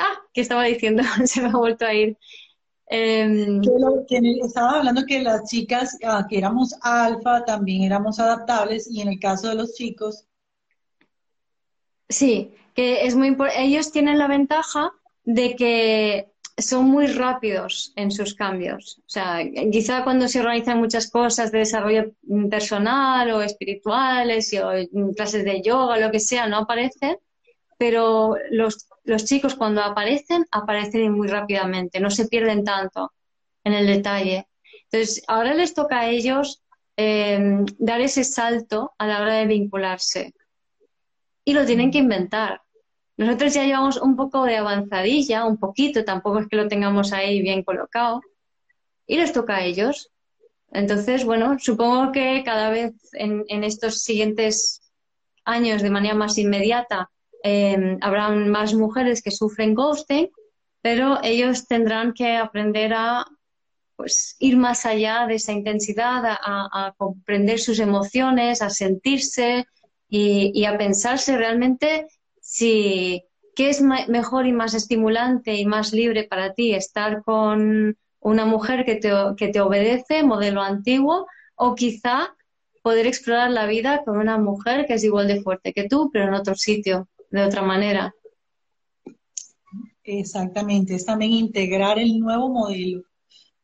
Ah, 0.00 0.18
¿qué 0.32 0.40
estaba 0.40 0.64
diciendo? 0.64 1.02
Se 1.24 1.42
me 1.42 1.48
ha 1.48 1.56
vuelto 1.56 1.84
a 1.84 1.94
ir. 1.94 2.16
Em, 2.92 3.60
estaba 4.42 4.78
hablando 4.78 5.06
que 5.06 5.22
las 5.22 5.48
chicas 5.48 5.96
ah, 6.04 6.26
que 6.28 6.38
éramos 6.38 6.74
alfa 6.82 7.44
también 7.44 7.84
éramos 7.84 8.18
adaptables 8.18 8.90
y 8.90 9.00
en 9.00 9.08
el 9.08 9.20
caso 9.20 9.48
de 9.48 9.54
los 9.54 9.74
chicos. 9.74 10.26
Sí, 12.08 12.52
que 12.74 13.06
es 13.06 13.14
muy 13.14 13.28
importante. 13.28 13.62
Ellos 13.62 13.92
tienen 13.92 14.18
la 14.18 14.26
ventaja 14.26 14.92
de 15.24 15.54
que 15.54 16.32
son 16.58 16.86
muy 16.86 17.06
rápidos 17.06 17.92
en 17.96 18.10
sus 18.10 18.34
cambios. 18.34 18.98
O 19.00 19.08
sea, 19.08 19.38
quizá 19.70 20.04
cuando 20.04 20.28
se 20.28 20.40
organizan 20.40 20.78
muchas 20.78 21.10
cosas 21.10 21.52
de 21.52 21.58
desarrollo 21.60 22.12
personal 22.50 23.30
o 23.30 23.42
espirituales 23.42 24.52
o 24.62 24.72
clases 25.14 25.44
de 25.44 25.62
yoga, 25.62 25.98
lo 25.98 26.10
que 26.10 26.20
sea, 26.20 26.48
no 26.48 26.58
aparecen, 26.58 27.16
pero 27.78 28.34
los, 28.50 28.88
los 29.10 29.24
chicos 29.24 29.56
cuando 29.56 29.82
aparecen, 29.82 30.46
aparecen 30.52 31.12
muy 31.12 31.26
rápidamente, 31.26 31.98
no 31.98 32.10
se 32.10 32.28
pierden 32.28 32.62
tanto 32.62 33.12
en 33.64 33.72
el 33.74 33.86
detalle. 33.86 34.46
Entonces, 34.84 35.22
ahora 35.26 35.52
les 35.52 35.74
toca 35.74 36.00
a 36.00 36.08
ellos 36.08 36.62
em, 36.96 37.66
dar 37.78 38.00
ese 38.00 38.22
salto 38.22 38.92
a 38.98 39.06
la 39.08 39.20
hora 39.20 39.34
de 39.34 39.46
vincularse. 39.46 40.32
Y 41.44 41.54
lo 41.54 41.66
tienen 41.66 41.90
que 41.90 41.98
inventar. 41.98 42.62
Nosotros 43.16 43.52
ya 43.52 43.64
llevamos 43.64 43.96
un 44.00 44.14
poco 44.14 44.44
de 44.44 44.56
avanzadilla, 44.56 45.44
un 45.44 45.58
poquito, 45.58 46.04
tampoco 46.04 46.38
es 46.38 46.46
que 46.46 46.56
lo 46.56 46.68
tengamos 46.68 47.12
ahí 47.12 47.42
bien 47.42 47.64
colocado. 47.64 48.20
Y 49.06 49.16
les 49.16 49.32
toca 49.32 49.56
a 49.56 49.64
ellos. 49.64 50.12
Entonces, 50.70 51.24
bueno, 51.24 51.56
supongo 51.58 52.12
que 52.12 52.42
cada 52.44 52.70
vez 52.70 52.92
en, 53.12 53.64
estos 53.64 54.02
siguientes 54.02 54.82
años, 55.44 55.82
de 55.82 55.90
manera 55.90 56.14
más 56.14 56.38
inmediata, 56.38 57.10
eh, 57.42 57.98
habrán 58.00 58.50
más 58.50 58.74
mujeres 58.74 59.22
que 59.22 59.30
sufren 59.30 59.74
ghosting, 59.74 60.30
pero 60.82 61.18
ellos 61.22 61.66
tendrán 61.66 62.12
que 62.12 62.36
aprender 62.36 62.92
a 62.94 63.26
pues, 63.96 64.36
ir 64.38 64.56
más 64.56 64.86
allá 64.86 65.26
de 65.26 65.34
esa 65.34 65.52
intensidad, 65.52 66.22
a, 66.24 66.94
comprender 66.96 67.58
sus 67.58 67.78
emociones, 67.80 68.62
a 68.62 68.70
sentirse 68.70 69.66
y, 70.08 70.64
a 70.64 70.78
pensarse 70.78 71.36
realmente 71.36 72.06
si 72.40 73.22
qué 73.54 73.68
es 73.68 73.82
mejor 73.82 74.46
y 74.46 74.52
más 74.52 74.72
estimulante 74.74 75.54
y 75.54 75.66
más 75.66 75.92
libre 75.92 76.24
para 76.24 76.54
ti, 76.54 76.74
estar 76.74 77.22
con 77.22 77.96
una 78.20 78.46
mujer 78.46 78.84
que 78.84 78.96
te, 78.96 79.12
que 79.36 79.48
te 79.48 79.60
obedece, 79.60 80.22
modelo 80.22 80.62
antiguo, 80.62 81.26
o 81.54 81.74
quizá 81.74 82.34
poder 82.82 83.06
explorar 83.06 83.50
la 83.50 83.66
vida 83.66 84.02
con 84.04 84.16
una 84.16 84.38
mujer 84.38 84.86
que 84.86 84.94
es 84.94 85.04
igual 85.04 85.28
de 85.28 85.42
fuerte 85.42 85.74
que 85.74 85.88
tú, 85.88 86.10
pero 86.10 86.28
en 86.28 86.34
otro 86.34 86.54
sitio, 86.54 87.06
de 87.30 87.42
otra 87.42 87.62
manera. 87.62 88.14
Exactamente, 90.02 90.94
es 90.94 91.04
también 91.04 91.32
integrar 91.32 91.98
el 91.98 92.18
nuevo 92.18 92.48
modelo 92.48 93.02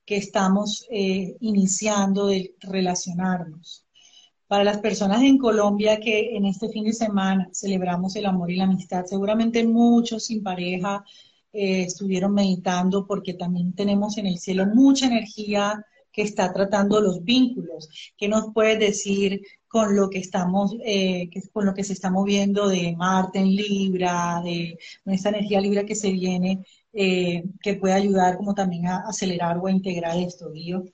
que 0.05 0.17
estamos 0.17 0.87
eh, 0.91 1.37
iniciando 1.41 2.29
de 2.29 2.55
relacionarnos. 2.61 3.85
Para 4.47 4.63
las 4.63 4.79
personas 4.79 5.23
en 5.23 5.39
Colombia 5.39 5.99
que 5.99 6.37
en 6.37 6.47
este 6.47 6.69
fin 6.69 6.85
de 6.85 6.93
semana 6.93 7.49
celebramos 7.53 8.15
el 8.15 8.27
amor 8.27 8.51
y 8.51 8.57
la 8.57 8.65
amistad, 8.65 9.05
seguramente 9.05 9.67
muchos 9.67 10.27
sin 10.27 10.45
pareja 10.45 11.05
eh, 11.53 11.83
estuvieron 11.83 12.33
meditando 12.33 13.07
porque 13.07 13.35
también 13.35 13.73
tenemos 13.73 14.17
en 14.19 14.27
el 14.27 14.39
cielo 14.39 14.67
mucha 14.67 15.07
energía 15.07 15.85
que 16.17 16.23
está 16.23 16.51
tratando 16.51 17.01
los 17.03 17.23
vínculos. 17.23 17.91
¿Qué 18.17 18.27
nos 18.27 18.55
puedes 18.55 18.79
decir 18.79 19.43
con 19.69 19.95
lo 19.95 20.09
que 20.09 20.19
estamos, 20.19 20.75
eh, 20.83 21.29
con 21.53 21.67
lo 21.67 21.75
que 21.75 21.85
se 21.85 21.93
está 21.93 22.11
moviendo 22.11 22.69
de 22.69 22.97
Marte 22.97 23.39
en 23.39 23.55
Libra, 23.55 24.41
de 24.43 24.79
esta 25.05 25.29
energía 25.29 25.61
Libra 25.61 25.85
que 25.85 25.95
se 25.95 26.11
viene, 26.11 26.65
eh, 26.95 27.45
que 27.61 27.75
puede 27.75 27.93
ayudar 27.95 28.39
como 28.39 28.55
también 28.55 28.87
a 28.87 29.05
acelerar 29.07 29.59
o 29.59 29.67
a 29.67 29.71
integrar 29.71 30.17
esto, 30.17 30.51
Guío? 30.51 30.85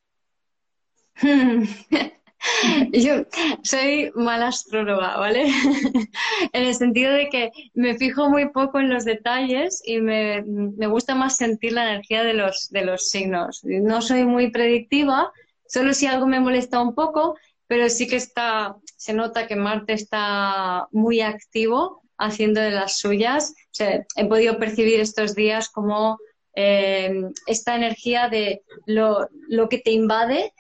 Yo 2.92 3.24
soy 3.62 4.10
mala 4.14 4.48
astróloga, 4.48 5.16
¿vale? 5.16 5.46
en 6.52 6.62
el 6.64 6.74
sentido 6.74 7.12
de 7.12 7.28
que 7.28 7.50
me 7.74 7.96
fijo 7.96 8.28
muy 8.28 8.48
poco 8.50 8.80
en 8.80 8.90
los 8.90 9.04
detalles 9.04 9.82
y 9.84 10.00
me, 10.00 10.42
gusta 10.88 11.14
más 11.14 11.36
sentir 11.36 11.72
la 11.72 11.90
energía 11.90 12.24
de 12.24 12.34
los, 12.34 12.68
de 12.70 12.84
los 12.84 13.08
signos. 13.08 13.60
No 13.64 14.02
soy 14.02 14.24
muy 14.24 14.50
predictiva, 14.50 15.32
solo 15.66 15.94
si 15.94 16.06
algo 16.06 16.26
me 16.26 16.40
molesta 16.40 16.80
un 16.80 16.94
poco, 16.94 17.36
pero 17.66 17.88
sí 17.88 18.06
que 18.06 18.16
está, 18.16 18.76
se 18.96 19.14
nota 19.14 19.46
que 19.46 19.56
Marte 19.56 19.92
está 19.92 20.88
muy 20.90 21.20
activo 21.20 22.02
haciendo 22.18 22.60
de 22.60 22.70
las 22.70 22.98
suyas. 22.98 23.54
he 23.78 24.24
podido 24.26 24.58
percibir 24.58 25.00
estos 25.00 25.34
días 25.34 25.68
como 25.70 26.18
eh, 26.54 27.22
esta 27.46 27.76
energía 27.76 28.28
de 28.28 28.62
lo, 28.86 29.28
lo 29.48 29.68
que 29.68 29.78
te 29.78 29.92
invade 29.92 30.52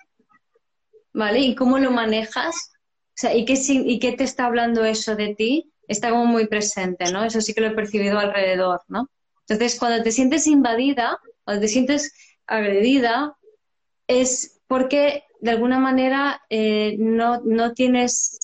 ¿vale? 1.12 1.40
Y 1.40 1.54
cómo 1.54 1.78
lo 1.78 1.90
manejas, 1.90 2.72
o 3.08 3.14
sea, 3.14 3.34
¿y 3.34 3.44
qué, 3.44 3.54
¿y 3.68 3.98
qué 3.98 4.12
te 4.12 4.24
está 4.24 4.46
hablando 4.46 4.84
eso 4.84 5.16
de 5.16 5.34
ti? 5.34 5.72
Está 5.86 6.10
como 6.10 6.26
muy 6.26 6.46
presente, 6.46 7.12
¿no? 7.12 7.24
Eso 7.24 7.40
sí 7.40 7.52
que 7.54 7.60
lo 7.60 7.68
he 7.68 7.74
percibido 7.74 8.18
alrededor, 8.18 8.80
¿no? 8.88 9.10
Entonces, 9.48 9.78
cuando 9.78 10.02
te 10.02 10.12
sientes 10.12 10.46
invadida, 10.46 11.18
cuando 11.44 11.62
te 11.62 11.68
sientes 11.68 12.12
agredida, 12.46 13.36
es 14.06 14.60
porque 14.66 15.24
de 15.40 15.50
alguna 15.50 15.78
manera 15.78 16.40
eh, 16.48 16.96
no, 16.98 17.40
no, 17.44 17.72
tienes 17.74 18.38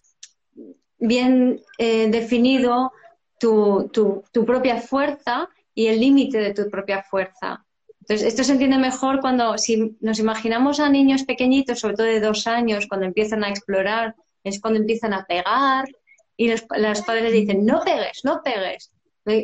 bien 0.99 1.61
eh, 1.79 2.09
definido 2.11 2.93
tu, 3.39 3.89
tu, 3.93 4.25
tu, 4.33 4.45
propia 4.45 4.81
fuerza 4.81 5.49
y 5.75 5.87
el 5.87 6.01
límite 6.01 6.39
de 6.39 6.55
tu 6.55 6.69
propia 6.69 7.03
fuerza. 7.05 7.65
Entonces, 8.09 8.29
esto 8.29 8.43
se 8.43 8.53
entiende 8.53 8.79
mejor 8.79 9.21
cuando, 9.21 9.59
si 9.59 9.95
nos 10.01 10.19
imaginamos 10.19 10.81
a 10.81 10.89
niños 10.89 11.25
pequeñitos, 11.25 11.81
sobre 11.81 11.95
todo 11.95 12.07
de 12.07 12.21
dos 12.21 12.47
años, 12.47 12.87
cuando 12.87 13.05
empiezan 13.05 13.45
a 13.45 13.51
explorar, 13.51 14.17
es 14.45 14.63
cuando 14.63 14.81
empiezan 14.81 15.13
a 15.13 15.27
pegar 15.27 15.87
y 16.35 16.49
los, 16.49 16.63
padres 16.63 17.33
dicen, 17.33 17.67
no 17.67 17.83
pegues, 17.85 18.25
no 18.25 18.41
pegues. 18.43 18.91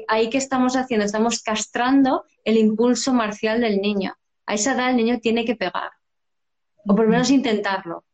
Ahí 0.09 0.31
que 0.31 0.39
estamos 0.39 0.77
haciendo, 0.77 1.05
estamos 1.05 1.43
castrando 1.43 2.25
el 2.43 2.57
impulso 2.57 3.13
marcial 3.13 3.61
del 3.61 3.83
niño. 3.83 4.15
A 4.47 4.55
esa 4.55 4.73
edad 4.73 4.91
el 4.91 4.97
niño 4.97 5.19
tiene 5.21 5.45
que 5.45 5.57
pegar, 5.57 5.91
o 6.87 6.95
por 6.95 7.05
lo 7.05 7.11
menos 7.11 7.29
intentarlo. 7.29 8.05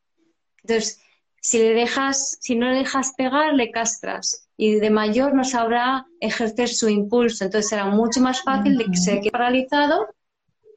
Entonces, 0.65 1.01
si 1.41 1.59
le 1.59 1.75
dejas, 1.75 2.39
si 2.41 2.57
no 2.57 2.71
le 2.71 2.79
dejas 2.79 3.13
pegar, 3.17 3.55
le 3.55 3.71
castras. 3.71 4.49
Y 4.57 4.75
de 4.81 4.91
mayor 4.91 5.33
no 5.33 5.45
sabrá 5.45 6.07
ejercer 6.21 6.69
su 6.69 6.89
impulso. 6.89 7.45
Entonces 7.45 7.71
será 7.71 7.87
mucho 7.87 8.21
más 8.21 8.43
fácil 8.43 8.77
de 8.77 8.87
que 8.87 8.97
se 8.97 9.21
quede 9.21 9.31
paralizado 9.31 10.09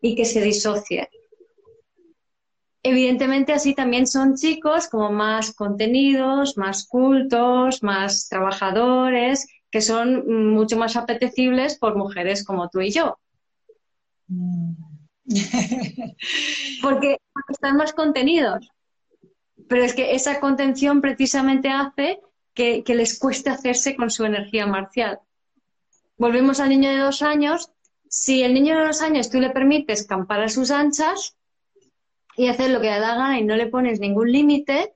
y 0.03 0.15
que 0.15 0.25
se 0.25 0.41
disocie. 0.41 1.09
Evidentemente 2.83 3.53
así 3.53 3.73
también 3.73 4.05
son 4.05 4.35
chicos 4.35 4.89
como 4.89 5.09
más 5.09 5.55
contenidos, 5.55 6.57
más 6.57 6.85
cultos, 6.85 7.81
más 7.81 8.27
trabajadores, 8.27 9.47
que 9.71 9.79
son 9.79 10.51
mucho 10.53 10.77
más 10.77 10.97
apetecibles 10.97 11.79
por 11.79 11.95
mujeres 11.95 12.43
como 12.43 12.69
tú 12.69 12.81
y 12.81 12.91
yo. 12.91 13.17
porque, 16.81 17.17
están 17.47 17.77
más 17.77 17.93
contenidos. 17.93 18.69
Pero 19.69 19.83
es 19.85 19.93
que 19.93 20.15
esa 20.15 20.41
contención 20.41 20.99
precisamente 20.99 21.69
hace 21.69 22.19
que, 22.53 22.83
que 22.83 22.95
les 22.95 23.17
cueste 23.17 23.49
hacerse 23.49 23.95
con 23.95 24.11
su 24.11 24.25
energía 24.25 24.67
marcial. 24.67 25.21
Volvemos 26.17 26.59
al 26.59 26.67
niño 26.69 26.89
de 26.89 26.97
dos 26.97 27.21
años 27.21 27.72
si 28.13 28.43
el 28.43 28.53
niño 28.53 28.77
de 28.77 28.85
los 28.85 29.01
años 29.01 29.31
tú 29.31 29.39
le 29.39 29.49
permites 29.49 30.05
campar 30.05 30.43
a 30.43 30.47
sus 30.47 30.69
anchas 30.69 31.35
y 32.37 32.47
hacer 32.47 32.69
lo 32.69 32.79
que 32.79 32.91
le 32.91 32.99
da 32.99 33.15
gana 33.15 33.39
y 33.39 33.43
no 33.43 33.55
le 33.55 33.65
pones 33.65 33.99
ningún 33.99 34.31
límite, 34.31 34.93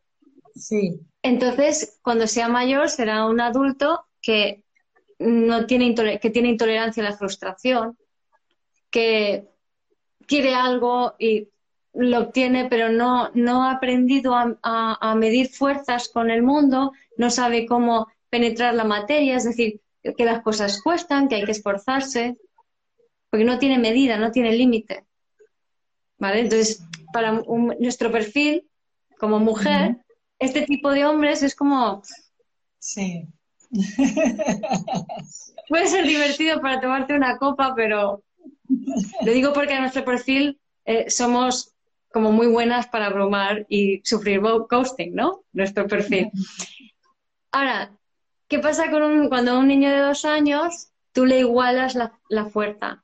sí. 0.56 1.00
entonces 1.24 1.98
cuando 2.04 2.28
sea 2.28 2.48
mayor 2.48 2.92
será 2.92 3.26
un 3.26 3.42
adulto 3.42 4.06
que 4.22 4.64
no 5.18 5.66
tiene 5.66 5.96
que 6.22 6.30
tiene 6.30 6.50
intolerancia 6.50 7.02
a 7.02 7.10
la 7.10 7.18
frustración, 7.18 7.98
que 8.92 9.48
quiere 10.28 10.54
algo 10.54 11.16
y 11.18 11.50
lo 11.96 12.20
obtiene, 12.20 12.68
pero 12.70 12.90
no, 12.90 13.32
no 13.34 13.64
ha 13.64 13.72
aprendido 13.72 14.36
a, 14.36 14.56
a, 14.62 15.16
medir 15.16 15.50
fuerzas 15.50 16.08
con 16.10 16.30
el 16.30 16.44
mundo, 16.44 16.92
no 17.18 17.32
sabe 17.32 17.66
cómo 17.66 18.10
penetrar 18.30 18.76
la 18.76 18.84
materia, 18.84 19.38
es 19.38 19.46
decir, 19.46 19.82
que 20.04 20.24
las 20.24 20.44
cosas 20.44 20.84
cuestan, 20.84 21.28
que 21.28 21.34
hay 21.34 21.46
que 21.46 21.52
esforzarse 21.54 22.38
porque 23.30 23.46
no 23.46 23.60
tiene 23.60 23.78
medida, 23.78 24.18
no 24.18 24.32
tiene 24.32 24.54
límite. 24.54 25.06
¿Vale? 26.18 26.42
Entonces, 26.42 26.84
para 27.14 27.44
nuestro 27.80 28.12
perfil 28.12 28.68
como 29.20 29.40
mujer, 29.40 29.98
este 30.40 30.64
tipo 30.64 30.92
de 30.92 31.06
hombres 31.06 31.44
es 31.44 31.56
como... 31.56 32.02
Sí. 32.80 33.28
Puede 35.68 35.88
ser 35.88 36.06
divertido 36.06 36.62
para 36.62 36.80
tomarte 36.80 37.14
una 37.14 37.38
copa, 37.38 37.74
pero 37.76 38.24
lo 39.26 39.32
digo 39.32 39.54
porque 39.54 39.74
a 39.74 39.82
nuestro 39.82 40.06
perfil 40.06 40.60
eh, 40.86 41.10
somos 41.10 41.74
como 42.12 42.32
muy 42.32 42.48
buenas 42.48 42.88
para 42.88 43.10
bromar 43.10 43.66
y 43.70 44.02
sufrir 44.04 44.40
ghosting, 44.40 45.14
¿no? 45.14 45.44
Nuestro 45.52 45.88
perfil. 45.88 46.32
Ahora, 47.52 47.92
¿qué 48.48 48.60
pasa 48.60 48.90
con 48.90 49.04
un, 49.04 49.30
cuando 49.30 49.52
a 49.52 49.60
un 49.60 49.68
niño 49.68 49.90
de 49.90 50.00
dos 50.00 50.26
años 50.26 50.90
tú 51.12 51.26
le 51.26 51.40
igualas 51.40 51.96
la, 51.96 52.18
la 52.30 52.46
fuerza? 52.46 53.04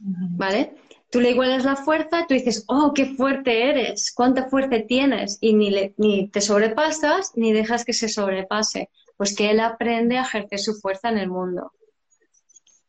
¿Vale? 0.00 0.74
Tú 1.10 1.20
le 1.20 1.30
igualas 1.30 1.64
la 1.64 1.76
fuerza, 1.76 2.26
tú 2.26 2.34
dices, 2.34 2.64
oh, 2.68 2.92
qué 2.94 3.14
fuerte 3.16 3.68
eres, 3.68 4.12
cuánta 4.12 4.48
fuerza 4.48 4.86
tienes, 4.86 5.38
y 5.40 5.54
ni, 5.54 5.92
ni 5.96 6.28
te 6.28 6.40
sobrepasas 6.40 7.32
ni 7.34 7.52
dejas 7.52 7.84
que 7.84 7.92
se 7.92 8.08
sobrepase, 8.08 8.90
pues 9.16 9.34
que 9.34 9.50
él 9.50 9.60
aprende 9.60 10.18
a 10.18 10.22
ejercer 10.22 10.60
su 10.60 10.74
fuerza 10.74 11.08
en 11.08 11.18
el 11.18 11.28
mundo. 11.28 11.72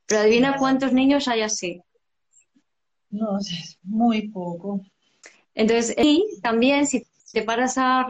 Pero 0.06 0.22
adivina 0.22 0.58
cuántos 0.58 0.94
niños 0.94 1.28
hay 1.28 1.42
así. 1.42 1.82
No, 3.10 3.40
es 3.40 3.78
muy 3.84 4.30
poco. 4.30 4.82
Entonces, 5.54 5.96
y 5.98 6.40
también 6.42 6.88
si 6.88 7.06
te 7.34 7.44
paras 7.44 7.76
a, 7.78 8.08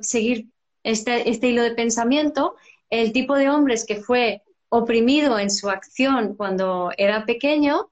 seguir 0.00 0.48
este, 0.82 1.28
este 1.28 1.48
hilo 1.48 1.62
de 1.62 1.72
pensamiento, 1.72 2.56
el 2.90 3.12
tipo 3.12 3.36
de 3.36 3.50
hombres 3.50 3.84
que 3.84 3.96
fue 3.96 4.42
oprimido 4.68 5.38
en 5.38 5.50
su 5.50 5.68
acción 5.70 6.34
cuando 6.34 6.90
era 6.96 7.26
pequeño, 7.26 7.90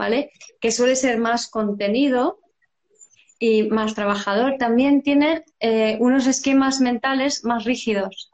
¿vale? 0.00 0.30
Que 0.62 0.72
suele 0.72 0.96
ser 0.96 1.18
más 1.18 1.46
contenido 1.46 2.38
y 3.38 3.64
más 3.64 3.94
trabajador, 3.94 4.56
también 4.58 5.02
tiene 5.02 5.44
eh, 5.60 5.98
unos 6.00 6.26
esquemas 6.26 6.80
mentales 6.80 7.44
más 7.44 7.64
rígidos. 7.64 8.30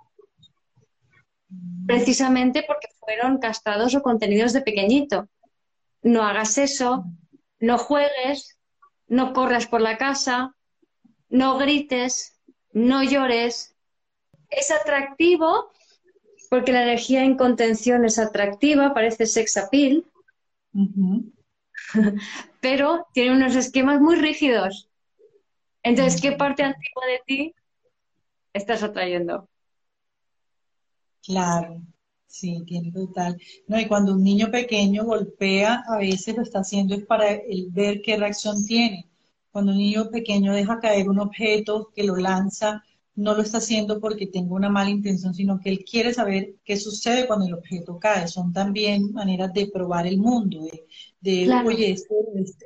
Precisamente 1.85 2.62
porque 2.69 2.87
fueron 3.01 3.39
castrados 3.39 3.97
o 3.97 4.03
contenidos 4.03 4.53
de 4.53 4.62
pequeñito. 4.62 5.29
No 6.03 6.23
hagas 6.23 6.57
eso, 6.57 7.05
no 7.59 7.79
juegues, 7.79 8.57
no 9.09 9.33
corras 9.33 9.67
por 9.67 9.81
la 9.81 9.99
casa, 9.99 10.55
no 11.29 11.59
grites, 11.59 12.39
no 12.73 13.03
llores. 13.03 13.75
Es 14.51 14.71
atractivo 14.71 15.73
porque 16.49 16.71
la 16.73 16.85
energía 16.85 17.25
en 17.25 17.37
contención 17.37 18.05
es 18.05 18.21
atractiva, 18.21 18.95
parece 18.95 19.27
sex 19.27 19.57
appeal, 19.57 20.05
pero 22.61 23.07
tiene 23.12 23.32
unos 23.32 23.55
esquemas 23.55 24.01
muy 24.01 24.16
rígidos. 24.16 24.89
Entonces, 25.82 26.20
¿qué 26.20 26.32
parte 26.32 26.62
antigua 26.62 27.07
de 27.07 27.20
ti 27.26 27.55
estás 28.53 28.82
atrayendo? 28.82 29.49
Claro, 31.22 31.82
sí, 32.26 32.62
tiene 32.66 32.91
total. 32.93 33.41
No, 33.68 33.78
y 33.78 33.87
cuando 33.87 34.14
un 34.14 34.22
niño 34.22 34.51
pequeño 34.51 35.05
golpea, 35.05 35.84
a 35.89 35.99
veces 35.99 36.37
lo 36.37 36.43
está 36.43 36.61
haciendo 36.61 36.95
es 36.95 37.05
para 37.05 37.41
ver 37.70 38.03
qué 38.03 38.16
reacción 38.16 38.64
tiene. 38.64 39.07
Cuando 39.51 39.72
un 39.72 39.78
niño 39.78 40.11
pequeño 40.11 40.53
deja 40.53 40.80
caer 40.80 41.09
un 41.09 41.18
objeto 41.18 41.91
que 41.95 42.05
lo 42.05 42.16
lanza, 42.16 42.84
no 43.16 43.34
lo 43.34 43.43
está 43.43 43.59
haciendo 43.59 43.99
porque 43.99 44.26
tenga 44.26 44.55
una 44.55 44.68
mala 44.68 44.91
intención, 44.91 45.34
sino 45.34 45.59
que 45.59 45.70
él 45.70 45.84
quiere 45.84 46.12
saber 46.12 46.57
qué 46.64 46.76
sucede 46.76 47.26
cuando 47.26 47.47
el 47.47 47.55
objeto 47.55 47.99
cae. 47.99 48.28
Son 48.28 48.53
también 48.53 49.12
maneras 49.12 49.53
de 49.55 49.68
probar 49.68 50.07
el 50.07 50.18
mundo, 50.18 50.62
de, 50.62 50.87
oye, 51.64 51.91
esto, 51.91 52.14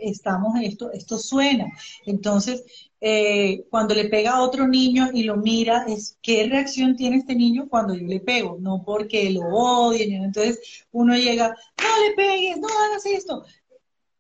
estamos, 0.01 0.55
esto, 0.63 0.91
esto 0.93 1.19
suena. 1.19 1.67
Entonces, 2.07 2.65
eh, 3.01 3.65
cuando 3.71 3.95
le 3.95 4.09
pega 4.09 4.33
a 4.33 4.43
otro 4.43 4.69
niño 4.69 5.11
y 5.13 5.23
lo 5.23 5.37
mira, 5.37 5.85
es 5.89 6.19
qué 6.23 6.47
reacción 6.49 6.97
tiene 6.97 7.17
este 7.17 7.35
niño 7.35 7.69
cuando 7.69 7.95
yo 7.95 8.07
le 8.07 8.21
pego, 8.21 8.59
no 8.61 8.83
porque 8.85 9.31
lo 9.31 9.43
odien. 9.49 10.25
Entonces, 10.25 10.87
uno 10.93 11.15
llega, 11.15 11.49
no 11.49 12.09
le 12.09 12.15
pegues, 12.15 12.59
no 12.59 12.69
hagas 12.69 13.07
esto, 13.07 13.45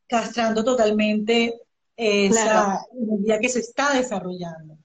castrando 0.06 0.64
totalmente 0.64 1.54
esa 1.96 2.80
energía 2.98 3.38
que 3.38 3.48
se 3.48 3.60
está 3.60 3.94
desarrollando. 3.94 4.78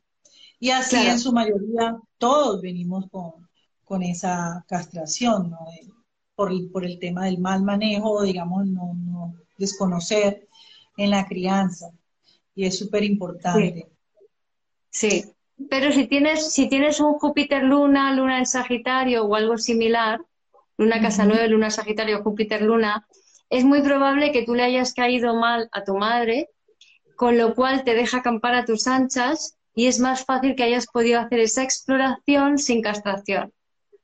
Y 0.60 0.72
así 0.72 0.98
en 0.98 1.20
su 1.20 1.32
mayoría 1.32 1.98
todos 2.18 2.62
venimos 2.62 3.06
con, 3.10 4.04
esa 4.04 4.66
castración, 4.68 5.52
¿no? 5.52 5.60
por, 6.36 6.84
el 6.86 7.00
tema 7.00 7.26
del 7.26 7.40
mal 7.40 7.64
manejo, 7.64 8.24
digamos, 8.24 8.66
no, 8.68 8.94
desconocer 9.58 10.48
en 10.98 11.10
la 11.12 11.26
crianza. 11.26 11.92
Y 12.56 12.66
es 12.66 12.78
súper 12.78 13.04
importante. 13.04 13.90
Sí. 14.90 15.26
pero 15.70 15.92
si 15.92 16.08
tienes, 16.08 16.54
si 16.54 16.70
tienes 16.70 17.02
un 17.02 17.16
Júpiter 17.16 17.64
Luna, 17.64 18.14
Luna 18.14 18.40
en 18.40 18.46
Sagitario 18.46 19.26
o 19.26 19.36
algo 19.36 19.58
similar, 19.58 20.22
Luna 20.78 21.02
Casa 21.02 21.26
9, 21.26 21.50
Luna 21.50 21.70
Sagitario, 21.70 22.24
Júpiter 22.24 22.62
Luna, 22.62 23.06
es 23.50 23.64
muy 23.64 23.82
probable 23.82 24.32
que 24.32 24.44
tú 24.44 24.56
le 24.56 24.64
hayas 24.64 24.94
caído 24.94 25.36
mal 25.36 25.70
a 25.72 25.84
tu 25.84 25.96
madre, 25.96 26.50
con 27.16 27.38
lo 27.38 27.56
cual 27.56 27.84
te 27.84 27.94
deja 27.94 28.18
acampar 28.18 28.56
a 28.56 28.66
tus 28.66 28.88
anchas 28.88 29.58
y 29.74 29.88
es 29.88 30.00
más 30.00 30.26
fácil 30.26 30.56
que 30.56 30.64
hayas 30.64 30.88
podido 30.88 31.20
hacer 31.20 31.40
esa 31.40 31.64
exploración 31.64 32.58
sin 32.58 32.82
castración. 32.82 33.54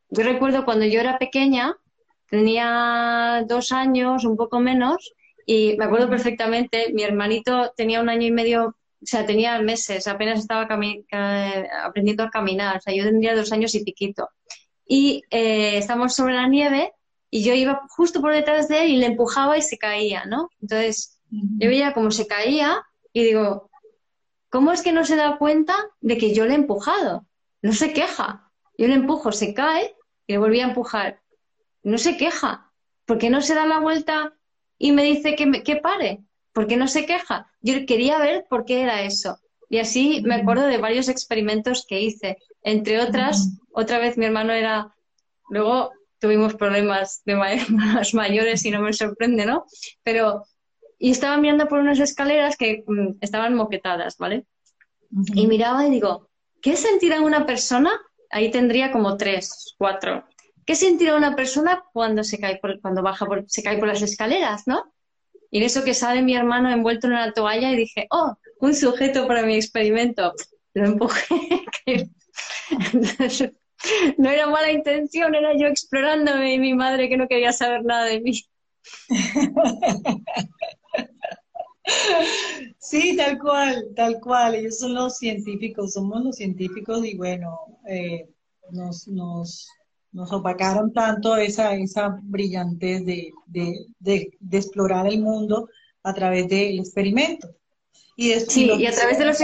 Yo 0.10 0.24
recuerdo 0.24 0.66
cuando 0.66 0.86
yo 0.86 1.00
era 1.00 1.18
pequeña, 1.18 1.76
tenía 2.30 3.44
dos 3.48 3.72
años, 3.72 4.26
un 4.26 4.36
poco 4.36 4.60
menos, 4.60 5.14
y 5.52 5.76
me 5.78 5.86
acuerdo 5.86 6.10
perfectamente, 6.10 6.92
mi 6.94 7.04
hermanito 7.04 7.74
tenía 7.76 8.00
un 8.00 8.10
año 8.10 8.28
y 8.28 8.32
medio, 8.32 8.68
o 8.68 9.06
sea, 9.06 9.26
tenía 9.26 9.60
meses, 9.62 10.08
apenas 10.08 10.40
estaba 10.40 10.62
aprendiendo 10.62 12.24
a 12.24 12.30
caminar, 12.30 12.78
o 12.78 12.82
sea, 12.82 12.94
yo 12.94 13.04
tendría 13.04 13.36
dos 13.36 13.52
años 13.52 13.76
y 13.76 13.84
piquito. 13.84 14.30
Y 14.86 15.24
eh, 15.30 15.78
estábamos 15.78 16.16
sobre 16.16 16.36
la 16.36 16.48
nieve 16.48 16.94
y 17.30 17.44
yo 17.44 17.54
iba 17.54 17.82
justo 17.90 18.22
por 18.22 18.34
detrás 18.34 18.68
de 18.68 18.84
él 18.84 18.92
y 18.92 18.98
le 18.98 19.08
empujaba 19.08 19.58
y 19.58 19.62
se 19.62 19.78
caía, 19.78 20.26
¿no? 20.26 20.50
Entonces, 20.62 21.20
yo 21.30 21.68
veía 21.68 21.94
cómo 21.94 22.12
se 22.12 22.28
caía 22.28 22.82
y 23.12 23.24
digo, 23.24 23.70
¿Cómo 24.52 24.74
es 24.74 24.82
que 24.82 24.92
no 24.92 25.06
se 25.06 25.16
da 25.16 25.38
cuenta 25.38 25.76
de 26.02 26.18
que 26.18 26.34
yo 26.34 26.46
le 26.46 26.52
he 26.52 26.56
empujado? 26.56 27.26
No 27.62 27.72
se 27.72 27.94
queja. 27.94 28.52
Yo 28.78 28.86
le 28.88 28.96
empujo, 28.96 29.32
se 29.32 29.54
cae 29.54 29.96
y 30.28 30.34
le 30.34 30.40
volví 30.40 30.60
a 30.60 30.66
empujar. 30.66 31.22
No 31.84 31.98
se 31.98 32.18
queja. 32.18 32.70
¿Por 33.06 33.18
qué 33.18 33.30
no 33.30 33.42
se 33.42 33.56
da 33.56 33.66
la 33.66 33.80
vuelta 33.80 34.34
y 34.82 34.92
me 34.94 35.04
dice 35.04 35.36
que, 35.36 35.62
que 35.64 35.76
pare? 35.76 36.22
¿Por 36.54 36.66
qué 36.66 36.76
no 36.76 36.88
se 36.88 37.06
queja? 37.06 37.52
Yo 37.62 37.86
quería 37.86 38.18
ver 38.18 38.46
por 38.50 38.66
qué 38.66 38.82
era 38.82 39.04
eso. 39.04 39.38
Y 39.70 39.78
así 39.78 40.24
me 40.26 40.36
acuerdo 40.36 40.66
de 40.66 40.80
varios 40.80 41.08
experimentos 41.08 41.86
que 41.88 42.02
hice. 42.02 42.38
Entre 42.64 43.00
otras, 43.00 43.60
otra 43.72 44.00
vez 44.00 44.18
mi 44.18 44.26
hermano 44.26 44.54
era. 44.54 44.94
Luego 45.52 45.92
tuvimos 46.20 46.56
problemas 46.56 47.22
de 47.26 47.36
más 47.70 48.14
mayores 48.16 48.66
y 48.66 48.72
no 48.72 48.82
me 48.82 48.92
sorprende, 48.92 49.46
¿no? 49.46 49.66
Pero 50.04 50.46
y 50.98 51.12
estaba 51.12 51.38
mirando 51.38 51.68
por 51.68 51.80
unas 51.80 52.00
escaleras 52.00 52.58
que 52.58 52.84
mm, 52.88 53.18
estaban 53.22 53.54
moquetadas, 53.54 54.18
¿vale? 54.18 54.46
Y 55.36 55.46
miraba 55.46 55.86
y 55.88 55.92
digo, 55.92 56.28
¿qué 56.60 56.76
sentirá 56.76 57.22
una 57.22 57.46
persona? 57.46 57.92
Ahí 58.32 58.50
tendría 58.50 58.92
como 58.92 59.16
tres, 59.16 59.76
cuatro. 59.78 60.26
¿Qué 60.72 60.76
sentirá 60.78 61.18
una 61.18 61.36
persona 61.36 61.84
cuando 61.92 62.24
se 62.24 62.40
cae 62.40 62.56
por, 62.56 62.80
cuando 62.80 63.02
baja 63.02 63.26
por, 63.26 63.44
se 63.46 63.62
cae 63.62 63.78
por 63.78 63.90
las 63.90 64.02
escaleras, 64.02 64.68
no? 64.68 64.94
Y 65.50 65.58
en 65.58 65.64
eso 65.64 65.84
que 65.84 65.94
sale 65.94 66.22
mi 66.22 66.34
hermano 66.34 66.72
envuelto 66.72 67.08
en 67.08 67.14
una 67.14 67.34
toalla 67.34 67.74
y 67.74 67.76
dije, 67.76 68.08
oh, 68.10 68.38
un 68.62 68.74
sujeto 68.74 69.28
para 69.28 69.44
mi 69.44 69.56
experimento. 69.56 70.34
Lo 70.74 70.86
empujé. 70.86 71.68
no 74.18 74.30
era 74.30 74.48
mala 74.48 74.72
intención, 74.72 75.36
era 75.36 75.52
yo 75.58 75.68
explorándome 75.68 76.54
y 76.54 76.60
mi 76.60 76.74
madre 76.74 77.10
que 77.10 77.18
no 77.18 77.28
quería 77.28 77.52
saber 77.52 77.84
nada 77.84 78.06
de 78.06 78.22
mí. 78.22 78.42
Sí, 82.80 83.18
tal 83.18 83.38
cual, 83.40 83.88
tal 83.94 84.22
cual. 84.22 84.56
Ellos 84.56 84.80
son 84.80 84.94
los 84.94 85.18
científicos, 85.18 85.92
somos 85.92 86.24
los 86.24 86.38
científicos 86.38 87.06
y 87.06 87.18
bueno, 87.18 87.60
eh, 87.90 88.30
nos, 88.70 89.10
nos, 89.10 89.68
nos 90.12 90.32
opacaron 90.32 90.92
tanto 90.94 91.36
esa, 91.38 91.76
esa 91.76 92.20
brillantez 92.22 93.06
de, 93.06 93.32
explorar 94.52 95.08
el 95.08 95.22
mundo 95.22 95.70
a 96.04 96.14
través 96.14 96.48
del 96.48 96.80
experimento. 96.80 97.50
Y, 98.16 98.34
sí, 98.34 98.70
y 98.78 98.86
a 98.86 98.92
través 98.92 99.18
de 99.18 99.26
los... 99.26 99.38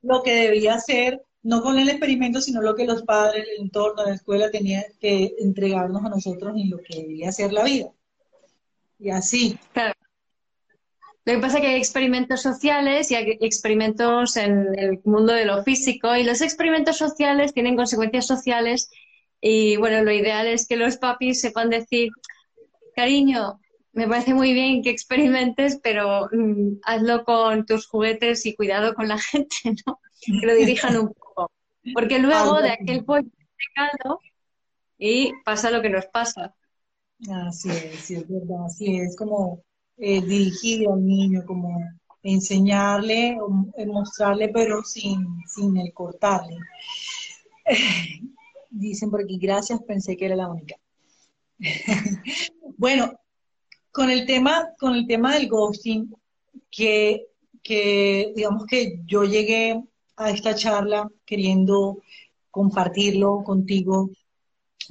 Lo 0.00 0.22
que 0.22 0.32
debía 0.32 0.78
ser, 0.78 1.22
no 1.42 1.60
con 1.60 1.76
el 1.78 1.88
experimento, 1.88 2.40
sino 2.40 2.62
lo 2.62 2.76
que 2.76 2.84
los 2.84 3.02
padres, 3.02 3.46
el 3.48 3.64
entorno, 3.64 4.04
la 4.04 4.14
escuela 4.14 4.48
tenían 4.50 4.84
que 5.00 5.34
entregarnos 5.40 6.04
a 6.04 6.08
nosotros 6.08 6.56
y 6.56 6.68
lo 6.68 6.78
que 6.78 7.02
debía 7.02 7.32
ser 7.32 7.52
la 7.52 7.64
vida. 7.64 7.90
Y 8.98 9.10
así. 9.10 9.58
Claro. 9.72 9.94
Lo 11.24 11.34
que 11.34 11.40
pasa 11.40 11.58
es 11.58 11.62
que 11.62 11.68
hay 11.68 11.76
experimentos 11.76 12.40
sociales 12.40 13.10
y 13.10 13.16
hay 13.16 13.36
experimentos 13.40 14.36
en 14.36 14.78
el 14.78 15.00
mundo 15.04 15.32
de 15.32 15.44
lo 15.44 15.62
físico 15.62 16.16
y 16.16 16.24
los 16.24 16.40
experimentos 16.40 16.96
sociales 16.96 17.52
tienen 17.52 17.76
consecuencias 17.76 18.26
sociales 18.26 18.88
y 19.40 19.76
bueno, 19.76 20.02
lo 20.02 20.12
ideal 20.12 20.46
es 20.46 20.66
que 20.66 20.76
los 20.76 20.96
papis 20.96 21.40
sepan 21.40 21.70
decir, 21.70 22.10
cariño, 22.94 23.60
me 23.92 24.06
parece 24.08 24.34
muy 24.34 24.52
bien 24.52 24.82
que 24.82 24.90
experimentes, 24.90 25.80
pero 25.82 26.28
mm, 26.32 26.78
hazlo 26.84 27.24
con 27.24 27.66
tus 27.66 27.86
juguetes 27.86 28.46
y 28.46 28.54
cuidado 28.54 28.94
con 28.94 29.08
la 29.08 29.18
gente, 29.30 29.56
¿no? 29.86 30.00
Que 30.20 30.46
lo 30.46 30.54
dirijan 30.54 30.96
un 30.96 31.12
poco. 31.12 31.50
Porque 31.94 32.18
luego 32.18 32.60
de 32.60 32.70
aquel 32.70 33.04
pollo 33.04 33.28
caldo 33.74 34.20
y 34.98 35.32
pasa 35.44 35.70
lo 35.70 35.80
que 35.80 35.90
nos 35.90 36.06
pasa. 36.06 36.54
Así 37.46 37.70
es, 37.70 38.00
sí, 38.00 38.14
es 38.14 38.28
verdad, 38.28 38.66
así 38.66 38.98
es 38.98 39.16
como 39.16 39.64
eh, 39.96 40.20
dirigido 40.20 40.94
al 40.94 41.04
niño, 41.04 41.44
como 41.46 41.80
enseñarle, 42.22 43.38
eh, 43.76 43.86
mostrarle, 43.86 44.48
pero 44.50 44.84
sin, 44.84 45.26
sin 45.46 45.76
el 45.76 45.92
cortarle. 45.92 46.56
Dicen 48.70 49.10
por 49.10 49.22
aquí, 49.22 49.38
gracias, 49.38 49.80
pensé 49.82 50.16
que 50.16 50.26
era 50.26 50.36
la 50.36 50.48
única. 50.48 50.76
bueno, 52.76 53.12
con 53.90 54.10
el 54.10 54.26
tema, 54.26 54.68
con 54.78 54.94
el 54.94 55.06
tema 55.06 55.34
del 55.34 55.48
ghosting, 55.48 56.14
que, 56.70 57.26
que 57.62 58.32
digamos 58.36 58.66
que 58.66 59.00
yo 59.06 59.24
llegué 59.24 59.82
a 60.16 60.30
esta 60.30 60.54
charla 60.54 61.10
queriendo 61.24 62.02
compartirlo 62.50 63.42
contigo, 63.44 64.10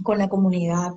con 0.03 0.17
la 0.17 0.29
comunidad. 0.29 0.91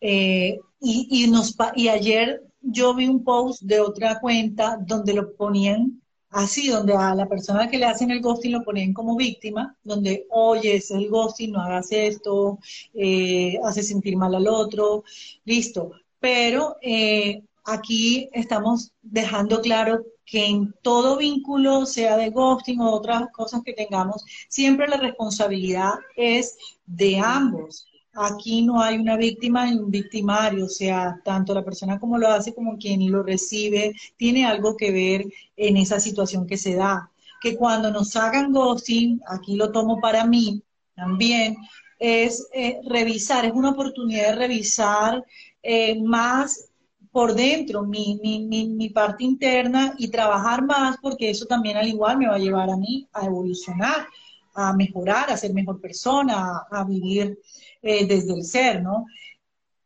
Eh, 0.00 0.58
y, 0.80 1.08
y, 1.10 1.30
nos, 1.30 1.56
y 1.76 1.88
ayer 1.88 2.42
yo 2.60 2.94
vi 2.94 3.06
un 3.06 3.24
post 3.24 3.62
de 3.62 3.80
otra 3.80 4.20
cuenta 4.20 4.78
donde 4.80 5.14
lo 5.14 5.34
ponían 5.34 6.01
así, 6.32 6.68
donde 6.68 6.94
a 6.94 7.14
la 7.14 7.28
persona 7.28 7.68
que 7.68 7.78
le 7.78 7.86
hacen 7.86 8.10
el 8.10 8.20
ghosting 8.20 8.52
lo 8.52 8.64
ponen 8.64 8.92
como 8.92 9.16
víctima, 9.16 9.76
donde, 9.84 10.26
oye, 10.30 10.76
es 10.76 10.90
el 10.90 11.08
ghosting, 11.08 11.52
no 11.52 11.60
hagas 11.60 11.92
esto, 11.92 12.58
eh, 12.94 13.58
hace 13.64 13.82
sentir 13.82 14.16
mal 14.16 14.34
al 14.34 14.48
otro, 14.48 15.04
listo. 15.44 15.92
Pero 16.18 16.76
eh, 16.82 17.42
aquí 17.64 18.28
estamos 18.32 18.92
dejando 19.02 19.60
claro 19.60 20.04
que 20.24 20.46
en 20.46 20.74
todo 20.82 21.18
vínculo, 21.18 21.84
sea 21.84 22.16
de 22.16 22.30
ghosting 22.30 22.80
o 22.80 22.90
otras 22.92 23.30
cosas 23.32 23.62
que 23.64 23.74
tengamos, 23.74 24.24
siempre 24.48 24.88
la 24.88 24.96
responsabilidad 24.96 25.92
es 26.16 26.56
de 26.86 27.18
ambos. 27.18 27.86
Aquí 28.14 28.62
no 28.62 28.80
hay 28.80 28.98
una 28.98 29.16
víctima 29.16 29.70
y 29.70 29.76
un 29.76 29.90
victimario, 29.90 30.66
o 30.66 30.68
sea, 30.68 31.18
tanto 31.24 31.54
la 31.54 31.64
persona 31.64 31.98
como 31.98 32.18
lo 32.18 32.28
hace 32.28 32.54
como 32.54 32.76
quien 32.76 33.10
lo 33.10 33.22
recibe 33.22 33.94
tiene 34.16 34.44
algo 34.44 34.76
que 34.76 34.92
ver 34.92 35.24
en 35.56 35.76
esa 35.78 35.98
situación 35.98 36.46
que 36.46 36.58
se 36.58 36.74
da. 36.74 37.10
Que 37.40 37.56
cuando 37.56 37.90
nos 37.90 38.14
hagan 38.16 38.52
ghosting, 38.52 39.20
aquí 39.26 39.56
lo 39.56 39.72
tomo 39.72 39.98
para 40.00 40.26
mí 40.26 40.62
también, 40.94 41.56
es 41.98 42.46
eh, 42.52 42.80
revisar, 42.84 43.44
es 43.44 43.52
una 43.52 43.70
oportunidad 43.70 44.30
de 44.30 44.34
revisar 44.34 45.24
eh, 45.62 46.00
más 46.02 46.68
por 47.12 47.34
dentro 47.34 47.82
mi, 47.82 48.18
mi, 48.22 48.40
mi, 48.40 48.66
mi, 48.68 48.88
parte 48.88 49.22
interna 49.22 49.94
y 49.98 50.08
trabajar 50.08 50.64
más 50.64 50.96
porque 51.00 51.30
eso 51.30 51.46
también 51.46 51.76
al 51.76 51.86
igual 51.86 52.16
me 52.18 52.26
va 52.26 52.36
a 52.36 52.38
llevar 52.38 52.70
a 52.70 52.76
mí 52.76 53.06
a 53.12 53.26
evolucionar, 53.26 54.06
a 54.54 54.72
mejorar, 54.74 55.30
a 55.30 55.36
ser 55.36 55.52
mejor 55.54 55.80
persona, 55.80 56.62
a, 56.70 56.84
vivir 56.84 57.38
eh, 57.82 58.06
desde 58.06 58.34
el 58.34 58.44
ser, 58.44 58.82
¿no? 58.82 59.06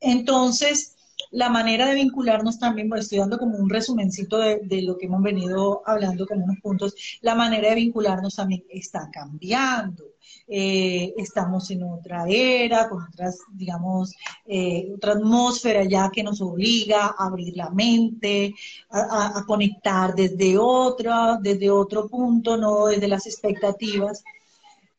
Entonces, 0.00 0.96
la 1.30 1.48
manera 1.48 1.86
de 1.86 1.94
vincularnos 1.94 2.58
también, 2.58 2.92
estoy 2.94 3.18
dando 3.18 3.38
como 3.38 3.56
un 3.56 3.70
resumencito 3.70 4.38
de, 4.38 4.60
de, 4.62 4.82
lo 4.82 4.96
que 4.98 5.06
hemos 5.06 5.22
venido 5.22 5.82
hablando 5.86 6.26
como 6.26 6.44
unos 6.44 6.60
puntos, 6.60 6.94
la 7.22 7.34
manera 7.34 7.70
de 7.70 7.76
vincularnos 7.76 8.36
también 8.36 8.64
está 8.70 9.10
cambiando. 9.10 10.04
Eh, 10.48 11.12
estamos 11.16 11.70
en 11.72 11.82
otra 11.82 12.24
era, 12.28 12.88
con 12.88 13.02
otras, 13.02 13.38
digamos, 13.52 14.14
eh, 14.46 14.92
otra 14.94 15.12
atmósfera 15.12 15.84
ya 15.84 16.08
que 16.10 16.22
nos 16.22 16.40
obliga 16.40 17.14
a 17.18 17.26
abrir 17.26 17.56
la 17.56 17.70
mente, 17.70 18.54
a, 18.90 19.38
a 19.38 19.44
conectar 19.44 20.14
desde 20.14 20.56
otra, 20.56 21.38
desde 21.40 21.70
otro 21.70 22.08
punto, 22.08 22.56
no 22.56 22.86
desde 22.86 23.08
las 23.08 23.26
expectativas. 23.26 24.22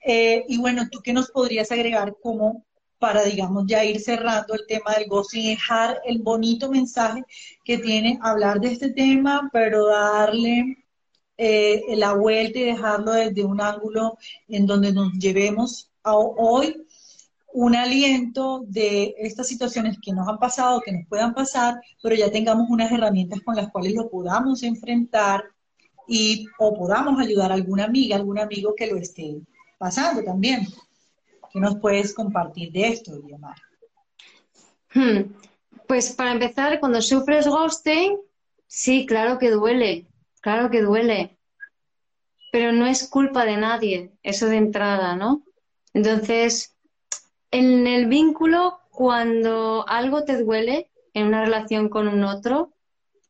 Eh, 0.10 0.45
y 0.47 0.58
bueno, 0.58 0.88
¿tú 0.89 1.01
qué 1.03 1.12
nos 1.12 1.30
podrías 1.32 1.70
agregar 1.70 2.16
como 2.22 2.66
para, 2.97 3.24
digamos, 3.24 3.66
ya 3.68 3.84
ir 3.84 3.99
cerrando 3.99 4.53
el 4.53 4.66
tema 4.66 4.93
del 4.93 5.10
ghosting 5.10 5.41
y 5.43 5.49
dejar 5.49 5.99
el 6.05 6.20
bonito 6.20 6.72
mensaje 6.72 7.26
que 7.66 7.78
tiene 7.78 8.18
hablar 8.22 8.62
de 8.62 8.72
este 8.72 8.91
tema, 8.91 9.49
pero 9.51 9.88
darle 9.88 10.78
eh, 11.38 11.84
la 11.97 12.14
vuelta 12.14 12.58
y 12.58 12.64
dejarlo 12.64 13.12
desde 13.12 13.43
un 13.43 13.60
ángulo 13.60 14.18
en 14.47 14.66
donde 14.66 14.93
nos 14.93 15.12
llevemos 15.20 15.91
a 16.03 16.16
hoy 16.16 16.88
un 17.51 17.76
aliento 17.76 18.64
de 18.66 19.14
estas 19.18 19.47
situaciones 19.49 19.97
que 20.01 20.14
nos 20.14 20.26
han 20.30 20.39
pasado, 20.39 20.80
que 20.80 20.93
nos 20.93 21.05
puedan 21.10 21.34
pasar, 21.34 21.82
pero 22.01 22.16
ya 22.16 22.32
tengamos 22.32 22.70
unas 22.70 22.93
herramientas 22.93 23.41
con 23.41 23.58
las 23.58 23.70
cuales 23.72 23.93
lo 23.93 24.10
podamos 24.10 24.64
enfrentar 24.64 25.43
y 26.08 26.45
o 26.60 26.74
podamos 26.74 27.20
ayudar 27.20 27.51
a 27.51 27.55
alguna 27.55 27.84
amiga, 27.84 28.16
algún 28.16 28.39
amigo 28.39 28.74
que 28.74 28.88
lo 28.88 28.95
esté 28.95 29.41
pasando 29.78 30.23
también. 30.23 30.67
¿Qué 31.51 31.59
nos 31.59 31.78
puedes 31.80 32.13
compartir 32.13 32.71
de 32.71 32.88
esto, 32.88 33.21
Guillermo? 33.21 33.53
Hmm. 34.93 35.34
Pues 35.88 36.11
para 36.11 36.34
empezar, 36.34 36.80
cuando 36.80 37.01
sufres 37.01 37.47
ghosting, 37.47 38.17
sí, 38.67 39.05
claro 39.05 39.38
que 39.38 39.51
duele, 39.51 40.07
claro 40.41 40.69
que 40.69 40.82
duele, 40.82 41.38
pero 42.51 42.71
no 42.71 42.86
es 42.86 43.07
culpa 43.07 43.45
de 43.45 43.57
nadie, 43.57 44.11
eso 44.23 44.47
de 44.47 44.57
entrada, 44.57 45.15
¿no? 45.15 45.43
Entonces, 45.93 46.75
en 47.51 47.88
el 47.88 48.07
vínculo, 48.07 48.80
cuando 48.91 49.88
algo 49.88 50.23
te 50.23 50.41
duele 50.43 50.89
en 51.13 51.28
una 51.28 51.45
relación 51.45 51.88
con 51.88 52.07
un 52.07 52.23
otro, 52.23 52.73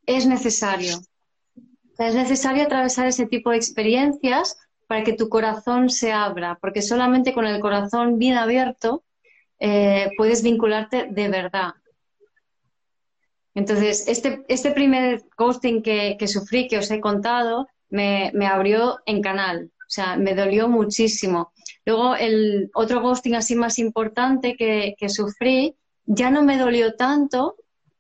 es 0.05 0.25
necesario. 0.25 0.99
es 1.99 2.15
necesario 2.15 2.63
atravesar 2.63 3.07
ese 3.07 3.25
tipo 3.27 3.51
de 3.51 3.57
experiencias 3.57 4.57
para 4.87 5.03
que 5.03 5.13
tu 5.13 5.29
corazón 5.29 5.89
se 5.89 6.11
abra, 6.11 6.57
porque 6.61 6.81
solamente 6.81 7.33
con 7.33 7.45
el 7.45 7.59
corazón 7.59 8.17
bien 8.17 8.35
abierto 8.35 9.03
eh, 9.59 10.11
puedes 10.17 10.41
vincularte 10.41 11.07
de 11.11 11.27
verdad. 11.27 11.73
Entonces, 13.53 14.07
este, 14.07 14.45
este 14.47 14.71
primer 14.71 15.23
ghosting 15.35 15.81
que, 15.81 16.15
que, 16.17 16.27
sufrí, 16.27 16.67
que 16.67 16.77
os 16.77 16.91
he 16.91 17.01
contado, 17.01 17.67
me, 17.89 18.31
me, 18.33 18.45
abrió 18.45 18.99
en 19.05 19.21
canal, 19.21 19.71
o 19.75 19.89
sea, 19.89 20.15
me 20.15 20.35
dolió 20.35 20.69
muchísimo. 20.69 21.51
Luego, 21.83 22.15
el 22.15 22.69
otro 22.75 23.01
ghosting 23.01 23.35
así 23.35 23.55
más 23.55 23.79
importante 23.79 24.55
que, 24.55 24.95
que 24.97 25.09
sufrí, 25.09 25.75
ya 26.05 26.29
no 26.29 26.43
me 26.43 26.57
dolió 26.57 26.93
tanto, 26.93 27.55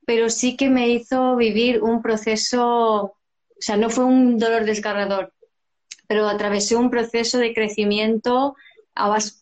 pero 0.05 0.29
sí 0.29 0.55
que 0.55 0.69
me 0.69 0.89
hizo 0.89 1.35
vivir 1.35 1.81
un 1.81 2.01
proceso, 2.01 2.63
o 3.01 3.15
sea, 3.59 3.77
no 3.77 3.89
fue 3.89 4.05
un 4.05 4.37
dolor 4.37 4.63
desgarrador, 4.63 5.33
pero 6.07 6.27
atravesé 6.27 6.75
un 6.75 6.89
proceso 6.89 7.37
de 7.37 7.53
crecimiento 7.53 8.55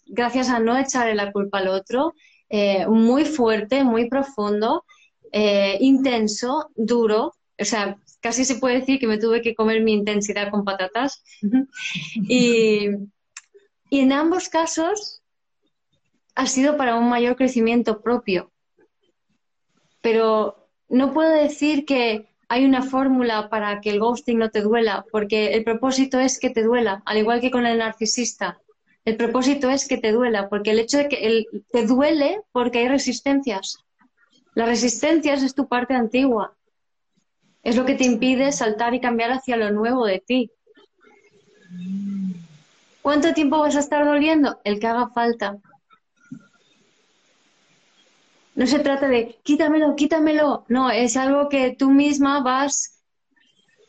gracias 0.07 0.49
a 0.49 0.59
no 0.59 0.77
echarle 0.77 1.15
la 1.15 1.31
culpa 1.31 1.59
al 1.59 1.69
otro, 1.69 2.13
eh, 2.49 2.85
muy 2.87 3.25
fuerte, 3.25 3.83
muy 3.83 4.09
profundo, 4.09 4.85
eh, 5.31 5.77
intenso, 5.79 6.69
duro. 6.75 7.33
O 7.59 7.65
sea, 7.65 7.97
casi 8.21 8.45
se 8.45 8.55
puede 8.55 8.79
decir 8.79 8.99
que 8.99 9.07
me 9.07 9.17
tuve 9.17 9.41
que 9.41 9.55
comer 9.55 9.81
mi 9.81 9.93
intensidad 9.93 10.51
con 10.51 10.65
patatas. 10.65 11.23
y, 12.29 12.89
y 13.89 13.99
en 13.99 14.11
ambos 14.11 14.49
casos 14.49 15.21
ha 16.35 16.47
sido 16.47 16.75
para 16.77 16.97
un 16.97 17.09
mayor 17.09 17.35
crecimiento 17.35 18.01
propio. 18.01 18.51
Pero 20.01 20.69
no 20.89 21.13
puedo 21.13 21.29
decir 21.29 21.85
que 21.85 22.27
hay 22.47 22.65
una 22.65 22.81
fórmula 22.83 23.49
para 23.49 23.81
que 23.81 23.89
el 23.89 23.99
ghosting 23.99 24.37
no 24.37 24.49
te 24.49 24.61
duela, 24.61 25.05
porque 25.11 25.53
el 25.53 25.63
propósito 25.63 26.19
es 26.19 26.39
que 26.39 26.49
te 26.49 26.63
duela, 26.63 27.01
al 27.05 27.17
igual 27.17 27.41
que 27.41 27.51
con 27.51 27.65
el 27.65 27.79
narcisista. 27.79 28.59
El 29.03 29.17
propósito 29.17 29.69
es 29.69 29.87
que 29.87 29.97
te 29.97 30.11
duela, 30.11 30.49
porque 30.49 30.71
el 30.71 30.79
hecho 30.79 30.97
de 30.97 31.07
que 31.07 31.45
te 31.71 31.85
duele 31.85 32.41
porque 32.51 32.79
hay 32.79 32.87
resistencias. 32.87 33.77
Las 34.55 34.67
resistencias 34.67 35.43
es 35.43 35.53
tu 35.53 35.67
parte 35.67 35.93
antigua. 35.93 36.55
Es 37.61 37.75
lo 37.75 37.85
que 37.85 37.95
te 37.95 38.05
impide 38.05 38.51
saltar 38.51 38.93
y 38.93 39.01
cambiar 39.01 39.31
hacia 39.31 39.57
lo 39.57 39.71
nuevo 39.71 40.05
de 40.05 40.19
ti. 40.19 40.51
¿Cuánto 43.01 43.33
tiempo 43.33 43.59
vas 43.59 43.75
a 43.75 43.79
estar 43.79 44.05
doliendo? 44.05 44.59
El 44.63 44.79
que 44.79 44.87
haga 44.87 45.09
falta. 45.09 45.57
No 48.55 48.65
se 48.67 48.79
trata 48.79 49.07
de 49.07 49.37
quítamelo, 49.43 49.95
quítamelo. 49.95 50.65
No, 50.69 50.89
es 50.89 51.17
algo 51.17 51.49
que 51.49 51.75
tú 51.77 51.91
misma 51.91 52.41
vas 52.41 53.03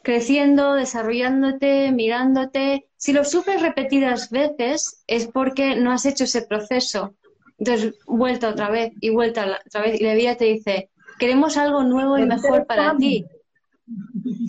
creciendo, 0.02 0.74
desarrollándote, 0.74 1.92
mirándote. 1.92 2.88
Si 2.96 3.12
lo 3.12 3.24
sufres 3.24 3.62
repetidas 3.62 4.30
veces 4.30 5.02
es 5.06 5.26
porque 5.28 5.76
no 5.76 5.92
has 5.92 6.04
hecho 6.04 6.24
ese 6.24 6.42
proceso. 6.42 7.14
Entonces, 7.58 7.94
vuelta 8.06 8.50
otra 8.50 8.70
vez 8.70 8.92
y 9.00 9.10
vuelta 9.10 9.46
otra 9.66 9.82
vez. 9.82 10.00
Y 10.00 10.04
la 10.04 10.14
vida 10.14 10.36
te 10.36 10.46
dice, 10.46 10.90
queremos 11.18 11.56
algo 11.56 11.84
nuevo 11.84 12.18
y 12.18 12.26
mejor 12.26 12.66
para 12.66 12.96
ti. 12.96 13.24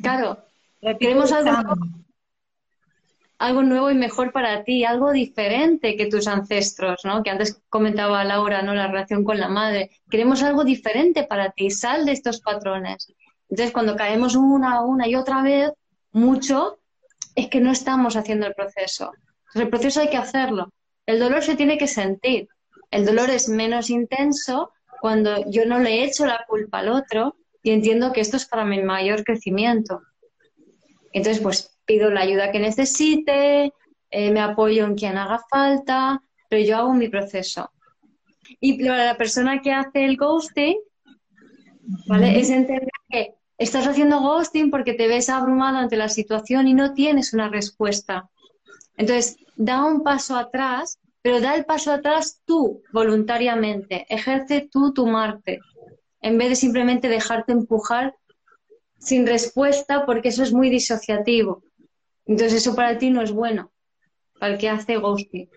Claro, 0.01 0.39
queremos 0.99 1.31
algo 1.31 1.51
nuevo 1.51 2.06
algo 3.39 3.61
nuevo 3.61 3.91
y 3.91 3.95
mejor 3.95 4.31
para 4.31 4.63
ti, 4.63 4.83
algo 4.83 5.11
diferente 5.11 5.95
que 5.95 6.07
tus 6.07 6.27
ancestros, 6.27 7.01
¿no? 7.03 7.21
Que 7.21 7.29
antes 7.29 7.61
comentaba 7.69 8.23
Laura, 8.23 8.61
¿no? 8.61 8.73
La 8.73 8.87
relación 8.87 9.23
con 9.23 9.39
la 9.39 9.47
madre. 9.47 9.91
Queremos 10.09 10.41
algo 10.41 10.63
diferente 10.63 11.23
para 11.23 11.51
ti, 11.51 11.69
sal 11.69 12.05
de 12.05 12.13
estos 12.13 12.41
patrones. 12.41 13.13
Entonces, 13.49 13.71
cuando 13.71 13.95
caemos 13.95 14.35
una, 14.35 14.81
una 14.81 15.07
y 15.07 15.15
otra 15.15 15.43
vez, 15.43 15.71
mucho, 16.11 16.79
es 17.35 17.47
que 17.47 17.59
no 17.59 17.71
estamos 17.71 18.15
haciendo 18.15 18.47
el 18.47 18.55
proceso. 18.55 19.11
el 19.53 19.69
proceso 19.69 20.01
hay 20.01 20.09
que 20.09 20.17
hacerlo. 20.17 20.73
El 21.05 21.19
dolor 21.19 21.43
se 21.43 21.55
tiene 21.55 21.77
que 21.77 21.87
sentir. 21.87 22.49
El 22.89 23.05
dolor 23.05 23.29
es 23.29 23.49
menos 23.49 23.89
intenso 23.89 24.71
cuando 24.99 25.49
yo 25.49 25.65
no 25.65 25.79
le 25.79 26.03
echo 26.03 26.25
la 26.25 26.43
culpa 26.47 26.79
al 26.79 26.89
otro 26.89 27.35
y 27.61 27.71
entiendo 27.71 28.11
que 28.11 28.21
esto 28.21 28.37
es 28.37 28.45
para 28.45 28.65
mi 28.65 28.81
mayor 28.81 29.23
crecimiento. 29.23 30.01
Entonces, 31.13 31.41
pues 31.41 31.76
pido 31.87 32.11
la 32.11 32.21
ayuda 32.21 32.51
que 32.51 32.59
necesite, 32.59 33.73
eh, 34.11 34.31
me 34.31 34.41
apoyo 34.41 34.85
en 34.85 34.95
quien 34.95 35.17
haga 35.17 35.39
falta, 35.49 36.21
pero 36.49 36.63
yo 36.63 36.77
hago 36.77 36.93
mi 36.93 37.07
proceso. 37.07 37.71
Y 38.59 38.85
para 38.85 39.05
la 39.05 39.17
persona 39.17 39.61
que 39.61 39.73
hace 39.73 40.05
el 40.05 40.17
ghosting, 40.17 40.77
¿vale? 42.07 42.39
Es 42.39 42.49
entender 42.49 42.87
que 43.09 43.33
estás 43.57 43.87
haciendo 43.87 44.21
ghosting 44.21 44.69
porque 44.69 44.93
te 44.93 45.07
ves 45.07 45.29
abrumado 45.29 45.77
ante 45.77 45.97
la 45.97 46.09
situación 46.09 46.67
y 46.67 46.73
no 46.73 46.93
tienes 46.93 47.33
una 47.33 47.49
respuesta. 47.49 48.29
Entonces, 48.95 49.37
da 49.55 49.83
un 49.83 50.03
paso 50.03 50.35
atrás, 50.35 50.99
pero 51.21 51.41
da 51.41 51.55
el 51.55 51.65
paso 51.65 51.91
atrás 51.91 52.41
tú, 52.45 52.81
voluntariamente. 52.93 54.05
Ejerce 54.09 54.69
tú 54.71 54.93
tu 54.93 55.07
Marte, 55.07 55.59
en 56.21 56.37
vez 56.37 56.49
de 56.49 56.55
simplemente 56.55 57.09
dejarte 57.09 57.51
empujar 57.51 58.15
sin 58.99 59.27
respuesta, 59.27 60.05
porque 60.05 60.29
eso 60.29 60.43
es 60.43 60.53
muy 60.53 60.69
disociativo. 60.69 61.63
Entonces 62.27 62.61
eso 62.61 62.75
para 62.75 62.97
ti 62.97 63.09
no 63.09 63.21
es 63.21 63.31
bueno, 63.31 63.71
para 64.39 64.53
el 64.53 64.59
que 64.59 64.69
hace 64.69 64.97
ghosting. 64.97 65.49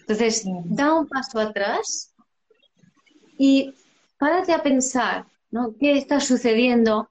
Entonces, 0.00 0.44
da 0.66 0.94
un 0.94 1.08
paso 1.08 1.38
atrás 1.40 2.14
y 3.38 3.74
párate 4.18 4.52
a 4.52 4.62
pensar, 4.62 5.26
¿no? 5.50 5.74
¿Qué 5.78 5.96
está 5.96 6.20
sucediendo? 6.20 7.10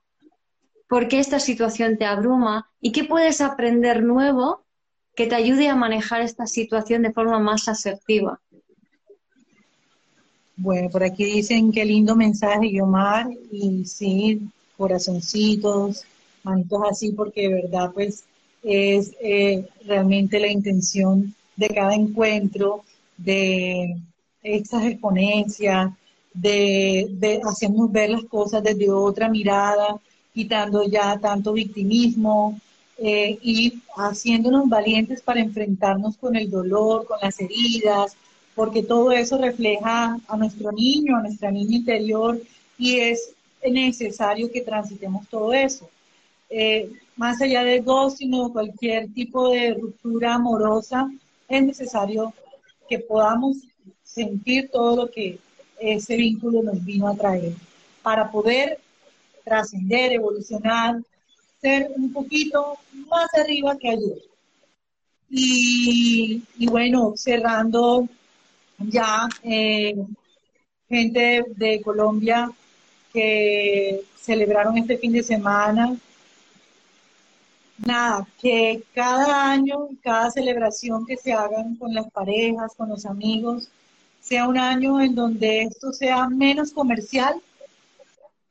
¿Por 0.88 1.08
qué 1.08 1.20
esta 1.20 1.40
situación 1.40 1.98
te 1.98 2.06
abruma? 2.06 2.70
¿Y 2.80 2.92
qué 2.92 3.04
puedes 3.04 3.42
aprender 3.42 4.04
nuevo 4.04 4.64
que 5.16 5.28
te 5.28 5.36
ayude 5.36 5.68
a 5.68 5.76
manejar 5.76 6.22
esta 6.22 6.46
situación 6.46 7.02
de 7.02 7.12
forma 7.12 7.40
más 7.40 7.68
asertiva? 7.68 8.40
Bueno, 10.56 10.90
por 10.90 11.04
aquí 11.04 11.26
dicen 11.26 11.72
qué 11.72 11.84
lindo 11.84 12.16
mensaje, 12.16 12.72
Yomar, 12.72 13.28
y 13.52 13.86
sí, 13.86 14.48
corazoncitos, 14.78 16.06
manitos 16.44 16.82
así, 16.90 17.12
porque 17.12 17.50
de 17.50 17.64
verdad, 17.64 17.92
pues 17.92 18.24
es 18.64 19.12
eh, 19.22 19.68
realmente 19.86 20.40
la 20.40 20.48
intención 20.48 21.36
de 21.56 21.70
cada 21.70 21.94
encuentro, 21.94 22.84
de 23.18 23.98
estas 24.42 24.86
exponencias, 24.86 25.92
de, 26.34 27.08
de 27.12 27.42
hacernos 27.44 27.92
ver 27.92 28.10
las 28.10 28.24
cosas 28.24 28.64
desde 28.64 28.90
otra 28.90 29.30
mirada, 29.30 30.00
quitando 30.34 30.84
ya 30.84 31.20
tanto 31.20 31.54
victimismo 31.54 32.60
eh, 32.98 33.38
y 33.42 33.82
haciéndonos 33.96 34.68
valientes 34.68 35.22
para 35.22 35.42
enfrentarnos 35.42 36.18
con 36.18 36.36
el 36.36 36.50
dolor, 36.50 37.06
con 37.06 37.20
las 37.22 37.40
heridas, 37.40 38.16
porque 38.56 38.84
todo 38.84 39.12
eso 39.12 39.38
refleja 39.38 40.18
a 40.28 40.38
nuestro 40.38 40.72
niño, 40.72 41.18
a 41.18 41.22
nuestra 41.22 41.52
niña 41.52 41.78
interior 41.78 42.40
y 42.78 43.00
es 43.00 43.32
necesario 43.68 44.52
que 44.52 44.62
transitemos 44.62 45.28
todo 45.28 45.54
eso. 45.54 45.90
Eh, 46.50 46.92
más 47.16 47.42
allá 47.42 47.64
del 47.64 47.84
ghosting 47.84 48.34
o 48.34 48.52
cualquier 48.52 49.12
tipo 49.14 49.50
de 49.50 49.74
ruptura 49.74 50.36
amorosa, 50.36 51.10
es 51.48 51.64
necesario 51.64 52.34
que 52.90 53.00
podamos 53.00 53.58
sentir 54.04 54.70
todo 54.72 54.96
lo 54.96 55.12
que 55.12 55.40
ese 55.80 56.16
vínculo 56.16 56.64
nos 56.64 56.84
vino 56.84 57.08
a 57.08 57.16
traer 57.16 57.54
para 58.02 58.32
poder 58.32 58.80
trascender, 59.44 60.14
evolucionar, 60.14 61.02
ser 61.62 61.92
un 61.96 62.12
poquito 62.12 62.78
más 63.10 63.28
arriba 63.34 63.78
que 63.78 63.90
ayer. 63.90 64.18
Y, 65.30 66.44
bueno, 66.70 67.14
cerrando 67.16 68.08
ya, 68.78 69.28
eh, 69.44 69.96
gente 70.88 71.46
de 71.56 71.82
Colombia 71.82 72.52
que 73.12 74.02
celebraron 74.20 74.78
este 74.78 74.98
fin 74.98 75.12
de 75.12 75.24
semana, 75.24 75.96
nada, 77.78 78.28
que 78.40 78.84
cada 78.94 79.52
año, 79.52 79.90
cada 80.02 80.32
celebración 80.32 81.06
que 81.06 81.18
se 81.18 81.34
hagan 81.34 81.76
con 81.76 81.94
las 81.94 82.10
parejas, 82.12 82.74
con 82.76 82.90
los 82.90 83.06
amigos, 83.06 83.70
sea 84.22 84.48
un 84.48 84.58
año 84.58 85.02
en 85.02 85.16
donde 85.16 85.64
esto 85.64 85.92
sea 85.92 86.28
menos 86.30 86.72
comercial 86.72 87.42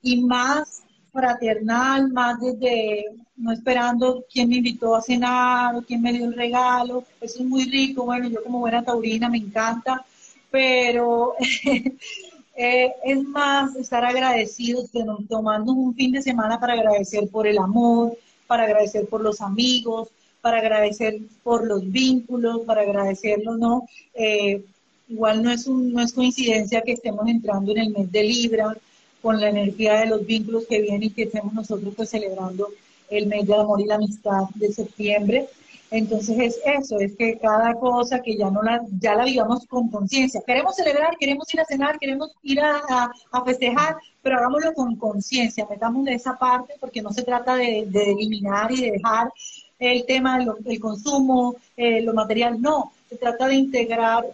y 0.02 0.20
más 0.22 0.82
fraternal, 1.12 2.10
más 2.12 2.40
desde 2.40 3.06
no 3.36 3.52
esperando 3.52 4.24
quién 4.32 4.48
me 4.48 4.56
invitó 4.56 4.94
a 4.94 5.02
cenar 5.02 5.74
o 5.76 5.82
quién 5.82 6.02
me 6.02 6.12
dio 6.12 6.26
el 6.26 6.34
regalo. 6.34 7.04
Eso 7.20 7.40
es 7.40 7.44
muy 7.44 7.64
rico, 7.64 8.04
bueno, 8.04 8.28
yo 8.28 8.42
como 8.42 8.60
buena 8.60 8.84
taurina 8.84 9.28
me 9.28 9.38
encanta, 9.38 10.04
pero 10.50 11.34
eh, 12.54 12.92
es 13.04 13.24
más 13.24 13.74
estar 13.76 14.04
agradecidos, 14.04 14.90
tomando 15.28 15.72
un 15.72 15.94
fin 15.94 16.12
de 16.12 16.22
semana 16.22 16.60
para 16.60 16.74
agradecer 16.74 17.28
por 17.28 17.46
el 17.46 17.58
amor, 17.58 18.16
para 18.52 18.64
agradecer 18.64 19.06
por 19.06 19.22
los 19.22 19.40
amigos, 19.40 20.08
para 20.42 20.58
agradecer 20.58 21.18
por 21.42 21.66
los 21.66 21.90
vínculos, 21.90 22.60
para 22.66 22.82
agradecerlo, 22.82 23.56
¿no? 23.56 23.88
Eh, 24.12 24.62
igual 25.08 25.42
no 25.42 25.50
es, 25.50 25.66
un, 25.66 25.90
no 25.90 26.02
es 26.02 26.12
coincidencia 26.12 26.82
que 26.82 26.92
estemos 26.92 27.26
entrando 27.28 27.72
en 27.72 27.78
el 27.78 27.90
mes 27.92 28.12
de 28.12 28.22
Libra, 28.24 28.76
con 29.22 29.40
la 29.40 29.48
energía 29.48 30.00
de 30.00 30.06
los 30.06 30.26
vínculos 30.26 30.66
que 30.68 30.82
vienen 30.82 31.04
y 31.04 31.10
que 31.10 31.22
estemos 31.22 31.54
nosotros 31.54 31.94
pues 31.96 32.10
celebrando 32.10 32.68
el 33.08 33.26
mes 33.26 33.46
de 33.46 33.54
amor 33.54 33.80
y 33.80 33.86
la 33.86 33.94
amistad 33.94 34.42
de 34.56 34.70
septiembre. 34.70 35.48
Entonces 35.92 36.38
es 36.38 36.60
eso, 36.64 36.98
es 37.00 37.14
que 37.16 37.38
cada 37.38 37.74
cosa 37.74 38.22
que 38.22 38.34
ya 38.34 38.50
no 38.50 38.62
la, 38.62 38.82
ya 38.98 39.14
la 39.14 39.24
vivamos 39.24 39.66
con 39.66 39.90
conciencia. 39.90 40.42
Queremos 40.46 40.74
celebrar, 40.74 41.18
queremos 41.20 41.52
ir 41.52 41.60
a 41.60 41.66
cenar, 41.66 41.98
queremos 41.98 42.32
ir 42.42 42.60
a, 42.60 43.12
a, 43.30 43.44
festejar, 43.44 43.96
pero 44.22 44.38
hagámoslo 44.38 44.72
con 44.72 44.96
conciencia, 44.96 45.66
metamos 45.68 46.06
de 46.06 46.14
esa 46.14 46.38
parte 46.38 46.72
porque 46.80 47.02
no 47.02 47.12
se 47.12 47.22
trata 47.22 47.56
de, 47.56 47.84
de 47.88 48.12
eliminar 48.12 48.72
y 48.72 48.80
de 48.80 48.92
dejar 48.92 49.30
el 49.78 50.06
tema 50.06 50.38
del 50.60 50.80
consumo, 50.80 51.56
eh, 51.76 52.00
lo 52.00 52.14
material, 52.14 52.62
no, 52.62 52.92
se 53.10 53.16
trata 53.16 53.48
de 53.48 53.56
integrar 53.56 54.24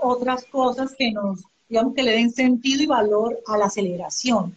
otras 0.00 0.44
cosas 0.44 0.94
que 0.96 1.10
nos 1.10 1.40
digamos, 1.68 1.94
que 1.94 2.02
le 2.02 2.12
den 2.12 2.30
sentido 2.30 2.82
y 2.82 2.86
valor 2.86 3.40
a 3.46 3.58
la 3.58 3.68
celebración. 3.68 4.56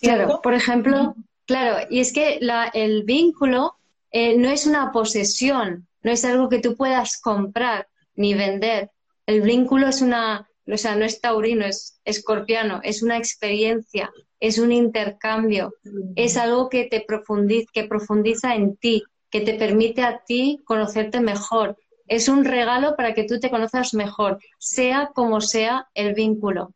Claro, 0.00 0.40
por 0.42 0.54
ejemplo, 0.54 1.14
claro, 1.44 1.86
y 1.90 2.00
es 2.00 2.12
que 2.12 2.38
el 2.72 3.02
vínculo 3.02 3.74
eh, 4.18 4.34
no 4.34 4.48
es 4.48 4.64
una 4.64 4.92
posesión, 4.92 5.86
no 6.00 6.10
es 6.10 6.24
algo 6.24 6.48
que 6.48 6.58
tú 6.58 6.74
puedas 6.74 7.20
comprar 7.20 7.86
ni 8.14 8.32
vender. 8.32 8.90
El 9.26 9.42
vínculo 9.42 9.88
es 9.88 10.00
una, 10.00 10.48
o 10.66 10.76
sea, 10.78 10.96
no 10.96 11.04
es 11.04 11.20
taurino, 11.20 11.66
es 11.66 12.00
escorpiano, 12.02 12.80
es 12.82 13.02
una 13.02 13.18
experiencia, 13.18 14.10
es 14.40 14.58
un 14.58 14.72
intercambio, 14.72 15.74
es 16.14 16.38
algo 16.38 16.70
que 16.70 16.84
te 16.84 17.04
profundiza, 17.06 17.68
que 17.74 17.84
profundiza 17.84 18.54
en 18.54 18.78
ti, 18.78 19.02
que 19.28 19.42
te 19.42 19.52
permite 19.52 20.00
a 20.00 20.22
ti 20.26 20.62
conocerte 20.64 21.20
mejor, 21.20 21.76
es 22.06 22.30
un 22.30 22.46
regalo 22.46 22.96
para 22.96 23.12
que 23.12 23.24
tú 23.24 23.38
te 23.38 23.50
conozcas 23.50 23.92
mejor, 23.92 24.38
sea 24.58 25.10
como 25.14 25.42
sea 25.42 25.88
el 25.92 26.14
vínculo. 26.14 26.72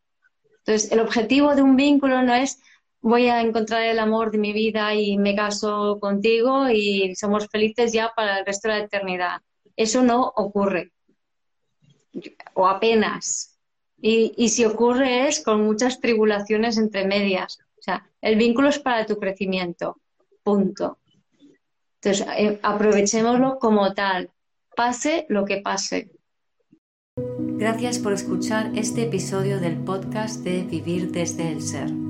Entonces, 0.58 0.92
el 0.92 1.00
objetivo 1.00 1.54
de 1.54 1.62
un 1.62 1.74
vínculo 1.74 2.22
no 2.22 2.34
es 2.34 2.60
voy 3.00 3.28
a 3.28 3.40
encontrar 3.40 3.82
el 3.82 3.98
amor 3.98 4.30
de 4.30 4.38
mi 4.38 4.52
vida 4.52 4.94
y 4.94 5.16
me 5.18 5.34
caso 5.34 5.98
contigo 6.00 6.68
y 6.68 7.14
somos 7.16 7.48
felices 7.48 7.92
ya 7.92 8.12
para 8.14 8.38
el 8.38 8.46
resto 8.46 8.68
de 8.68 8.78
la 8.78 8.84
eternidad. 8.84 9.40
Eso 9.76 10.02
no 10.02 10.32
ocurre. 10.36 10.92
O 12.54 12.66
apenas. 12.66 13.58
Y, 14.02 14.32
y 14.36 14.48
si 14.48 14.64
ocurre 14.64 15.28
es 15.28 15.42
con 15.42 15.64
muchas 15.64 16.00
tribulaciones 16.00 16.78
entre 16.78 17.06
medias. 17.06 17.58
O 17.78 17.82
sea, 17.82 18.06
el 18.20 18.36
vínculo 18.36 18.68
es 18.68 18.78
para 18.78 19.06
tu 19.06 19.18
crecimiento. 19.18 19.98
Punto. 20.42 20.98
Entonces, 22.02 22.26
eh, 22.36 22.58
aprovechémoslo 22.62 23.58
como 23.58 23.92
tal 23.94 24.30
pase 24.74 25.26
lo 25.28 25.44
que 25.44 25.58
pase. 25.58 26.10
Gracias 27.16 27.98
por 27.98 28.14
escuchar 28.14 28.72
este 28.74 29.02
episodio 29.02 29.60
del 29.60 29.76
podcast 29.76 30.42
de 30.42 30.62
Vivir 30.62 31.10
desde 31.10 31.52
el 31.52 31.60
Ser. 31.60 32.09